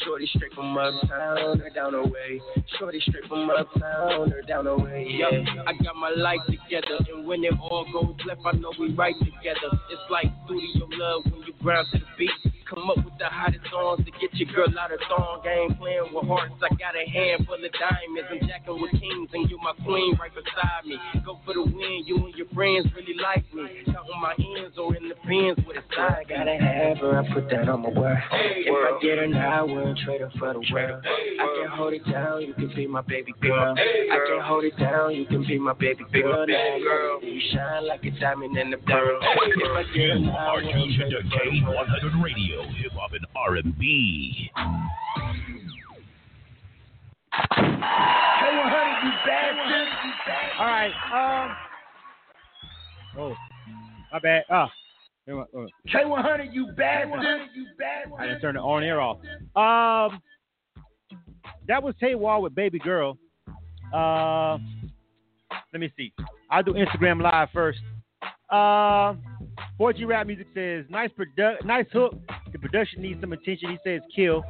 [0.05, 2.41] Shorty straight from uptown or down the way.
[2.79, 5.07] Shorty straight from uptown or down the way.
[5.09, 8.93] Yeah, I got my life together, and when it all goes left, I know we
[8.95, 9.79] right together.
[9.91, 12.53] It's like studio love when you ground to the beat.
[12.71, 15.43] Come up with the hottest songs to get your girl out of thong.
[15.43, 16.55] Game playing with hearts.
[16.63, 18.31] I got a handful of diamonds.
[18.31, 20.95] I'm jacking with kings, and you my queen right beside me.
[21.27, 22.07] Go for the win.
[22.07, 23.67] You and your friends really like me.
[23.91, 26.23] Counting my ends or in the pins with a side.
[26.23, 27.19] I gotta have her.
[27.19, 28.23] I put that on my word.
[28.31, 31.03] If I get her now, I wouldn't trade her for the world.
[31.03, 32.43] I can hold it down.
[32.47, 33.75] You can be my baby girl.
[33.75, 35.19] I can hold it down.
[35.19, 36.47] You can be my baby girl.
[36.47, 39.19] Now you shine like a diamond in the pearl.
[39.19, 41.89] If I get her now, I wouldn't trade her for the world.
[41.91, 44.51] K100 Radio, Hip Hop and R&B.
[47.33, 49.89] K100, you bastard.
[50.59, 50.93] All right.
[51.13, 51.57] Um.
[53.19, 53.35] Oh,
[54.13, 54.45] my bad.
[54.51, 54.71] Ah.
[55.27, 55.67] Here we- oh.
[55.89, 57.49] K100, you bastard.
[57.55, 58.13] You bastard.
[58.19, 59.19] I didn't turn the on air off.
[59.57, 60.21] Um,
[61.67, 63.17] that was Tay Wall with Baby Girl.
[63.93, 64.59] Uh,
[65.73, 66.13] let me see.
[66.51, 67.81] I'll do Instagram Live first.
[68.51, 69.15] Uh,
[69.79, 72.15] 4G Rap Music says nice produ- nice hook.
[72.53, 73.71] The production needs some attention.
[73.71, 74.45] He says kill.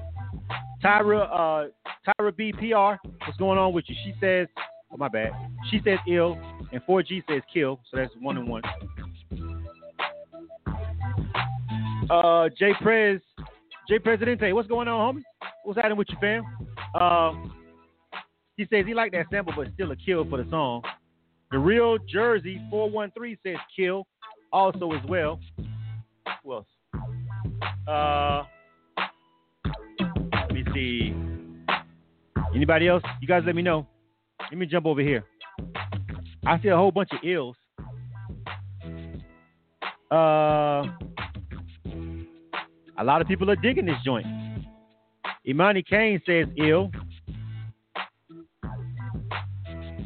[0.83, 1.69] Tyra uh
[2.07, 3.95] Tyra BPR, What's going on with you?
[4.05, 4.49] She says,
[4.91, 5.33] oh my bad.
[5.71, 6.39] She says ill,
[6.73, 7.81] and 4G says kill.
[7.91, 8.63] So that's one and one.
[12.11, 13.21] Uh, Jay Prez,
[13.89, 15.23] Jay Presidente, what's going on, homie?
[15.65, 16.45] What's happening with you, fam?
[17.01, 17.53] Um,
[18.57, 20.83] he says he liked that sample, but still a kill for the song.
[21.51, 24.07] The real Jersey 413 says kill,
[24.53, 25.41] also as well.
[26.43, 26.67] Who else?
[27.87, 28.45] Uh,
[30.33, 31.15] let me see.
[32.55, 33.03] Anybody else?
[33.21, 33.87] You guys let me know.
[34.51, 35.25] Let me jump over here.
[36.47, 37.57] I see a whole bunch of ills.
[40.11, 40.83] Uh,
[42.99, 44.27] a lot of people are digging this joint.
[45.47, 46.91] Imani Kane says ill.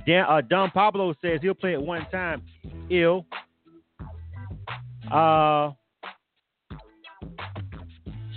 [0.07, 2.43] Dan, uh, Don Pablo says he'll play it one time.
[2.91, 3.25] Ill.
[5.15, 5.71] Uh,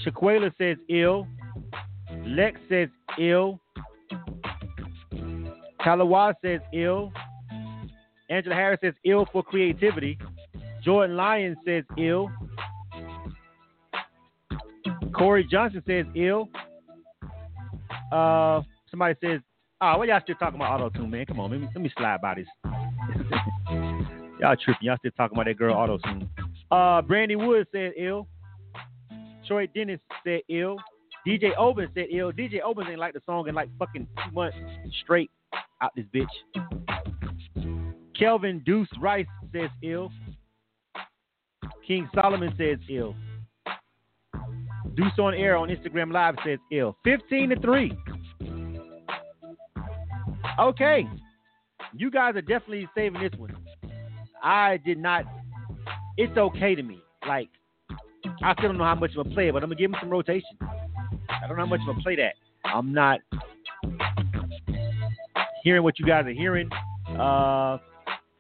[0.06, 1.28] Shaquela says ill.
[2.24, 2.90] Lex says
[3.20, 3.60] ill.
[5.84, 7.12] Talawa says ill.
[8.30, 10.20] Angela Harris says ill for creativity.
[10.84, 12.30] Jordan Lyon says ill.
[15.16, 16.48] Corey Johnson says ill.
[18.12, 19.40] Uh, somebody says,
[19.82, 21.26] oh, what y'all still talking about auto tune, man?
[21.26, 22.48] Come on, let me, let me slide by this.
[24.40, 24.84] y'all tripping.
[24.84, 26.30] Y'all still talking about that girl auto tune.
[26.72, 28.27] Uh, Brandy Wood said ill.
[29.48, 30.77] Troy Dennis said ill.
[31.26, 32.31] DJ Oben said ill.
[32.31, 34.57] DJ Oben ain't like the song in like fucking two months
[35.03, 35.31] straight
[35.81, 36.27] out this bitch.
[38.18, 40.11] Kelvin Deuce Rice says ill.
[41.85, 43.15] King Solomon says ill.
[44.95, 46.98] Deuce on air on Instagram Live says ill.
[47.03, 47.98] 15 to 3.
[50.60, 51.07] Okay.
[51.95, 53.56] You guys are definitely saving this one.
[54.44, 55.26] I did not.
[56.18, 56.99] It's okay to me.
[57.27, 57.49] Like,
[58.41, 60.10] I still don't know how much going to play but I'm to give him some
[60.10, 60.57] rotation.
[60.61, 62.34] I don't know how much going to play that.
[62.65, 63.19] I'm not
[65.64, 66.69] hearing what you guys are hearing.
[67.18, 67.77] Uh,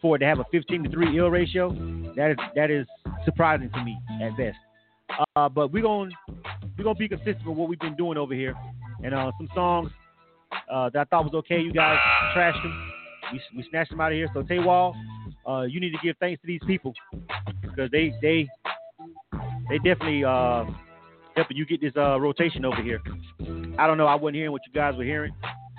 [0.01, 1.69] for it to have a 15 to 3 ill ratio,
[2.15, 2.85] that is that is
[3.25, 4.57] surprising to me at best.
[5.35, 6.11] Uh, but we're gonna
[6.77, 8.53] we're gonna be consistent with what we've been doing over here,
[9.03, 9.89] and uh, some songs
[10.71, 11.59] uh, that I thought was okay.
[11.59, 11.97] You guys
[12.35, 12.91] trashed them.
[13.31, 14.27] We, we snatched them out of here.
[14.33, 14.95] So Tay Wall,
[15.47, 16.93] uh, you need to give thanks to these people
[17.77, 18.49] because they they
[19.69, 20.65] they definitely uh,
[21.35, 23.01] helping you get this uh, rotation over here.
[23.77, 24.07] I don't know.
[24.07, 25.33] I wasn't hearing what you guys were hearing,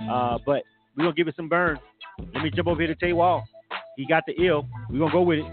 [0.09, 0.63] uh, but
[0.97, 1.79] we're gonna give it some burn.
[2.35, 3.45] Let me jump over here to Tay Wall.
[3.97, 4.67] He got the ill.
[4.89, 5.47] We're gonna go with it.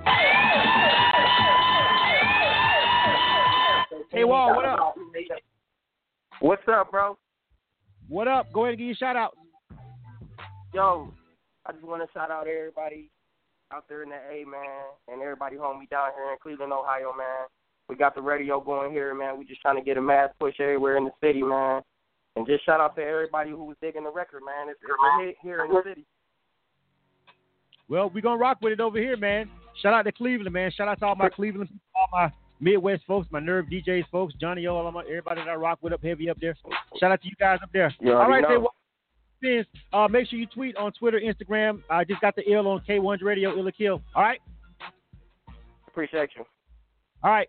[4.12, 4.96] Hey Wall, what up?
[6.42, 7.18] What's up, bro?
[8.08, 8.54] What up?
[8.54, 9.36] Go ahead and give your shout out.
[10.74, 11.12] Yo,
[11.66, 13.10] I just want to shout out everybody
[13.74, 17.14] out there in the A, man, and everybody home me down here in Cleveland, Ohio,
[17.18, 17.48] man.
[17.90, 19.38] We got the radio going here, man.
[19.38, 21.82] We just trying to get a mass push everywhere in the city, man.
[22.36, 24.70] And just shout out to everybody who was digging the record, man.
[24.70, 26.06] It's, it's a hit here in the city.
[27.88, 29.50] Well, we're gonna rock with it over here, man.
[29.82, 30.72] Shout out to Cleveland, man.
[30.72, 34.34] Shout out to all my Cleveland, people, all my Midwest folks, my Nerve DJs folks,
[34.40, 36.58] Johnny O, all my everybody that I rock with up heavy up there.
[37.00, 37.94] Shout out to you guys up there.
[38.00, 38.56] You all already right, know.
[38.56, 38.72] say what?
[39.46, 39.66] Sins.
[39.94, 41.82] Uh, make sure you tweet on Twitter, Instagram.
[41.90, 44.02] I just got the ill on K1 Radio, Ill or Kill.
[44.16, 44.40] All right?
[45.88, 46.46] Appreciate you.
[47.24, 47.48] All right.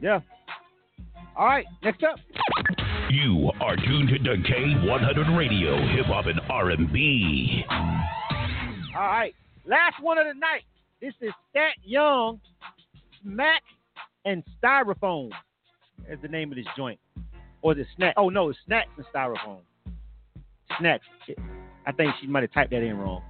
[0.00, 0.20] Yeah.
[1.36, 1.66] All right.
[1.82, 2.18] Next up.
[3.10, 7.64] You are tuned to K100 Radio, Hip Hop and R&B.
[7.70, 9.34] All right.
[9.66, 10.62] Last one of the night.
[11.00, 12.40] This is Stat Young,
[13.22, 13.62] Smack,
[14.24, 15.30] and Styrofoam.
[16.10, 16.98] Is the name of this joint.
[17.62, 18.14] Or the it Snack?
[18.16, 19.58] Oh, no, it's Snacks and Styrofoam.
[20.78, 21.06] Snacks.
[21.86, 23.22] I think she might have typed that in wrong.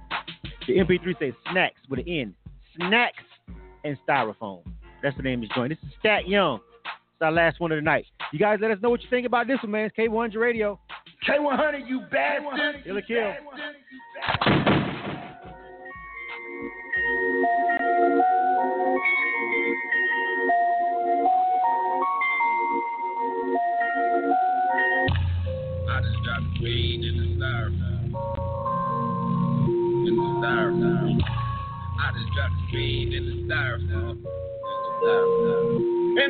[0.67, 2.35] The MP3 says Snacks with an N.
[2.75, 3.23] Snacks
[3.83, 4.61] and Styrofoam.
[5.01, 5.69] That's the name of this joint.
[5.69, 6.59] This is Stat Young.
[6.85, 8.05] It's our last one of the night.
[8.31, 9.85] You guys let us know what you think about this one, man.
[9.85, 10.79] It's K100 Radio.
[11.27, 12.01] K100, you.
[12.85, 13.33] Ill or Kill.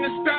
[0.10, 0.39] In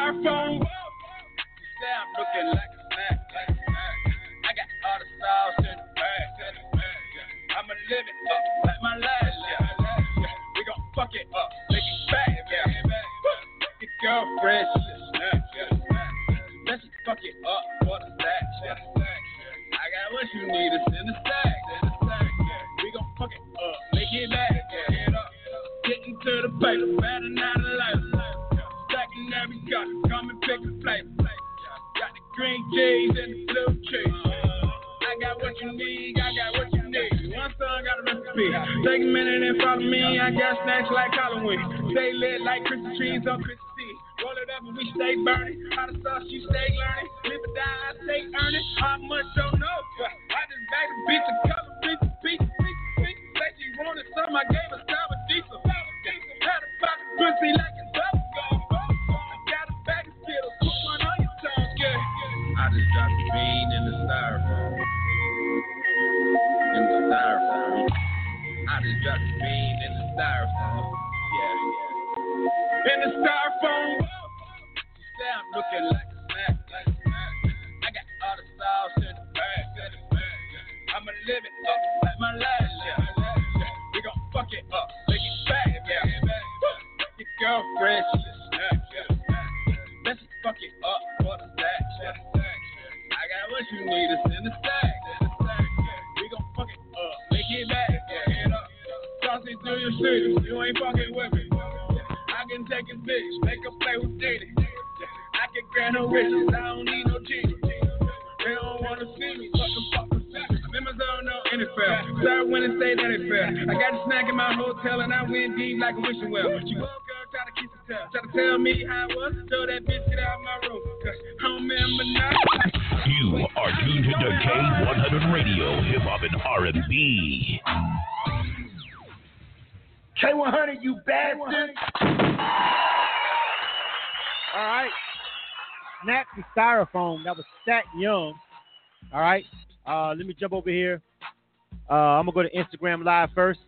[142.30, 143.60] To go to Instagram Live first.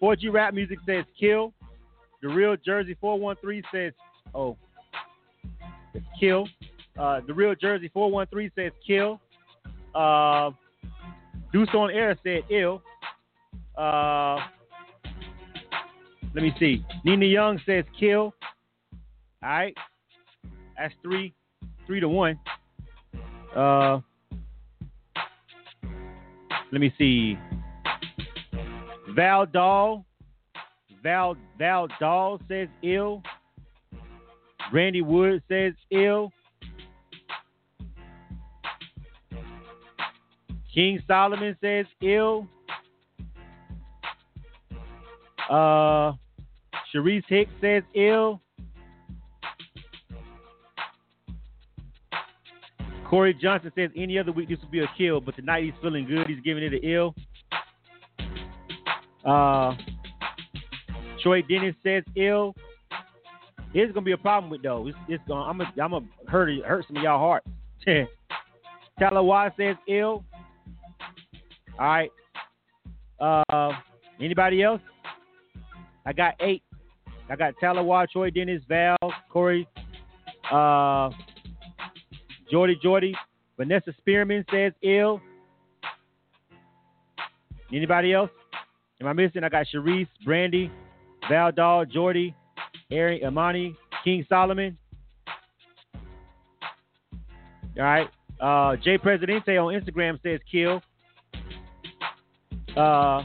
[0.00, 1.52] 4G Rap Music says kill.
[2.22, 3.92] The Real Jersey 413 says,
[4.34, 4.56] oh,
[5.94, 6.48] it's kill.
[6.98, 9.20] Uh, the Real Jersey 413 says kill.
[9.94, 10.50] Uh,
[11.52, 12.82] Deuce on Air said ill.
[13.76, 14.38] Uh,
[16.34, 16.84] let me see.
[17.04, 18.34] Nina Young says kill.
[19.42, 19.74] All right.
[20.76, 21.34] That's three,
[21.86, 22.38] three to one.
[23.56, 24.00] Uh,
[26.70, 27.36] let me see.
[29.18, 30.04] Val Dahl.
[31.02, 33.20] Val Val Dahl says ill.
[34.72, 36.30] Randy Wood says ill.
[40.72, 42.46] King Solomon says ill.
[45.50, 46.12] Uh,
[46.94, 48.40] Sharice Hicks says ill.
[53.10, 56.06] Corey Johnson says any other week this would be a kill, but tonight he's feeling
[56.06, 56.28] good.
[56.28, 57.16] He's giving it an ill.
[59.24, 59.74] Uh,
[61.22, 62.54] Troy Dennis says ill.
[63.74, 64.86] It's gonna be a problem with though.
[64.86, 67.48] It's, it's gonna I'm gonna I'm gonna hurt hurt some of y'all hearts.
[69.00, 70.24] Talawa says ill.
[71.78, 72.10] All right.
[73.20, 73.72] Uh,
[74.20, 74.80] anybody else?
[76.06, 76.62] I got eight.
[77.30, 78.96] I got Talawa, Troy Dennis, Val,
[79.30, 79.68] Corey,
[80.50, 81.10] uh,
[82.50, 83.14] Jordy Jordy.
[83.58, 85.20] Vanessa Spearman says ill.
[87.72, 88.30] Anybody else?
[89.00, 89.44] Am I missing?
[89.44, 90.70] I got Sharice, Brandy,
[91.28, 92.34] Val Doll, Jordy,
[92.90, 94.76] Aaron, Imani, King Solomon.
[97.76, 98.08] All right.
[98.40, 100.80] Uh, Jay Presidente on Instagram says kill.
[102.76, 103.22] Uh,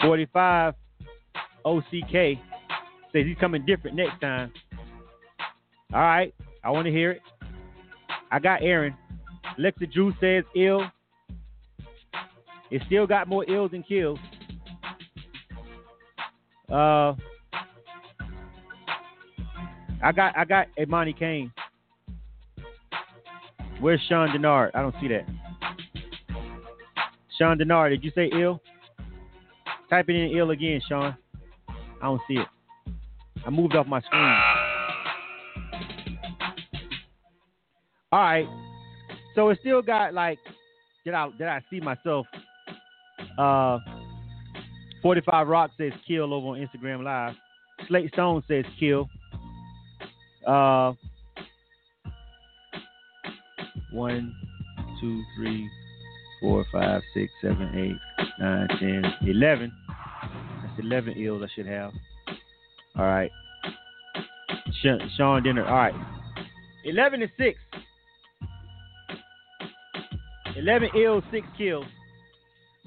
[0.00, 0.74] Forty-five
[1.64, 2.38] OCK
[3.12, 4.52] says he's coming different next time.
[5.92, 7.22] All right, I want to hear it.
[8.30, 8.96] I got Aaron.
[9.58, 10.82] Lexa Drew says ill.
[12.70, 14.18] It still got more ills than kills.
[16.70, 17.14] Uh,
[20.02, 21.50] I got I got Imani Kane.
[23.80, 24.70] Where's Sean Denard?
[24.74, 25.26] I don't see that.
[27.38, 28.60] Sean Denard, did you say ill?
[29.88, 31.16] Type it in ill again, Sean.
[31.68, 32.48] I don't see it.
[33.46, 34.20] I moved off my screen.
[38.10, 38.48] All right.
[39.34, 40.38] So it still got like
[41.04, 42.26] did I did I see myself?
[43.38, 43.78] Uh
[45.02, 47.34] 45 Rock says kill over on Instagram Live.
[47.86, 49.08] Slate Stone says kill.
[50.46, 50.92] Uh
[53.92, 54.34] one,
[55.00, 55.68] two, three,
[56.40, 59.72] four, five, six, seven, eight, nine, ten, eleven.
[60.62, 61.92] That's eleven ills I should have.
[62.96, 63.30] All right.
[64.82, 65.68] Sean Denard.
[65.68, 65.94] All right.
[66.84, 67.58] Eleven and six.
[70.58, 71.86] Eleven ills, six kills.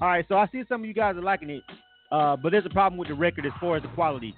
[0.00, 0.24] All right.
[0.28, 1.62] So I see some of you guys are liking it,
[2.10, 4.34] uh, but there's a problem with the record as far as the quality.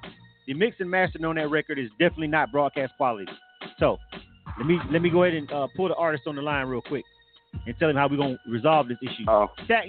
[0.47, 3.33] The mix and mastering on that record is definitely not broadcast quality.
[3.81, 3.99] So
[4.59, 6.83] let me let me go ahead and uh, pull the artist on the line real
[6.83, 7.05] quick
[7.67, 9.25] and tell him how we're gonna resolve this issue.
[9.27, 9.49] Oh.
[9.65, 9.89] Stack.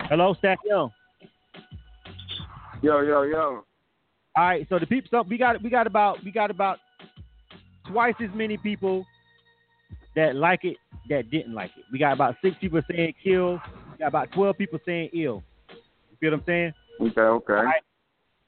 [0.00, 0.90] Hello, Stack Yo.
[2.82, 3.64] Yo, yo, yo.
[4.36, 6.78] All right, so the people, so we got we got about we got about
[7.90, 9.06] twice as many people
[10.16, 10.76] that like it
[11.08, 11.84] that didn't like it.
[11.92, 13.60] We got about six people saying kill.
[13.92, 15.44] We got about twelve people saying ill.
[16.10, 16.74] You feel what I'm saying?
[17.00, 17.52] Okay, okay.
[17.52, 17.82] Right.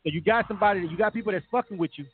[0.05, 2.07] So you got somebody that you got people that's fucking with you.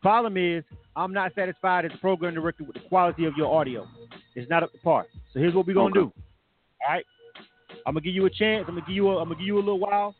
[0.00, 0.64] Problem is,
[0.96, 3.86] I'm not satisfied as a program director with the quality of your audio.
[4.34, 5.06] It's not up to par.
[5.32, 6.00] So here's what we're gonna Okay.
[6.00, 6.12] do.
[6.86, 7.04] All right.
[7.86, 8.64] I'm gonna give you a chance.
[8.68, 10.14] I'm gonna give you a, I'm gonna give you a little while.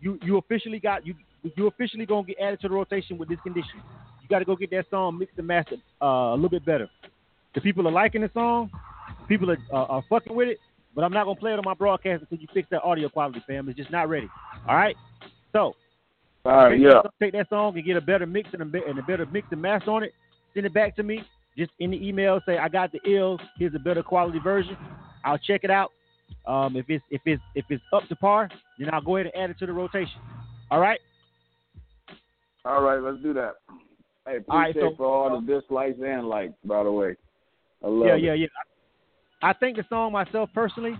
[0.00, 1.14] You you officially got you
[1.56, 3.82] you officially gonna get added to the rotation with this condition.
[4.22, 6.88] You got to go get that song mixed and mastered uh, a little bit better.
[7.54, 8.70] The people are liking the song.
[9.28, 10.58] People are, uh, are fucking with it.
[10.94, 13.42] But I'm not gonna play it on my broadcast until you fix that audio quality,
[13.46, 13.68] fam.
[13.68, 14.28] It's just not ready.
[14.68, 14.96] All right.
[15.52, 15.74] So
[16.44, 17.00] All right, take, yeah.
[17.02, 19.46] that, take that song and get a better mix and a, and a better mix
[19.50, 20.12] and master on it.
[20.54, 21.22] Send it back to me.
[21.56, 23.40] Just in the email, say I got the ills.
[23.58, 24.76] Here's a better quality version.
[25.24, 25.90] I'll check it out.
[26.46, 28.48] Um, if it's if it's if it's up to par,
[28.78, 30.20] then I'll go ahead and add it to the rotation.
[30.70, 30.98] All right.
[32.64, 33.54] All right, let's do that.
[34.26, 37.16] Hey, appreciate All right, so- for all the dislikes and likes, by the way.
[37.82, 38.22] I love yeah, it.
[38.22, 38.46] yeah, yeah.
[39.42, 40.98] I think the song myself personally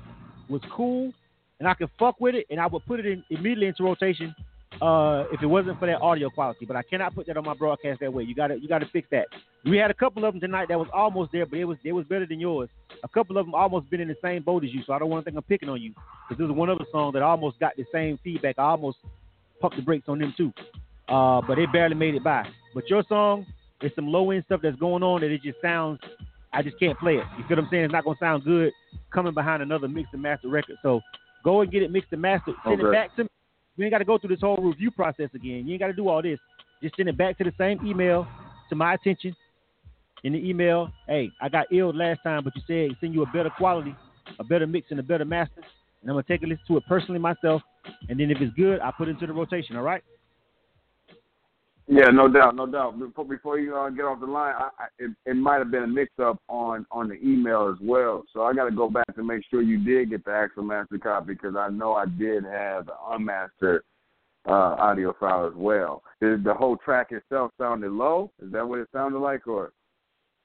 [0.48, 1.12] was cool,
[1.58, 4.34] and I could fuck with it, and I would put it in immediately into rotation
[4.80, 6.64] uh, if it wasn't for that audio quality.
[6.64, 8.24] But I cannot put that on my broadcast that way.
[8.24, 9.26] You got to you got to fix that.
[9.64, 11.92] We had a couple of them tonight that was almost there, but it was it
[11.92, 12.68] was better than yours.
[13.04, 15.10] A couple of them almost been in the same boat as you, so I don't
[15.10, 15.94] want to think I'm picking on you
[16.28, 18.56] because there was one other song that almost got the same feedback.
[18.58, 18.98] I almost
[19.60, 20.52] pumped the brakes on them too,
[21.08, 22.46] uh, but they barely made it by.
[22.74, 23.46] But your song,
[23.80, 26.00] there's some low end stuff that's going on that it just sounds.
[26.52, 27.24] I just can't play it.
[27.38, 27.84] You feel what I'm saying?
[27.84, 28.72] It's not gonna sound good
[29.12, 30.76] coming behind another mixed and master record.
[30.82, 31.00] So
[31.44, 32.54] go and get it mixed and mastered.
[32.64, 33.30] Send it back to me.
[33.76, 35.66] You ain't got to go through this whole review process again.
[35.66, 36.38] You ain't got to do all this.
[36.82, 38.26] Just send it back to the same email
[38.68, 39.34] to my attention.
[40.24, 43.26] In the email, hey, I got ill last time, but you said send you a
[43.26, 43.94] better quality,
[44.38, 45.62] a better mix, and a better master.
[46.00, 47.62] And I'm gonna take a listen to it personally myself.
[48.08, 49.76] And then if it's good, I put it into the rotation.
[49.76, 50.02] All right?
[51.88, 52.98] Yeah, no doubt, no doubt.
[52.98, 55.82] Before before you uh, get off the line, I, I, it, it might have been
[55.82, 58.22] a mix up on on the email as well.
[58.32, 60.98] So I got to go back and make sure you did get the actual master
[60.98, 63.82] copy because I know I did have the unmastered
[64.46, 66.02] uh, audio file as well.
[66.20, 68.30] Did the whole track itself sounded low?
[68.40, 69.72] Is that what it sounded like, or?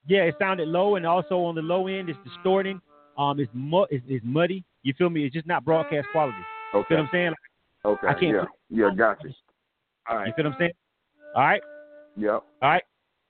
[0.07, 2.81] Yeah, it sounded low, and also on the low end, it's distorting.
[3.17, 4.63] Um, it's mu- it's, it's muddy.
[4.83, 5.25] You feel me?
[5.25, 6.37] It's just not broadcast quality.
[6.73, 6.87] You Okay.
[6.89, 7.33] feel what I'm saying?
[7.85, 8.07] Okay.
[8.07, 8.45] I can't Yeah.
[8.69, 8.89] Yeah.
[8.95, 9.27] Gotcha.
[10.09, 10.35] All You right.
[10.35, 10.71] feel what I'm saying?
[11.37, 11.61] All right.
[12.17, 12.43] Yep.
[12.63, 12.83] All right.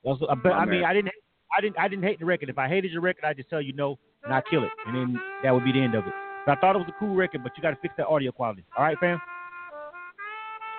[0.04, 0.90] Also, but I mean, man.
[0.90, 1.12] I didn't,
[1.56, 2.48] I didn't, I didn't hate the record.
[2.48, 4.70] If I hated your record, I would just tell you no, and I kill it,
[4.86, 6.14] and then that would be the end of it.
[6.46, 8.32] But I thought it was a cool record, but you got to fix that audio
[8.32, 8.64] quality.
[8.78, 9.20] All right, fam.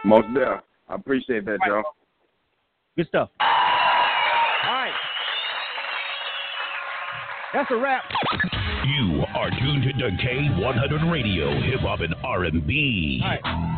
[0.06, 0.62] Most deaf.
[0.88, 1.82] I appreciate that, Joe.
[2.96, 3.28] Good stuff.
[3.40, 3.46] All
[4.72, 4.92] right.
[7.52, 8.04] That's a wrap.
[8.86, 13.20] You are tuned to K100 Radio, Hip Hop and R&B.
[13.22, 13.68] All right.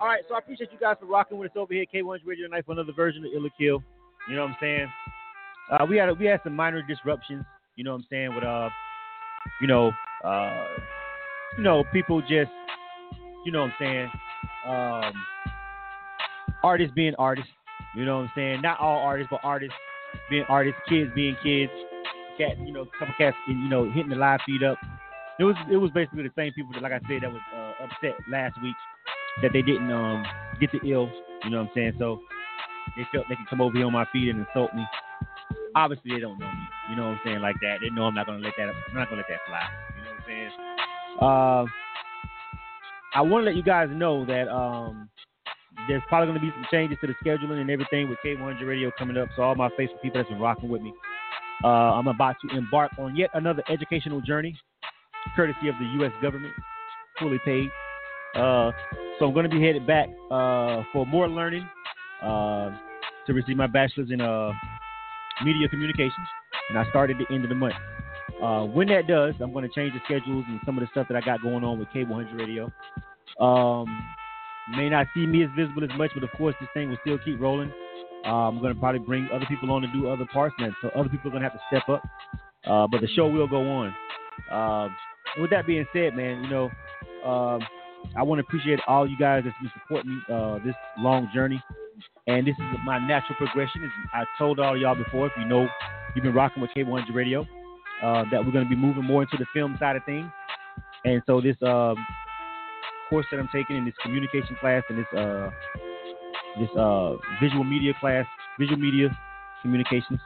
[0.00, 2.46] All right, so I appreciate you guys for rocking with us over here K1's Radio
[2.46, 3.82] tonight for another version of Ill or Kill.
[4.28, 4.86] You know what I'm saying?
[5.72, 7.44] Uh, we had we had some minor disruptions.
[7.74, 8.32] You know what I'm saying?
[8.32, 8.68] With uh,
[9.60, 9.90] you know,
[10.22, 10.66] uh,
[11.56, 12.50] you know, people just,
[13.44, 14.10] you know what I'm saying?
[14.68, 15.12] Um,
[16.62, 17.50] artists being artists.
[17.96, 18.62] You know what I'm saying?
[18.62, 19.74] Not all artists, but artists
[20.30, 20.80] being artists.
[20.88, 21.72] Kids being kids.
[22.38, 24.78] Cat, you know, couple cats, you know, hitting the live feed up.
[25.40, 27.84] It was it was basically the same people that, like I said, that was uh,
[27.84, 28.76] upset last week
[29.42, 30.24] that they didn't um
[30.60, 31.10] get the ill.
[31.44, 31.92] You know what I'm saying?
[31.98, 32.20] So
[32.96, 34.84] they felt they could come over here on my feet and insult me.
[35.74, 36.64] Obviously, they don't know me.
[36.90, 37.40] You know what I'm saying?
[37.40, 37.78] Like that.
[37.80, 38.68] They know I'm not gonna let that.
[38.68, 39.68] I'm not gonna let that fly.
[39.96, 40.50] You know what I'm saying?
[41.20, 41.64] Uh,
[43.14, 45.08] I want to let you guys know that um,
[45.88, 48.90] there's probably going to be some changes to the scheduling and everything with K100 Radio
[48.98, 49.28] coming up.
[49.36, 50.92] So all my Facebook people that's been rocking with me,
[51.64, 54.56] uh, I'm about to embark on yet another educational journey,
[55.34, 56.12] courtesy of the U.S.
[56.22, 56.52] government,
[57.18, 57.68] fully paid.
[58.34, 58.70] Uh,
[59.18, 61.68] so I'm going to be headed back uh, for more learning
[62.22, 62.70] uh,
[63.26, 64.52] to receive my bachelor's in uh,
[65.44, 66.26] media communications,
[66.68, 67.74] and I start at the end of the month.
[68.42, 71.08] Uh, when that does, I'm going to change the schedules and some of the stuff
[71.08, 72.72] that I got going on with K100 Radio.
[73.40, 73.86] Um,
[74.76, 77.18] may not see me as visible as much, but of course, this thing will still
[77.24, 77.72] keep rolling.
[78.24, 80.88] Uh, I'm going to probably bring other people on to do other parts, and so
[80.90, 82.02] other people are going to have to step up.
[82.66, 83.94] Uh, but the show will go on.
[84.50, 84.88] Uh,
[85.40, 86.70] with that being said, man, you know,
[88.16, 91.62] I want to appreciate all you guys that's been supporting me uh, this long journey.
[92.26, 93.84] And this is my natural progression.
[93.84, 95.68] As I told all y'all before, if you know
[96.14, 97.46] you've been rocking with K100 Radio,
[98.02, 100.28] uh, that we're going to be moving more into the film side of things.
[101.04, 101.96] And so this um,
[103.08, 105.50] course that I'm taking in this communication class and this uh,
[106.58, 108.26] this uh, visual media class,
[108.58, 109.16] visual media
[109.62, 110.20] communications,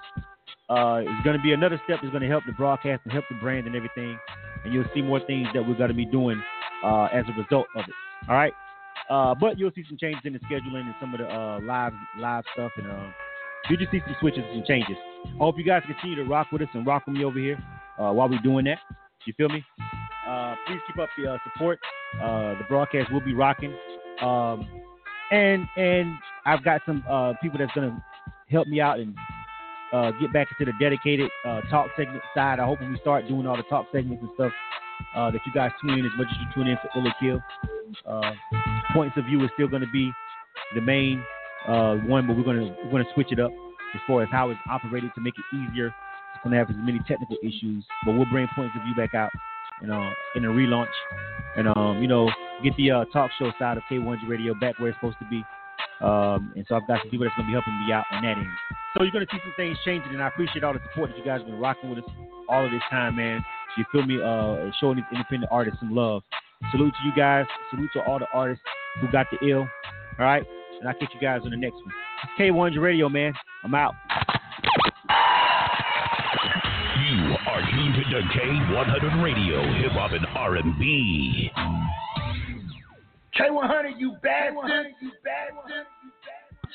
[0.70, 2.00] uh, is going to be another step.
[2.02, 4.18] Is going to help the broadcast and help the brand and everything.
[4.64, 6.42] And you'll see more things that we're going to be doing
[6.84, 7.94] uh, as a result of it.
[8.28, 8.52] All right.
[9.10, 11.92] Uh, but you'll see some changes in the scheduling and some of the uh, live
[12.18, 13.10] live stuff, and uh,
[13.68, 14.96] you just see some switches and changes.
[15.26, 17.58] I hope you guys continue to rock with us and rock with me over here
[17.98, 18.78] uh, while we're doing that.
[19.26, 19.64] You feel me?
[20.26, 21.78] Uh, please keep up the uh, support.
[22.18, 23.74] The broadcast will be rocking,
[24.20, 24.66] um,
[25.30, 26.14] and and
[26.46, 27.02] I've got some
[27.42, 28.02] people that's gonna
[28.50, 29.14] help me out and
[29.92, 32.58] uh, get back into the dedicated uh, talk segment side.
[32.58, 34.52] I hope when we start doing all the talk segments and stuff
[35.14, 37.14] uh, that you guys tune in as much as you tune in for Ill or
[37.20, 37.40] Kill.
[38.06, 38.32] Uh,
[38.94, 40.10] points of view is still going to be
[40.74, 41.22] the main
[41.68, 43.50] uh, one, but we're going to we're going to switch it up
[43.94, 45.88] as far as how it's operated to make it easier.
[45.88, 49.14] It's going to have as many technical issues, but we'll bring points of view back
[49.14, 49.30] out,
[49.80, 50.86] you know, in a relaunch,
[51.56, 52.30] and um, you know,
[52.62, 55.44] get the uh, talk show side of K100 Radio back where it's supposed to be.
[56.02, 58.22] Um, and so I've got some people that's going to be helping me out on
[58.22, 58.46] that end.
[58.96, 61.18] So you're going to see some things changing, and I appreciate all the support that
[61.18, 62.10] you guys have been rocking with us
[62.48, 63.44] all of this time, man.
[63.78, 64.20] You feel me?
[64.20, 66.22] Uh, showing these independent artists some love.
[66.70, 67.46] Salute to you guys.
[67.70, 68.62] Salute to all the artists
[69.00, 69.66] who got the ill.
[70.18, 70.44] All right,
[70.78, 71.92] and I'll catch you guys on the next one.
[72.38, 73.32] K100 Radio, man.
[73.64, 73.94] I'm out.
[77.08, 81.50] You are tuned to K100 Radio, Hip Hop and R&B.
[83.38, 84.86] K100, you bastard.
[85.00, 85.86] You bastard.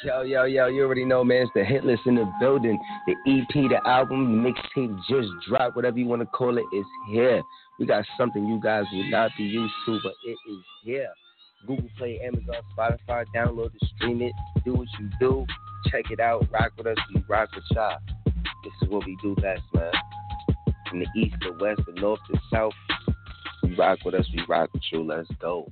[0.04, 1.44] Yo, yo, yo, you already know, man.
[1.44, 2.80] It's the hit list in the building.
[3.08, 6.86] The EP, the album, the mixtape just dropped, whatever you want to call it, is
[7.10, 7.42] here.
[7.80, 11.10] We got something you guys will not be used to, but it is here.
[11.66, 15.46] Google Play, Amazon, Spotify, download it, stream it, do what you do.
[15.92, 17.98] Check it out, rock with us, we rock with y'all.
[18.26, 19.92] This is what we do best, man.
[20.90, 22.74] From the east to west, the north to south,
[23.64, 25.04] you rock with us, we rock with you.
[25.04, 25.72] Let's go.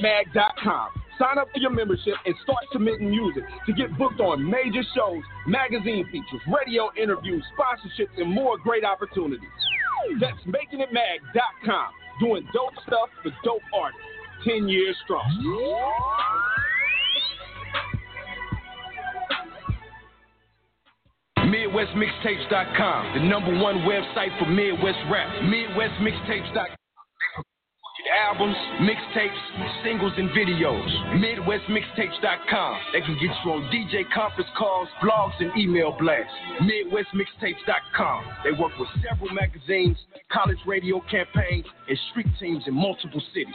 [0.00, 0.88] Mag.com.
[1.18, 5.22] Sign up for your membership and start submitting music to get booked on major shows,
[5.46, 9.48] magazine features, radio interviews, sponsorships, and more great opportunities.
[10.20, 11.88] That's makingitmag.com.
[12.20, 14.02] Doing dope stuff for dope artists.
[14.44, 15.24] 10 years strong.
[21.38, 25.28] MidwestMixtapes.com, the number one website for Midwest rap.
[25.42, 26.77] MidwestMixtapes.com.
[28.08, 30.88] Albums, mixtapes, singles, and videos.
[31.20, 32.80] MidwestMixtapes.com.
[32.92, 36.32] They can get you on DJ conference calls, blogs, and email blasts.
[36.62, 38.24] MidwestMixtapes.com.
[38.44, 39.98] They work with several magazines,
[40.32, 43.54] college radio campaigns, and street teams in multiple cities.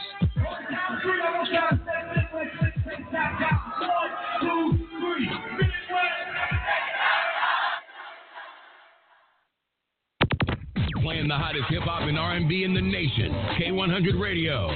[11.04, 13.28] Playing the hottest hip hop and R&B in the nation.
[13.60, 14.72] K100 Radio.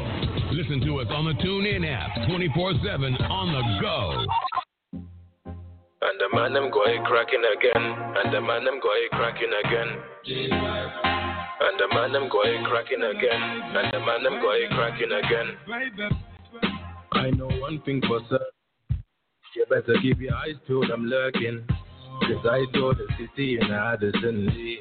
[0.53, 4.27] Listen to us on the TuneIn app, 24/7 on the go.
[4.93, 7.83] And the man them go a cracking again.
[7.83, 9.89] And the man them go a cracking again.
[11.61, 13.43] And the man them go a cracking again.
[13.75, 15.57] And the man them go a cracking again.
[17.13, 19.03] I know one thing for certain.
[19.57, 21.65] You better keep your eyes peeled, I'm lurking.
[22.21, 24.81] Cause I saw the city in Addison Lee.